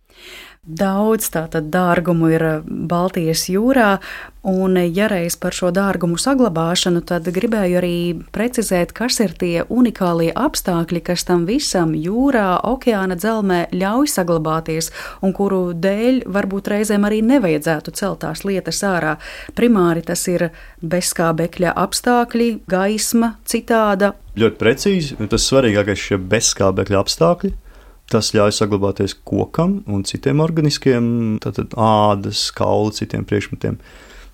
Daudz 0.67 1.29
tātad 1.31 1.69
dārgumu 1.71 2.27
ir 2.33 2.43
Baltijas 2.67 3.45
jūrā, 3.47 4.01
un 4.43 4.75
ja 4.91 5.05
reiz 5.07 5.37
par 5.39 5.55
šo 5.55 5.69
dārgumu 5.71 6.17
saglabāšanu, 6.19 6.99
tad 7.07 7.29
gribēju 7.31 7.77
arī 7.79 7.99
precizēt, 8.35 8.91
kas 8.91 9.21
ir 9.23 9.31
tie 9.39 9.63
unikālie 9.71 10.33
apstākļi, 10.35 11.01
kas 11.07 11.23
tam 11.29 11.45
visam 11.47 11.93
jūrā, 11.95 12.59
okeāna 12.67 13.15
dzelmē 13.15 13.61
ļauj 13.71 14.11
saglabāties, 14.11 14.91
un 15.23 15.31
kuru 15.37 15.61
dēļ 15.71 16.25
varbūt 16.27 16.67
reizēm 16.75 17.07
arī 17.07 17.21
nevajadzētu 17.23 17.95
celt 17.95 18.19
tās 18.27 18.43
lietas 18.43 18.83
ārā. 18.83 19.15
Primāri 19.55 20.03
tas 20.03 20.27
ir 20.27 20.49
bezskābekļa 20.83 21.71
apstākļi, 21.85 22.51
gaisma 22.67 23.37
citāda. 23.47 24.11
Ļoti 24.35 24.59
precīzi, 24.59 25.17
tas 25.23 25.47
svarīgākais 25.47 25.97
ir 25.97 26.05
šie 26.11 26.21
bezskābekļa 26.35 27.03
apstākļi. 27.07 27.55
Tas 28.09 28.31
ļauj 28.33 28.55
saglabāties 28.57 29.13
kokam 29.27 29.83
un 29.85 30.01
citiem 30.07 30.41
organiskiem, 30.41 31.37
tātad 31.43 31.75
ādas, 31.77 32.47
kauli, 32.57 32.95
citiem 32.97 33.25
priekšmetiem. 33.29 33.77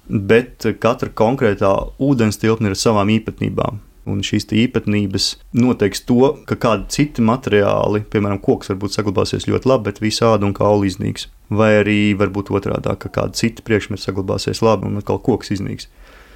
Bet 0.08 0.64
katra 0.80 1.12
konkrētā 1.12 1.74
ūdens 2.00 2.40
tilpne 2.40 2.70
ir 2.70 2.78
ar 2.78 2.80
savām 2.80 3.12
īpatnībām. 3.18 3.82
Un 4.06 4.20
šīs 4.22 4.46
īpatnības 4.54 5.32
noteiks 5.58 6.04
to, 6.06 6.36
ka 6.46 6.56
kādi 6.62 6.86
citi 6.94 7.24
materiāli, 7.26 8.04
piemēram, 8.14 8.38
koks, 8.38 8.70
varbūt 8.70 8.94
saglabāsies 8.94 9.48
ļoti 9.50 9.72
labi, 9.72 9.90
bet 9.90 10.02
visa 10.04 10.30
āda 10.36 10.46
un 10.46 10.54
kaula 10.56 10.86
iznīks. 10.86 11.26
Vai 11.50 11.72
arī 11.82 12.00
varbūt 12.18 12.54
otrādi, 12.54 12.94
ka 13.02 13.10
kādi 13.10 13.42
citi 13.42 13.66
priekšmeti 13.66 14.06
saglabāsies 14.06 14.62
labi 14.66 14.88
un 14.88 15.02
atkal 15.02 15.18
koks 15.26 15.52
iznīks. 15.58 15.90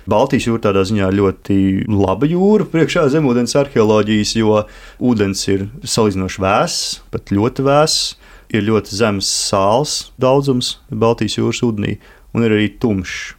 Baltijas 0.09 0.47
jūra 0.47 0.63
tādā 0.69 0.83
ziņā 0.87 1.09
ļoti 1.13 1.57
laba 1.91 2.29
jūra 2.29 2.65
priekšā 2.71 3.05
zemūdens 3.13 3.55
arheoloģijas, 3.59 4.35
jo 4.39 4.63
ūdens 4.99 5.43
ir 5.51 5.67
salīdzinoši 5.83 6.43
vēss, 6.45 6.85
pat 7.13 7.33
ļoti 7.35 7.65
vēss. 7.67 8.15
Ir 8.49 8.63
ļoti 8.65 8.95
zems 8.97 9.27
sāls 9.29 9.97
daudzums 10.17 10.79
Baltijas 10.89 11.35
jūras 11.37 11.59
ūdenī, 11.67 11.99
un 12.33 12.47
ir 12.47 12.55
arī 12.55 12.71
tumšs. 12.81 13.35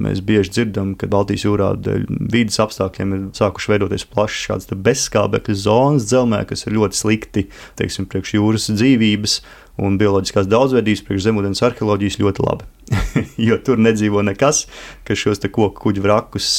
Mēs 0.00 0.20
bieži 0.22 0.52
dzirdam, 0.54 0.92
ka 0.94 1.08
Baltijas 1.10 1.42
jūrā 1.48 1.72
dēļ 1.82 2.04
vidas 2.30 2.60
apstākļiem 2.62 3.14
ir 3.16 3.22
sākuši 3.34 3.72
veidoties 3.72 4.04
plašas 4.12 4.44
šādas 4.46 4.82
bezskābekļa 4.86 5.56
zonas 5.64 6.06
dzelzmē, 6.06 6.44
kas 6.46 6.62
ir 6.66 6.76
ļoti 6.76 7.00
slikti 7.00 7.46
teiksim, 7.80 8.06
priekš 8.12 8.36
jūras 8.36 8.68
dzīvības 8.70 9.40
un 9.80 9.96
bioloģiskās 10.00 10.48
daudzveidības, 10.50 11.02
priekš 11.06 11.26
zemūdens 11.28 11.64
arheoloģijas 11.66 12.20
ļoti 12.20 12.46
labi. 12.46 12.68
jo 13.48 13.56
tur 13.64 13.80
nedzīvo 13.80 14.22
nekas, 14.26 14.64
kas 15.06 15.20
šos 15.22 15.42
koku 15.46 15.70
kuģu 15.86 16.04
vrakus 16.04 16.50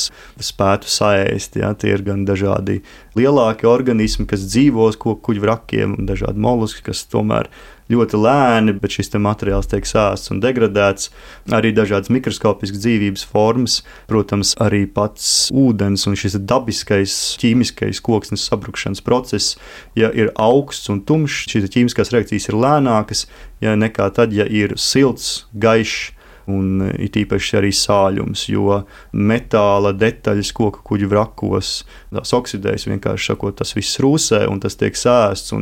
spētu 0.42 0.90
saēst. 0.92 1.60
Ja? 1.62 1.74
Tie 1.76 1.94
ir 1.94 2.06
gan 2.08 2.24
dažādi 2.28 2.82
lielāki 3.18 3.70
organismi, 3.70 4.28
kas 4.30 4.48
dzīvo 4.48 4.88
uz 4.92 5.00
koku 5.00 5.22
kuģu 5.30 5.46
vrakiem, 5.46 5.98
un 6.00 6.10
dažādi 6.10 6.42
moluski, 6.42 6.86
kas 6.90 7.06
tomēr 7.12 7.52
ļoti 7.92 8.20
lēni, 8.22 8.76
bet 8.82 8.96
šis 8.96 9.12
materiāls 9.22 9.70
tiek 9.72 9.88
sāsts 9.88 10.32
un 10.34 10.40
degradēts. 10.44 11.10
Arī 11.54 11.74
dažādas 11.76 12.12
mikroskopiskas 12.14 12.82
dzīvības 12.84 13.26
formas, 13.28 13.82
protams, 14.10 14.54
arī 14.62 14.86
pats 14.88 15.50
ūdens 15.54 16.08
un 16.10 16.18
šis 16.20 16.40
dabiskais 16.48 17.18
ķīmiskais 17.42 18.02
koksnes 18.04 18.48
sabrukšanas 18.48 19.04
process, 19.06 19.58
ja 20.00 20.12
ir 20.16 20.32
augsts 20.40 20.92
un 20.92 21.04
tumšs, 21.06 21.46
šīs 21.52 21.70
ķīmiskās 21.76 22.14
reakcijas 22.16 22.50
ir 22.50 22.60
lēnākas 22.62 23.28
ja, 23.62 23.76
nekā 23.76 24.10
tad, 24.16 24.34
ja 24.36 24.48
ir 24.48 24.78
silts, 24.80 25.46
gaišs 25.54 26.12
un 26.52 26.88
e, 26.88 26.92
it 27.06 27.18
īpaši 27.20 27.58
arī 27.60 27.72
sāļums, 27.76 28.48
jo 28.52 28.82
metāla 29.14 29.94
detaļas 29.96 30.52
koku 30.58 30.84
kuģu 30.92 31.10
vrakos 31.12 31.74
tās 32.12 32.34
oksidējas, 32.36 32.88
vienkārši 32.90 33.32
sakot, 33.32 33.58
tas 33.62 33.76
viss 33.78 34.00
rūsē 34.04 34.44
un 34.52 34.62
tas 34.64 34.78
tiek 34.80 34.98
sēsts, 34.98 35.54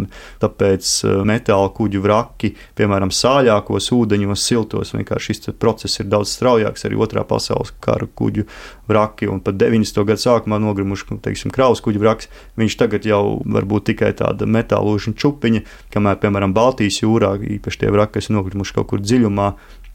tāpēc 0.41 0.93
e, 1.03 1.15
metāla 1.29 1.71
kuģu 1.75 2.03
vraki, 2.03 2.53
piemēram, 2.79 3.13
sāļākos 3.13 3.91
ūdeņos, 3.95 4.45
siltos, 4.49 4.93
vienkārši 4.95 5.33
šis 5.33 5.51
process 5.59 6.01
ir 6.01 6.09
daudz 6.11 6.33
straujāks, 6.37 6.85
arī 6.87 6.99
otrā 6.99 7.25
pasaules 7.27 7.73
kara 7.83 8.07
kuģu 8.07 8.45
vraki, 8.89 9.29
un 9.29 9.41
pat 9.45 9.57
90. 9.59 10.03
gadu 10.07 10.23
sākumā 10.23 10.59
nogrimuši, 10.61 11.19
teiksim, 11.23 11.53
kraus 11.53 11.83
kuģu 11.85 12.01
vraks, 12.01 12.29
viņš 12.59 12.77
tagad 12.79 13.05
jau 13.07 13.39
var 13.45 13.67
būt 13.69 13.91
tikai 13.91 14.11
tāda 14.17 14.47
metālūža 14.49 15.13
čupiņa, 15.19 15.63
kamēr, 15.93 16.19
piemēram, 16.23 16.55
Baltijas 16.55 17.01
jūrā, 17.03 17.35
īpaši 17.59 17.83
tie 17.83 17.91
vraki, 17.93 18.17
kas 18.17 18.31
nogrimuši 18.33 18.75
kaut 18.79 18.89
kur 18.93 19.03
dziļumā, 19.03 19.51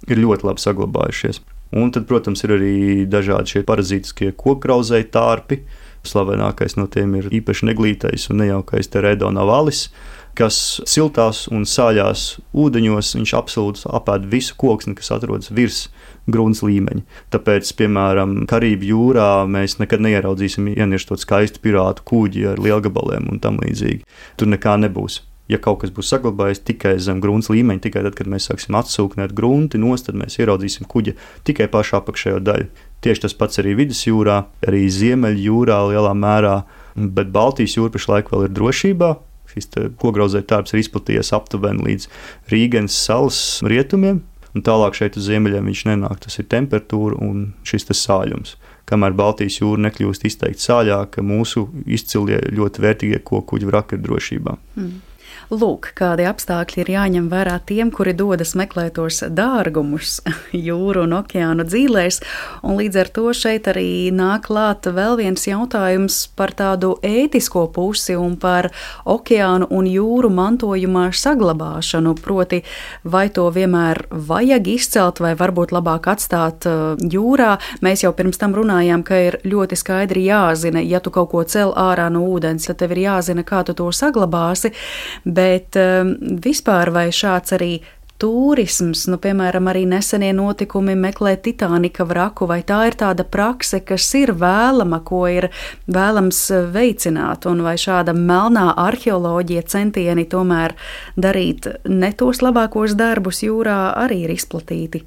ir 0.09 0.21
ļoti 0.21 0.49
labi 0.49 0.65
saglabājušies. 0.65 1.41
Un 1.75 1.91
tad, 1.91 2.07
protams, 2.07 2.45
ir 2.47 2.55
arī 2.55 2.75
dažādi 3.11 3.57
šie 3.57 3.65
parazītiskie 3.67 4.35
kokrauzēji 4.39 5.11
tārpi. 5.15 5.65
Slavenākais 6.05 6.77
no 6.77 6.85
tiem 6.93 7.17
ir 7.19 7.31
īpaši 7.33 7.71
neglītais 7.71 8.29
un 8.31 8.43
nejaukais 8.43 8.91
Teredo 8.93 9.31
navalis, 9.33 9.87
kas 10.37 10.59
siltās 10.85 11.47
un 11.49 11.65
sāļās 11.65 12.27
ūdeņos 12.53 13.15
viņš 13.17 13.35
absolūti 13.39 13.87
apēd 13.89 14.29
visu 14.31 14.55
koksni, 14.61 14.95
kas 14.99 15.15
atrodas 15.17 15.49
virs 15.55 15.87
grunts 16.31 16.61
līmeņa. 16.67 17.07
Tāpēc, 17.33 17.73
piemēram, 17.81 18.43
Karību 18.51 18.91
jūrā 18.93 19.29
mēs 19.49 19.79
nekad 19.81 20.05
neieraudzīsim 20.05 20.75
ieniešot 20.77 21.25
skaistu 21.25 21.65
pirātu 21.65 22.05
kuģi 22.13 22.51
ar 22.53 22.61
lielgabaliem 22.61 23.33
un 23.33 23.41
tam 23.41 23.57
līdzīgi. 23.65 24.05
Tur 24.37 24.53
nekā 24.53 24.77
nebūs 24.85 25.23
ja 25.51 25.59
kaut 25.61 25.83
kas 25.83 25.93
būs 25.95 26.09
saglabājies 26.13 26.63
tikai 26.65 26.95
zem 27.03 27.21
grunts 27.21 27.51
līmeņa, 27.53 27.85
tikai 27.87 28.05
tad, 28.07 28.17
kad 28.19 28.31
mēs 28.31 28.49
sāksim 28.49 28.77
atsūknēt 28.79 29.35
grunti 29.37 29.81
nost, 29.81 30.09
tad 30.09 30.19
mēs 30.21 30.39
ieraudzīsim 30.41 30.89
kuģa 30.91 31.17
tikai 31.49 31.69
pašā 31.73 32.01
apakšējo 32.01 32.41
daļu. 32.45 32.71
Tieši 33.05 33.27
tas 33.27 33.37
pats 33.37 33.61
arī 33.61 33.75
vidusjūrā, 33.83 34.39
arī 34.65 34.87
Ziemeļjūrā 34.89 35.79
lielā 35.91 36.15
mērā, 36.17 36.59
bet 36.97 37.33
Baltijas 37.35 37.77
jūra 37.77 37.93
pašlaik 37.93 38.33
vēl 38.33 38.47
ir 38.49 38.55
drošībā. 38.57 39.15
Šis 39.55 39.69
kogrozēta 40.01 40.55
tārps 40.55 40.73
ir 40.73 40.81
izplatījies 40.81 41.35
aptuveni 41.37 41.85
līdz 41.91 42.09
Rīgas 42.51 42.97
salas 42.97 43.41
rietumiem, 43.63 44.23
un 44.57 44.65
tālāk 44.65 44.97
šeit 44.97 45.19
uz 45.21 45.29
ziemeļiem 45.29 45.69
viņš 45.69 45.83
nenāk. 45.91 46.23
Tas 46.25 46.41
ir 46.41 46.49
temperatūra 46.51 47.21
un 47.23 47.51
šis 47.69 47.87
sāļums. 47.93 48.57
Kamēr 48.89 49.15
Baltijas 49.17 49.61
jūra 49.61 49.87
nekļūst 49.87 50.27
izteikti 50.29 50.65
sāļāka, 50.65 51.23
mūsu 51.25 51.69
izcilie 51.85 52.41
ļoti 52.53 52.83
vērtīgie 52.85 53.21
kokuģi 53.25 53.69
vraki 53.69 53.97
ir 53.97 54.03
drošībā. 54.05 54.57
Mm. 54.77 54.97
Lūk, 55.55 55.93
kādi 55.95 56.25
apstākļi 56.27 56.81
ir 56.83 56.89
jāņem 56.91 57.27
vērā 57.31 57.59
tiem, 57.69 57.91
kuri 57.95 58.11
dodas 58.17 58.57
meklētos 58.59 59.21
dārgumus 59.39 60.17
jūru 60.67 61.05
un 61.05 61.13
okeānu 61.21 61.67
dzīvēs, 61.69 62.19
un 62.67 62.79
līdz 62.81 62.99
ar 63.03 63.11
to 63.15 63.35
šeit 63.37 63.69
arī 63.71 64.11
nāk 64.11 64.49
klāt 64.49 64.89
vēl 64.91 65.15
viens 65.21 65.47
jautājums 65.47 66.17
par 66.35 66.55
tādu 66.59 66.97
ētisko 67.07 67.69
pusi 67.77 68.17
un 68.19 68.35
par 68.41 68.71
okeānu 69.07 69.69
un 69.71 69.87
jūru 69.87 70.33
mantojumā 70.35 71.05
saglabāšanu, 71.15 72.17
proti, 72.25 72.65
vai 73.05 73.29
to 73.31 73.47
vienmēr 73.55 74.03
vajag 74.11 74.73
izcelt 74.75 75.23
vai 75.23 75.37
varbūt 75.39 75.77
labāk 75.77 76.11
atstāt 76.17 76.67
uh, 76.67 76.99
jūrā. 76.99 77.53
Mēs 77.85 78.03
jau 78.03 78.11
pirms 78.17 78.43
tam 78.43 78.59
runājām, 78.59 79.07
ka 79.07 79.23
ir 79.29 79.39
ļoti 79.47 79.79
skaidri 79.79 80.27
jāzina, 80.27 80.83
ja 80.83 80.99
tu 81.05 81.15
kaut 81.15 81.31
ko 81.31 81.47
cel 81.47 81.77
ārā 81.79 82.11
no 82.11 82.27
ūdens, 82.33 82.67
tad 82.67 82.83
tev 82.83 82.97
ir 82.97 83.05
jāzina, 83.07 83.47
kā 83.47 83.63
tu 83.63 83.79
to 83.79 83.93
saglabāsi, 83.95 84.75
bet 85.23 85.44
um, 85.81 86.15
vispār 86.45 86.93
vai 86.95 87.09
šāds 87.15 87.57
arī 87.57 87.75
turisms, 88.25 89.05
nu, 89.11 89.19
piemēram, 89.21 89.67
arī 89.69 89.85
nesenie 89.91 90.31
notikumi 90.37 90.95
meklēt 90.99 91.43
Titanika 91.45 92.07
vraku, 92.07 92.47
vai 92.49 92.61
tā 92.67 92.85
ir 92.89 92.97
tāda 93.01 93.27
prakse, 93.27 93.81
kas 93.85 94.07
ir 94.17 94.33
vēlama, 94.39 95.01
ko 95.05 95.25
ir 95.29 95.51
vēlams 95.91 96.41
veicināt, 96.75 97.49
un 97.51 97.65
vai 97.67 97.75
šāda 97.81 98.15
melnā 98.17 98.71
arheoloģija 98.87 99.65
centieni 99.75 100.29
tomēr 100.31 100.77
darīt 101.17 101.69
ne 101.91 102.13
tos 102.17 102.41
labākos 102.45 102.95
darbus 102.99 103.43
jūrā 103.45 103.81
arī 104.07 104.25
ir 104.29 104.37
izplatīti. 104.39 105.05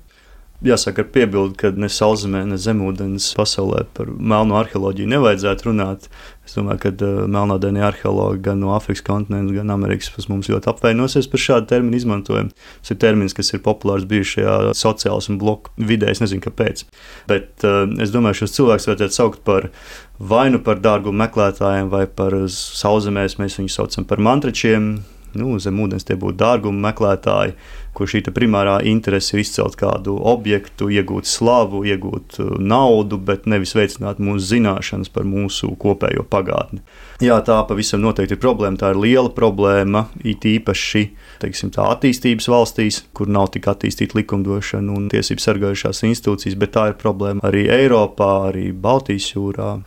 Jāsaka, 0.65 1.03
ar 1.05 1.11
piebildi, 1.13 1.53
ka 1.61 1.69
ne 1.77 1.85
sauszemē, 1.85 2.39
ne 2.49 2.57
zemūdens 2.57 3.27
pasaulē 3.37 3.83
par 3.93 4.09
melnu 4.09 4.55
arheoloģiju 4.57 5.11
nevajadzētu 5.11 5.67
runāt. 5.69 6.07
Es 6.47 6.55
domāju, 6.55 6.79
ka 6.85 6.91
uh, 6.95 7.25
melnādainie 7.27 7.83
arheologi 7.83 8.45
gan 8.45 8.61
no 8.63 8.71
Āfrikas 8.77 9.03
kontinenta, 9.05 9.51
gan 9.57 9.73
Amerikas 9.73 10.07
puses 10.13 10.29
mums 10.31 10.47
ļoti 10.51 10.71
apvainosies 10.71 11.27
par 11.27 11.43
šādu 11.43 11.67
terminu 11.73 11.99
izmantojumu. 11.99 12.53
Tas 12.79 12.93
ir 12.93 12.99
termins, 13.03 13.35
kas 13.35 13.51
ir 13.51 13.63
populārs 13.65 14.07
bijis 14.07 14.37
šajā 14.37 14.55
sociālās 14.79 15.27
un 15.31 15.41
bloku 15.41 15.73
vidē. 15.89 16.13
Es 16.13 16.23
nezinu, 16.23 16.45
kāpēc. 16.47 16.85
Bet 17.27 17.67
uh, 17.67 17.83
es 18.03 18.15
domāju, 18.15 18.45
šos 18.45 18.55
cilvēkus 18.55 18.87
vajadzētu 18.93 19.19
saukt 19.19 19.43
par 19.47 19.69
vai 20.17 20.47
nu 20.53 20.63
par 20.63 20.79
dārgumu 20.81 21.19
meklētājiem, 21.25 21.91
vai 21.91 22.05
par 22.07 22.39
sauszemēs 22.55 23.37
mēs 23.41 23.59
viņus 23.59 23.79
saucam 23.81 24.07
par 24.07 24.23
mantračiem 24.23 24.95
nu, 25.37 25.57
zem 25.63 25.79
ūdens 25.83 26.07
tie 26.07 26.17
būtu 26.19 26.37
dārguma 26.41 26.89
meklētāji, 26.89 27.55
kur 27.97 28.09
šī 28.09 28.21
primārā 28.33 28.77
interese 28.85 29.33
ir 29.33 29.41
izcelt 29.41 29.77
kādu 29.79 30.17
objektu, 30.29 30.89
iegūt 30.93 31.29
slavu, 31.29 31.81
iegūt 31.87 32.37
uh, 32.43 32.55
naudu, 32.61 33.17
bet 33.17 33.47
nevis 33.49 33.73
veicināt 33.77 34.21
mūsu 34.21 34.51
zināšanas 34.53 35.09
par 35.13 35.25
mūsu 35.25 35.71
kopējo 35.81 36.25
pagātni. 36.29 36.83
Jā, 37.23 37.39
tā 37.41 37.57
pavisam 37.65 38.03
noteikti 38.03 38.37
ir 38.37 38.41
problēma. 38.43 38.77
Tā 38.77 38.91
ir 38.93 39.01
liela 39.01 39.31
problēma, 39.33 40.05
it 40.21 40.45
īpaši 40.45 41.07
teiksim, 41.41 41.73
attīstības 41.81 42.49
valstīs, 42.51 43.01
kur 43.17 43.29
nav 43.31 43.49
tik 43.55 43.69
attīstīta 43.71 44.19
likumdošana 44.19 44.93
un 44.93 45.07
tiesību 45.13 45.41
sargājušās 45.41 46.03
institūcijas, 46.11 46.57
bet 46.61 46.75
tā 46.77 46.89
ir 46.91 46.99
problēma 47.01 47.41
arī 47.47 47.65
Eiropā, 47.73 48.33
arī 48.51 48.69
Baltijas 48.73 49.31
jūrā 49.33 49.77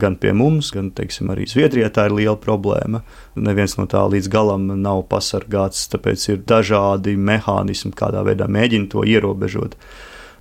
gan 0.00 0.16
pie 0.20 0.32
mums, 0.36 0.72
gan 0.74 0.90
teiksim, 0.96 1.32
arī 1.34 1.46
Zviedrijā 1.50 1.90
tā 1.94 2.08
ir 2.08 2.16
liela 2.16 2.36
problēma. 2.40 3.02
Neviens 3.36 3.76
no 3.78 3.86
tā 3.90 4.04
līdz 4.10 4.30
galam 4.32 4.68
nav 4.82 5.04
pasargāts, 5.10 5.86
tāpēc 5.92 6.28
ir 6.32 6.44
dažādi 6.48 7.16
mehānismi, 7.18 7.94
kādā 7.96 8.24
veidā 8.26 8.48
mēģina 8.50 8.92
to 8.94 9.04
ierobežot 9.06 9.76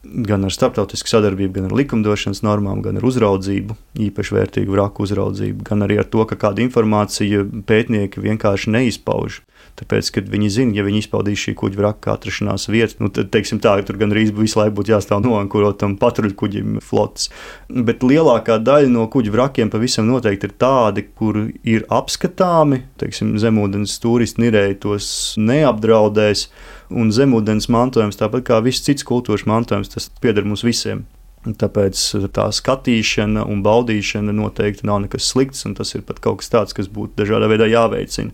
gan 0.08 0.45
ar 0.47 0.53
starptautisku 0.53 1.10
sadarbību, 1.10 1.53
gan 1.58 1.68
ar 1.70 1.76
likumdošanas 1.76 2.43
normām, 2.45 2.82
gan 2.86 2.99
ar 2.99 3.05
uzraudzību, 3.08 3.76
īpaši 4.08 4.36
vērtīgu 4.38 4.76
vraku 4.76 5.03
uzraudzību, 5.08 5.66
gan 5.68 5.84
arī 5.86 5.99
ar 6.01 6.08
to, 6.12 6.24
ka 6.30 6.38
kāda 6.39 6.64
informācija 6.64 7.43
pētnieki 7.68 8.24
vienkārši 8.24 8.74
neizpauž. 8.78 9.41
Tāpēc, 9.78 10.08
kad 10.16 10.30
viņi 10.32 10.47
zina, 10.49 10.74
ja 10.80 10.84
viņi 10.88 11.03
izpaudīs 11.03 11.41
šī 11.43 11.53
kuģa 11.60 11.78
vraka 11.78 12.16
atrašanās 12.16 12.66
vietu, 12.74 12.97
nu, 13.03 13.12
tad, 13.14 13.30
teiksim, 13.34 13.60
tā, 13.62 13.76
tur 13.86 13.99
gan 14.01 14.14
arī 14.14 14.24
visu 14.34 14.58
laiku 14.58 14.74
būtu 14.80 14.95
jāstāv 14.95 15.22
noankurotam 15.22 15.93
patruļkuģim 16.01 16.80
flotes. 16.82 17.30
Bet 17.70 18.01
lielākā 18.01 18.58
daļa 18.66 18.89
no 18.95 19.05
kuģa 19.14 19.36
vrakiem 19.36 19.70
pavisam 19.74 20.10
noteikti 20.10 20.49
ir 20.49 20.55
tādi, 20.58 21.05
kur 21.20 21.43
ir 21.62 21.86
apskatāmi, 21.93 22.82
teiksim, 22.97 23.36
zemūdens 23.41 23.99
turisti 24.01 24.47
nirēji 24.47 24.80
tos 24.88 25.12
neapdraudēs 25.38 26.47
un 26.97 27.14
zemūdens 27.14 27.70
mantojums, 27.70 28.18
tāpat 28.18 28.49
kā 28.49 28.62
viss 28.66 28.82
cits 28.82 29.05
kultūras 29.05 29.45
mantojums, 29.45 29.93
tas 29.93 30.10
pieder 30.24 30.47
mums 30.47 30.66
visiem. 30.66 31.05
Tāpēc 31.45 32.01
tā 32.36 32.49
skatīšana 32.51 33.45
un 33.47 33.62
baudīšana 33.64 34.34
noteikti 34.36 34.88
nav 34.89 35.03
nekas 35.05 35.30
slikts, 35.30 35.68
un 35.70 35.78
tas 35.78 35.93
ir 35.95 36.01
pat 36.08 36.20
kaut 36.24 36.41
kas 36.41 36.49
tāds, 36.51 36.76
kas 36.76 36.89
būtu 36.91 37.22
dažādā 37.22 37.47
veidā 37.51 37.70
jāveicina. 37.70 38.34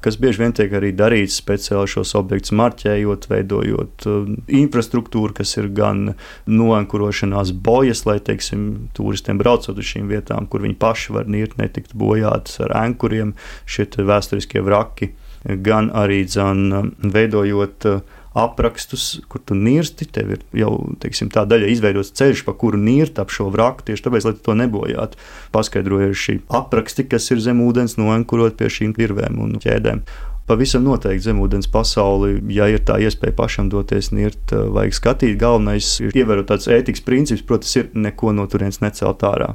Kas 0.00 0.16
bieži 0.20 0.40
vien 0.40 0.54
tiek 0.56 0.72
arī 0.72 0.94
darīts 0.96 1.36
speciāli 1.42 1.90
šos 1.92 2.14
objektus 2.16 2.54
marķējot, 2.56 3.26
veidojot 3.28 4.06
uh, 4.08 4.30
infrastruktūru, 4.60 5.34
kas 5.36 5.52
ir 5.60 5.68
gan 5.76 6.14
noankurošanās 6.48 7.52
bojas, 7.52 8.06
lai, 8.08 8.16
teiksim, 8.24 8.90
turistiem 8.96 9.40
braucot 9.40 9.76
uz 9.76 9.90
šīm 9.92 10.08
vietām, 10.08 10.48
kur 10.48 10.64
viņi 10.64 10.78
paši 10.80 11.16
var 11.18 11.28
nirt, 11.28 11.58
netikt 11.60 11.92
bojātas 11.92 12.62
ar 12.64 12.76
ankuriem, 12.80 13.34
šie 13.68 13.90
vēsturiskie 14.00 14.64
vraki 14.64 15.12
gan 15.44 15.88
arī 15.96 16.24
dzan, 16.28 16.64
um, 16.72 16.90
veidojot 17.00 17.86
uh, 17.88 18.00
aprakstus, 18.36 19.20
kur 19.28 19.42
tu 19.44 19.56
nirsti. 19.58 20.06
Tev 20.10 20.34
ir 20.36 20.42
jau 20.62 20.72
teiksim, 21.02 21.30
tā 21.32 21.44
daļa 21.48 21.70
izveidots 21.72 22.14
ceļš, 22.18 22.44
pa 22.46 22.54
kuru 22.58 22.80
nirt 22.80 23.18
ap 23.22 23.32
šo 23.34 23.48
vraku, 23.52 23.86
tieši 23.88 24.06
tāpēc, 24.06 24.26
lai 24.28 24.34
to 24.38 24.56
nebojātu. 24.58 25.20
Paskaidrojuši 25.54 26.40
apraksti, 26.60 27.06
kas 27.10 27.30
ir 27.34 27.42
zem 27.42 27.62
ūdens, 27.64 27.98
noenkurot 28.00 28.58
pie 28.58 28.70
šīm 28.72 28.94
virvēm 28.98 29.40
un 29.42 29.56
ķēdēm. 29.62 30.04
Pavisam 30.50 30.82
noteikti 30.82 31.28
zemūdens 31.28 31.68
pasauli, 31.70 32.40
ja 32.50 32.66
ir 32.66 32.82
tā 32.82 32.96
iespēja 32.98 33.36
pašam 33.38 33.68
doties 33.70 34.10
nirt, 34.10 34.50
vajag 34.50 34.96
skatīt. 34.96 35.38
Galvenais 35.38 35.92
ir 36.02 36.16
ievērot 36.16 36.50
tāds 36.50 36.66
ētikas 36.66 37.06
princips, 37.06 37.46
protams, 37.46 37.76
ir 37.78 37.90
neko 37.94 38.34
no 38.34 38.48
turienes 38.50 38.82
necelt 38.82 39.22
ārā 39.26 39.54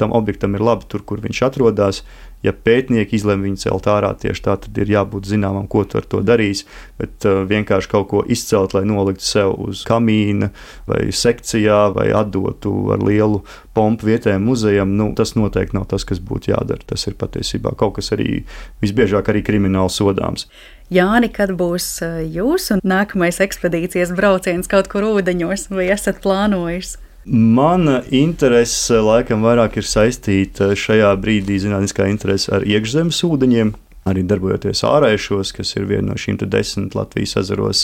tam 0.00 0.16
objektam 0.16 0.56
ir 0.56 0.64
labi 0.64 0.88
tur, 0.90 1.04
kur 1.06 1.22
viņš 1.22 1.46
atrodas. 1.50 2.02
Ja 2.40 2.54
pētnieki 2.56 3.18
izlemj 3.18 3.44
viņu 3.44 3.58
celt 3.60 3.86
ārā 3.92 4.14
tieši 4.16 4.42
tā, 4.46 4.54
tad 4.62 4.78
ir 4.80 4.88
jābūt 4.88 5.26
zināmam, 5.28 5.66
ko 5.68 5.82
tu 5.84 5.98
ar 6.00 6.06
to 6.08 6.22
darīsi. 6.24 6.64
Bet 6.96 7.26
uh, 7.28 7.42
vienkārši 7.48 7.90
kaut 7.92 8.06
ko 8.08 8.22
izcelt, 8.24 8.72
lai 8.72 8.86
noliktu 8.88 9.26
sev 9.26 9.52
uz 9.60 9.82
kamīna 9.84 10.48
vai 10.88 11.02
sekcijā, 11.12 11.82
vai 11.92 12.08
atdotu 12.16 12.72
ar 12.94 13.04
lielu 13.04 13.42
pompu 13.76 14.08
vietējiem 14.08 14.48
muzejam, 14.48 14.96
nu, 14.96 15.10
tas 15.16 15.34
noteikti 15.36 15.76
nav 15.76 15.84
tas, 15.92 16.08
kas 16.08 16.22
būtu 16.24 16.54
jādara. 16.54 16.80
Tas 16.88 17.04
ir 17.10 17.18
patiesībā 17.20 17.74
kaut 17.76 17.98
kas 18.00 18.08
arī 18.16 18.46
visbiežāk 18.80 19.28
arī 19.28 19.44
krimināli 19.44 19.92
sodāms. 19.92 20.48
Jāni, 20.90 21.28
kad 21.28 21.52
būs 21.60 21.92
uh, 22.06 22.22
jūsu 22.24 22.80
nākamais 22.80 23.44
ekspedīcijas 23.44 24.16
brauciens 24.16 24.70
kaut 24.70 24.88
kur 24.88 25.12
ūdeņos, 25.12 25.68
vai 25.76 25.90
esat 25.92 26.24
plānojis? 26.24 26.96
Mana 27.28 27.98
interese 28.16 28.96
laikam 29.04 29.42
vairāk 29.44 29.76
ir 29.76 29.84
saistīta 29.84 30.70
šajā 30.72 31.10
brīdī 31.20 31.58
zinātniskā 31.60 32.06
interese 32.08 32.48
ar 32.56 32.64
iekšzemes 32.64 33.18
ūdeņiem. 33.28 33.74
Arī 34.08 34.22
darbojoties 34.24 34.80
ārēšos, 34.88 35.50
kas 35.52 35.74
ir 35.76 35.84
viena 35.90 36.08
no 36.08 36.16
šīm 36.16 36.38
desmit 36.40 36.96
Latvijas 36.96 37.36
ezeros 37.42 37.82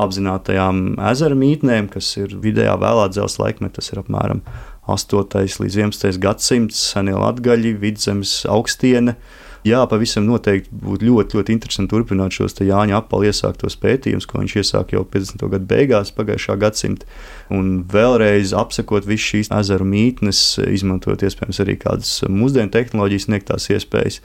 apzinātajām 0.00 0.96
ezera 1.10 1.36
mītnēm, 1.36 1.90
kas 1.92 2.08
ir 2.16 2.32
vidējā 2.32 2.78
vēlā 2.80 3.10
dzelzceļa 3.12 3.44
laikmetā, 3.44 3.76
tas 3.76 3.92
ir 3.92 4.00
apmēram 4.00 4.40
8. 4.88 5.36
līdz 5.60 5.76
11. 5.84 6.16
gadsimts, 6.24 6.80
senie 6.94 7.12
latgaļi, 7.12 7.74
vidzemes 7.84 8.40
augstiene 8.48 9.18
jā, 9.66 9.80
pavisam 9.90 10.26
noteikti 10.28 10.70
būtu 10.84 11.08
ļoti, 11.08 11.38
ļoti 11.38 11.54
interesanti 11.54 11.92
turpināt 11.92 12.36
šos 12.36 12.58
Jāņa 12.58 12.98
apalu 13.00 13.28
iesāktos 13.30 13.78
pētījumus, 13.80 14.26
ko 14.28 14.42
viņš 14.42 14.56
iesāka 14.62 14.96
jau 14.96 15.04
50. 15.08 15.44
gadu 15.54 15.68
beigās 15.70 16.12
pagājušā 16.16 16.58
gadsimta, 16.60 17.08
un 17.54 17.84
vēlreiz 17.90 18.54
apsekot 18.56 19.08
visu 19.08 19.34
šīs 19.34 19.52
ezeru 19.58 19.86
mītnes, 19.88 20.42
izmantojot 20.66 21.24
iespējams 21.28 21.62
arī 21.64 21.78
kādas 21.80 22.14
mūsdienu 22.28 22.72
tehnoloģijas 22.74 23.28
sniegtās 23.28 23.70
iespējas. 23.74 24.20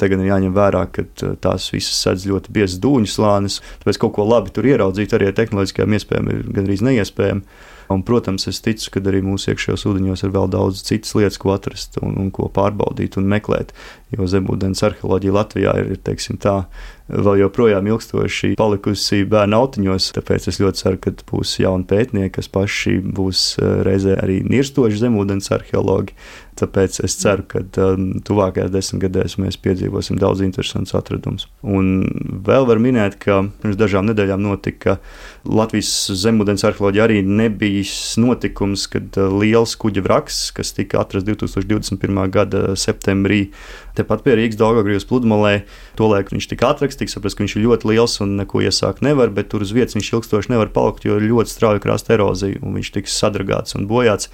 Tagad 0.00 0.20
ir 0.20 0.28
jāņem 0.28 0.56
vērā, 0.56 0.82
ka 0.92 1.06
tās 1.40 1.70
visas 1.72 2.02
sedz 2.04 2.26
ļoti 2.28 2.52
biezas 2.52 2.80
dūņu 2.82 3.08
slānis, 3.08 3.62
tāpēc 3.80 4.02
kaut 4.02 4.18
ko 4.18 4.26
labi 4.28 4.52
tur 4.52 4.68
ieraudzīt 4.68 5.16
arī 5.16 5.30
ar 5.30 5.38
tehnoloģiskajām 5.38 5.96
iespējām 5.96 6.28
ir 6.34 6.44
gandrīz 6.58 6.84
neiespējami. 6.84 7.46
Un, 7.88 8.02
protams, 8.02 8.48
es 8.50 8.58
ticu, 8.64 8.88
ka 8.96 9.02
arī 9.06 9.20
mūsu 9.22 9.52
iekšējos 9.52 9.84
ūdeņos 9.86 10.24
ir 10.26 10.32
vēl 10.34 10.48
daudz 10.50 10.82
citas 10.88 11.14
lietas, 11.14 11.38
ko 11.38 11.52
atrast 11.54 12.00
un, 12.02 12.16
un 12.18 12.32
ko 12.34 12.48
pārbaudīt 12.52 13.18
un 13.20 13.28
meklēt. 13.30 13.70
Jo 14.16 14.28
zemūdens 14.32 14.82
arheoloģija 14.86 15.34
Latvijā 15.36 15.74
ir, 15.82 15.96
teiksim, 16.06 16.38
tā, 16.40 16.62
vēl 17.08 17.40
joprojām 17.44 17.86
ilgstoši 17.90 18.54
palikusi 18.58 19.22
bērnu 19.30 19.60
autiņos. 19.60 20.10
Tāpēc 20.16 20.48
es 20.50 20.60
ļoti 20.62 20.82
ceru, 20.82 21.00
ka 21.02 21.12
būs 21.30 21.56
jauni 21.62 21.86
pētnieki, 21.88 22.34
kas 22.38 22.50
paši 22.52 22.98
būs 23.04 23.46
eh, 23.60 23.78
reizē 23.86 24.18
arī 24.22 24.40
nirstoši 24.46 25.02
zemūdens 25.04 25.52
arheologi. 25.54 26.16
Tāpēc 26.56 27.02
es 27.04 27.12
ceru, 27.20 27.44
ka 27.44 27.60
um, 27.84 28.06
tuvākajās 28.24 28.70
desmitgadēs 28.72 29.34
mēs 29.42 29.58
piedzīvosim 29.60 30.16
daudz 30.16 30.40
interesantus 30.44 30.96
atradumus. 30.96 31.44
Un 31.60 32.06
vēl 32.46 32.64
var 32.68 32.80
minēt, 32.80 33.18
ka 33.20 33.42
pirms 33.60 33.76
dažām 33.76 34.08
nedēļām 34.08 34.40
notika 34.40 34.96
Latvijas 35.44 35.90
zemūdens 36.16 36.64
arheoloģija 36.64 37.04
arī 37.04 37.20
nebija 37.28 37.84
notikums, 38.24 38.86
kad 38.88 39.18
uh, 39.20 39.36
liels 39.36 39.76
kuģa 39.76 40.06
vraks, 40.06 40.38
kas 40.56 40.72
tika 40.76 41.02
atrasts 41.02 41.28
2021. 41.28 42.22
gada 42.32 42.62
septembrī, 42.72 43.50
tepat 43.98 44.24
pie 44.24 44.38
Rīgas 44.40 44.56
Dārgājas 44.60 45.04
pludmalē, 45.08 45.58
tolaik 46.00 46.32
viņš 46.32 46.48
tika 46.54 46.72
atrasts, 46.72 46.95
tika 47.00 47.12
saprasts, 47.12 47.36
ka 47.38 47.44
viņš 47.44 47.56
ir 47.56 47.64
ļoti 47.66 47.90
liels 47.90 48.18
un 48.24 48.36
neko 48.40 48.62
iesākt 48.66 49.02
nevar, 49.04 49.32
bet 49.34 49.50
tur 49.52 49.64
uz 49.64 49.72
vietas 49.76 49.96
viņš 49.96 50.12
ilgstoši 50.12 50.52
nevar 50.52 50.70
palikt, 50.74 51.06
jo 51.06 51.18
ir 51.18 51.26
ļoti 51.30 51.52
strauja 51.52 51.82
krasta 51.84 52.14
erozija 52.16 52.62
un 52.62 52.78
viņš 52.78 52.92
tiks 52.96 53.18
sadragāts 53.20 53.76
un 53.78 53.88
bojāts. 53.90 54.30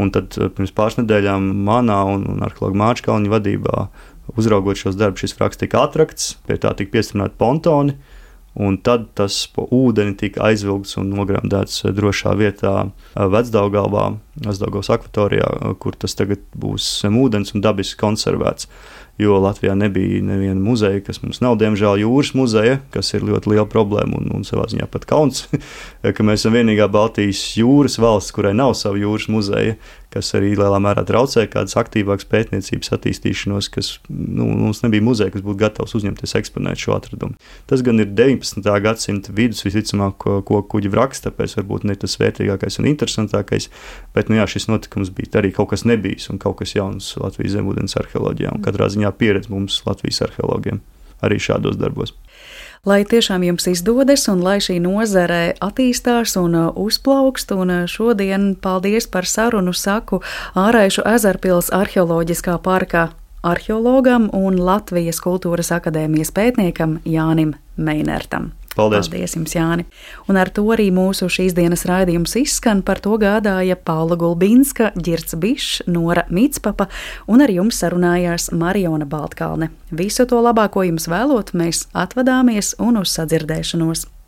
Un 0.00 0.08
tad 0.14 0.38
eh, 0.40 0.48
pirms 0.48 0.72
pāris 0.76 0.98
nedēļām 1.00 1.52
manā 1.66 2.00
un, 2.08 2.24
un 2.32 2.46
arheologa 2.46 2.78
Mārča 2.80 3.10
Kalniņa 3.10 3.34
vadībā, 3.34 3.84
uzraugot 4.40 4.80
šos 4.80 4.96
darbus, 4.96 5.26
šis 5.26 5.36
fraks 5.36 5.60
tika 5.60 5.82
atrakts, 5.84 6.34
pie 6.48 6.56
tā 6.60 6.72
tika 6.78 6.96
piestrādāti 6.96 7.38
pontoni. 7.40 7.98
Un 8.52 8.74
tad 8.84 9.06
tas 9.16 9.32
pa 9.48 9.64
ūdeni 9.72 10.12
tika 10.20 10.42
aizvilkts 10.50 10.98
un 11.00 11.12
nogremdēts 11.16 11.86
eh, 11.86 11.92
drošā 11.96 12.34
vietā 12.40 12.74
eh, 12.84 13.28
Vecdaugalvā, 13.32 14.06
Vecdaugavas 14.44 14.92
akvatorijā, 14.92 15.76
kur 15.80 15.96
tas 15.96 16.16
tagad 16.16 16.44
būs 16.56 16.88
zem 17.04 17.16
ūdens 17.20 17.54
un 17.56 17.64
dabiski 17.64 18.00
konservēts 18.00 18.68
jo 19.22 19.38
Latvijā 19.42 19.74
nebija 19.78 20.20
neviena 20.26 20.60
muzeja, 20.60 21.00
kas 21.06 21.22
mums 21.22 21.40
nav, 21.44 21.56
diemžēl, 21.62 22.02
jūras 22.02 22.32
muzeja, 22.38 22.80
kas 22.94 23.12
ir 23.16 23.26
ļoti 23.28 23.54
liela 23.54 23.66
problēma 23.70 24.20
un, 24.20 24.30
un 24.36 24.46
savā 24.48 24.68
ziņā 24.72 24.88
pat 24.92 25.06
kauns, 25.08 25.46
ka 26.16 26.26
mēs 26.26 26.42
esam 26.42 26.58
vienīgā 26.58 26.90
Baltijas 26.92 27.42
jūras 27.58 27.98
valsts, 28.02 28.34
kurai 28.34 28.54
nav 28.58 28.76
sava 28.78 29.00
jūras 29.00 29.28
muzeja, 29.32 29.78
kas 30.12 30.32
arī 30.38 30.52
lielā 30.58 30.78
mērā 30.82 31.04
traucē 31.08 31.44
kādas 31.50 31.76
aktīvākas 31.80 32.28
pētniecības 32.30 32.92
attīstīšanos, 32.96 33.68
kas 33.72 33.90
nu, 34.08 34.46
mums 34.46 34.82
nebija 34.84 35.04
muzeja, 35.04 35.32
kas 35.34 35.44
būtu 35.44 35.60
gatavs 35.62 35.96
uzņemties 35.98 36.36
eksponēt 36.40 36.84
šo 36.84 36.96
atradumu. 36.96 37.38
Tas 37.70 37.84
gan 37.86 38.02
ir 38.02 38.12
19. 38.18 38.68
gadsimta 38.84 39.34
vidus 39.36 39.64
visticamāk, 39.66 40.18
ko, 40.22 40.38
ko 40.46 40.62
kuģi 40.74 40.92
vraks, 40.92 41.24
tāpēc 41.26 41.56
varbūt 41.60 41.88
ne 41.88 41.98
tas 41.98 42.18
vērtīgākais 42.20 42.80
un 42.82 42.90
interesantākais, 42.92 43.68
bet 44.16 44.30
nu, 44.30 44.38
jā, 44.40 44.48
šis 44.54 44.68
notikums 44.70 45.12
bija 45.16 45.40
arī 45.42 45.52
kaut 45.56 45.72
kas 45.72 45.86
nebijis 45.88 46.28
un 46.32 46.40
kaut 46.42 46.60
kas 46.62 46.76
jauns 46.76 47.14
Latvijas 47.20 47.56
zemūdens 47.56 47.98
arheoloģijā 48.00 48.56
un 48.56 48.64
katrā 48.64 48.90
ziņā 48.92 49.14
pieredze 49.18 49.52
mums 49.52 49.82
Latvijas 49.88 50.24
arheologiem 50.28 50.82
arī 51.22 51.38
šādos 51.42 51.78
darbos. 51.78 52.14
Lai 52.82 53.04
tiešām 53.06 53.44
jums 53.46 53.68
izdodas 53.70 54.24
un 54.26 54.40
lai 54.42 54.56
šī 54.58 54.80
nozare 54.82 55.52
attīstās 55.62 56.32
un 56.40 56.56
uh, 56.58 56.70
uzplaukst, 56.74 57.52
un 57.54 57.70
uh, 57.70 57.82
šodien 57.86 58.56
paldies 58.58 59.06
par 59.06 59.22
sarunu 59.22 59.70
saku 59.70 60.18
Āraišu 60.58 61.04
ezerpils 61.06 61.70
arheoloģiskā 61.70 62.56
parkā 62.64 63.04
arheologam 63.46 64.26
un 64.34 64.58
Latvijas 64.58 65.22
kultūras 65.22 65.70
akadēmijas 65.78 66.34
pētniekam 66.34 66.98
Jānim 67.06 67.54
Meinertam. 67.78 68.50
Paldies! 68.76 69.08
Paldies 69.10 69.36
jums, 69.36 69.54
Jāni! 69.56 69.86
Un 70.30 70.38
ar 70.40 70.50
to 70.54 70.64
arī 70.74 70.88
mūsu 70.94 71.28
šīs 71.32 71.56
dienas 71.56 71.84
raidījums 71.88 72.36
izskan. 72.40 72.82
Par 72.86 73.02
to 73.04 73.18
gādāja 73.20 73.76
Paula 73.76 74.16
Gulbinska, 74.20 74.92
Girts 74.96 75.36
Bišs, 75.38 75.82
Nora 75.90 76.24
Mitspapa 76.30 76.88
un 77.28 77.44
ar 77.44 77.52
jums 77.52 77.82
sarunājās 77.82 78.50
Mariona 78.56 79.08
Baltkalne. 79.08 79.72
Visu 79.92 80.28
to 80.28 80.40
labāko 80.44 80.86
jums 80.88 81.08
vēlot, 81.10 81.54
mēs 81.56 81.86
atvadāmies 81.92 82.74
un 82.80 83.00
uz 83.02 83.12
sadzirdēšanos! 83.18 84.12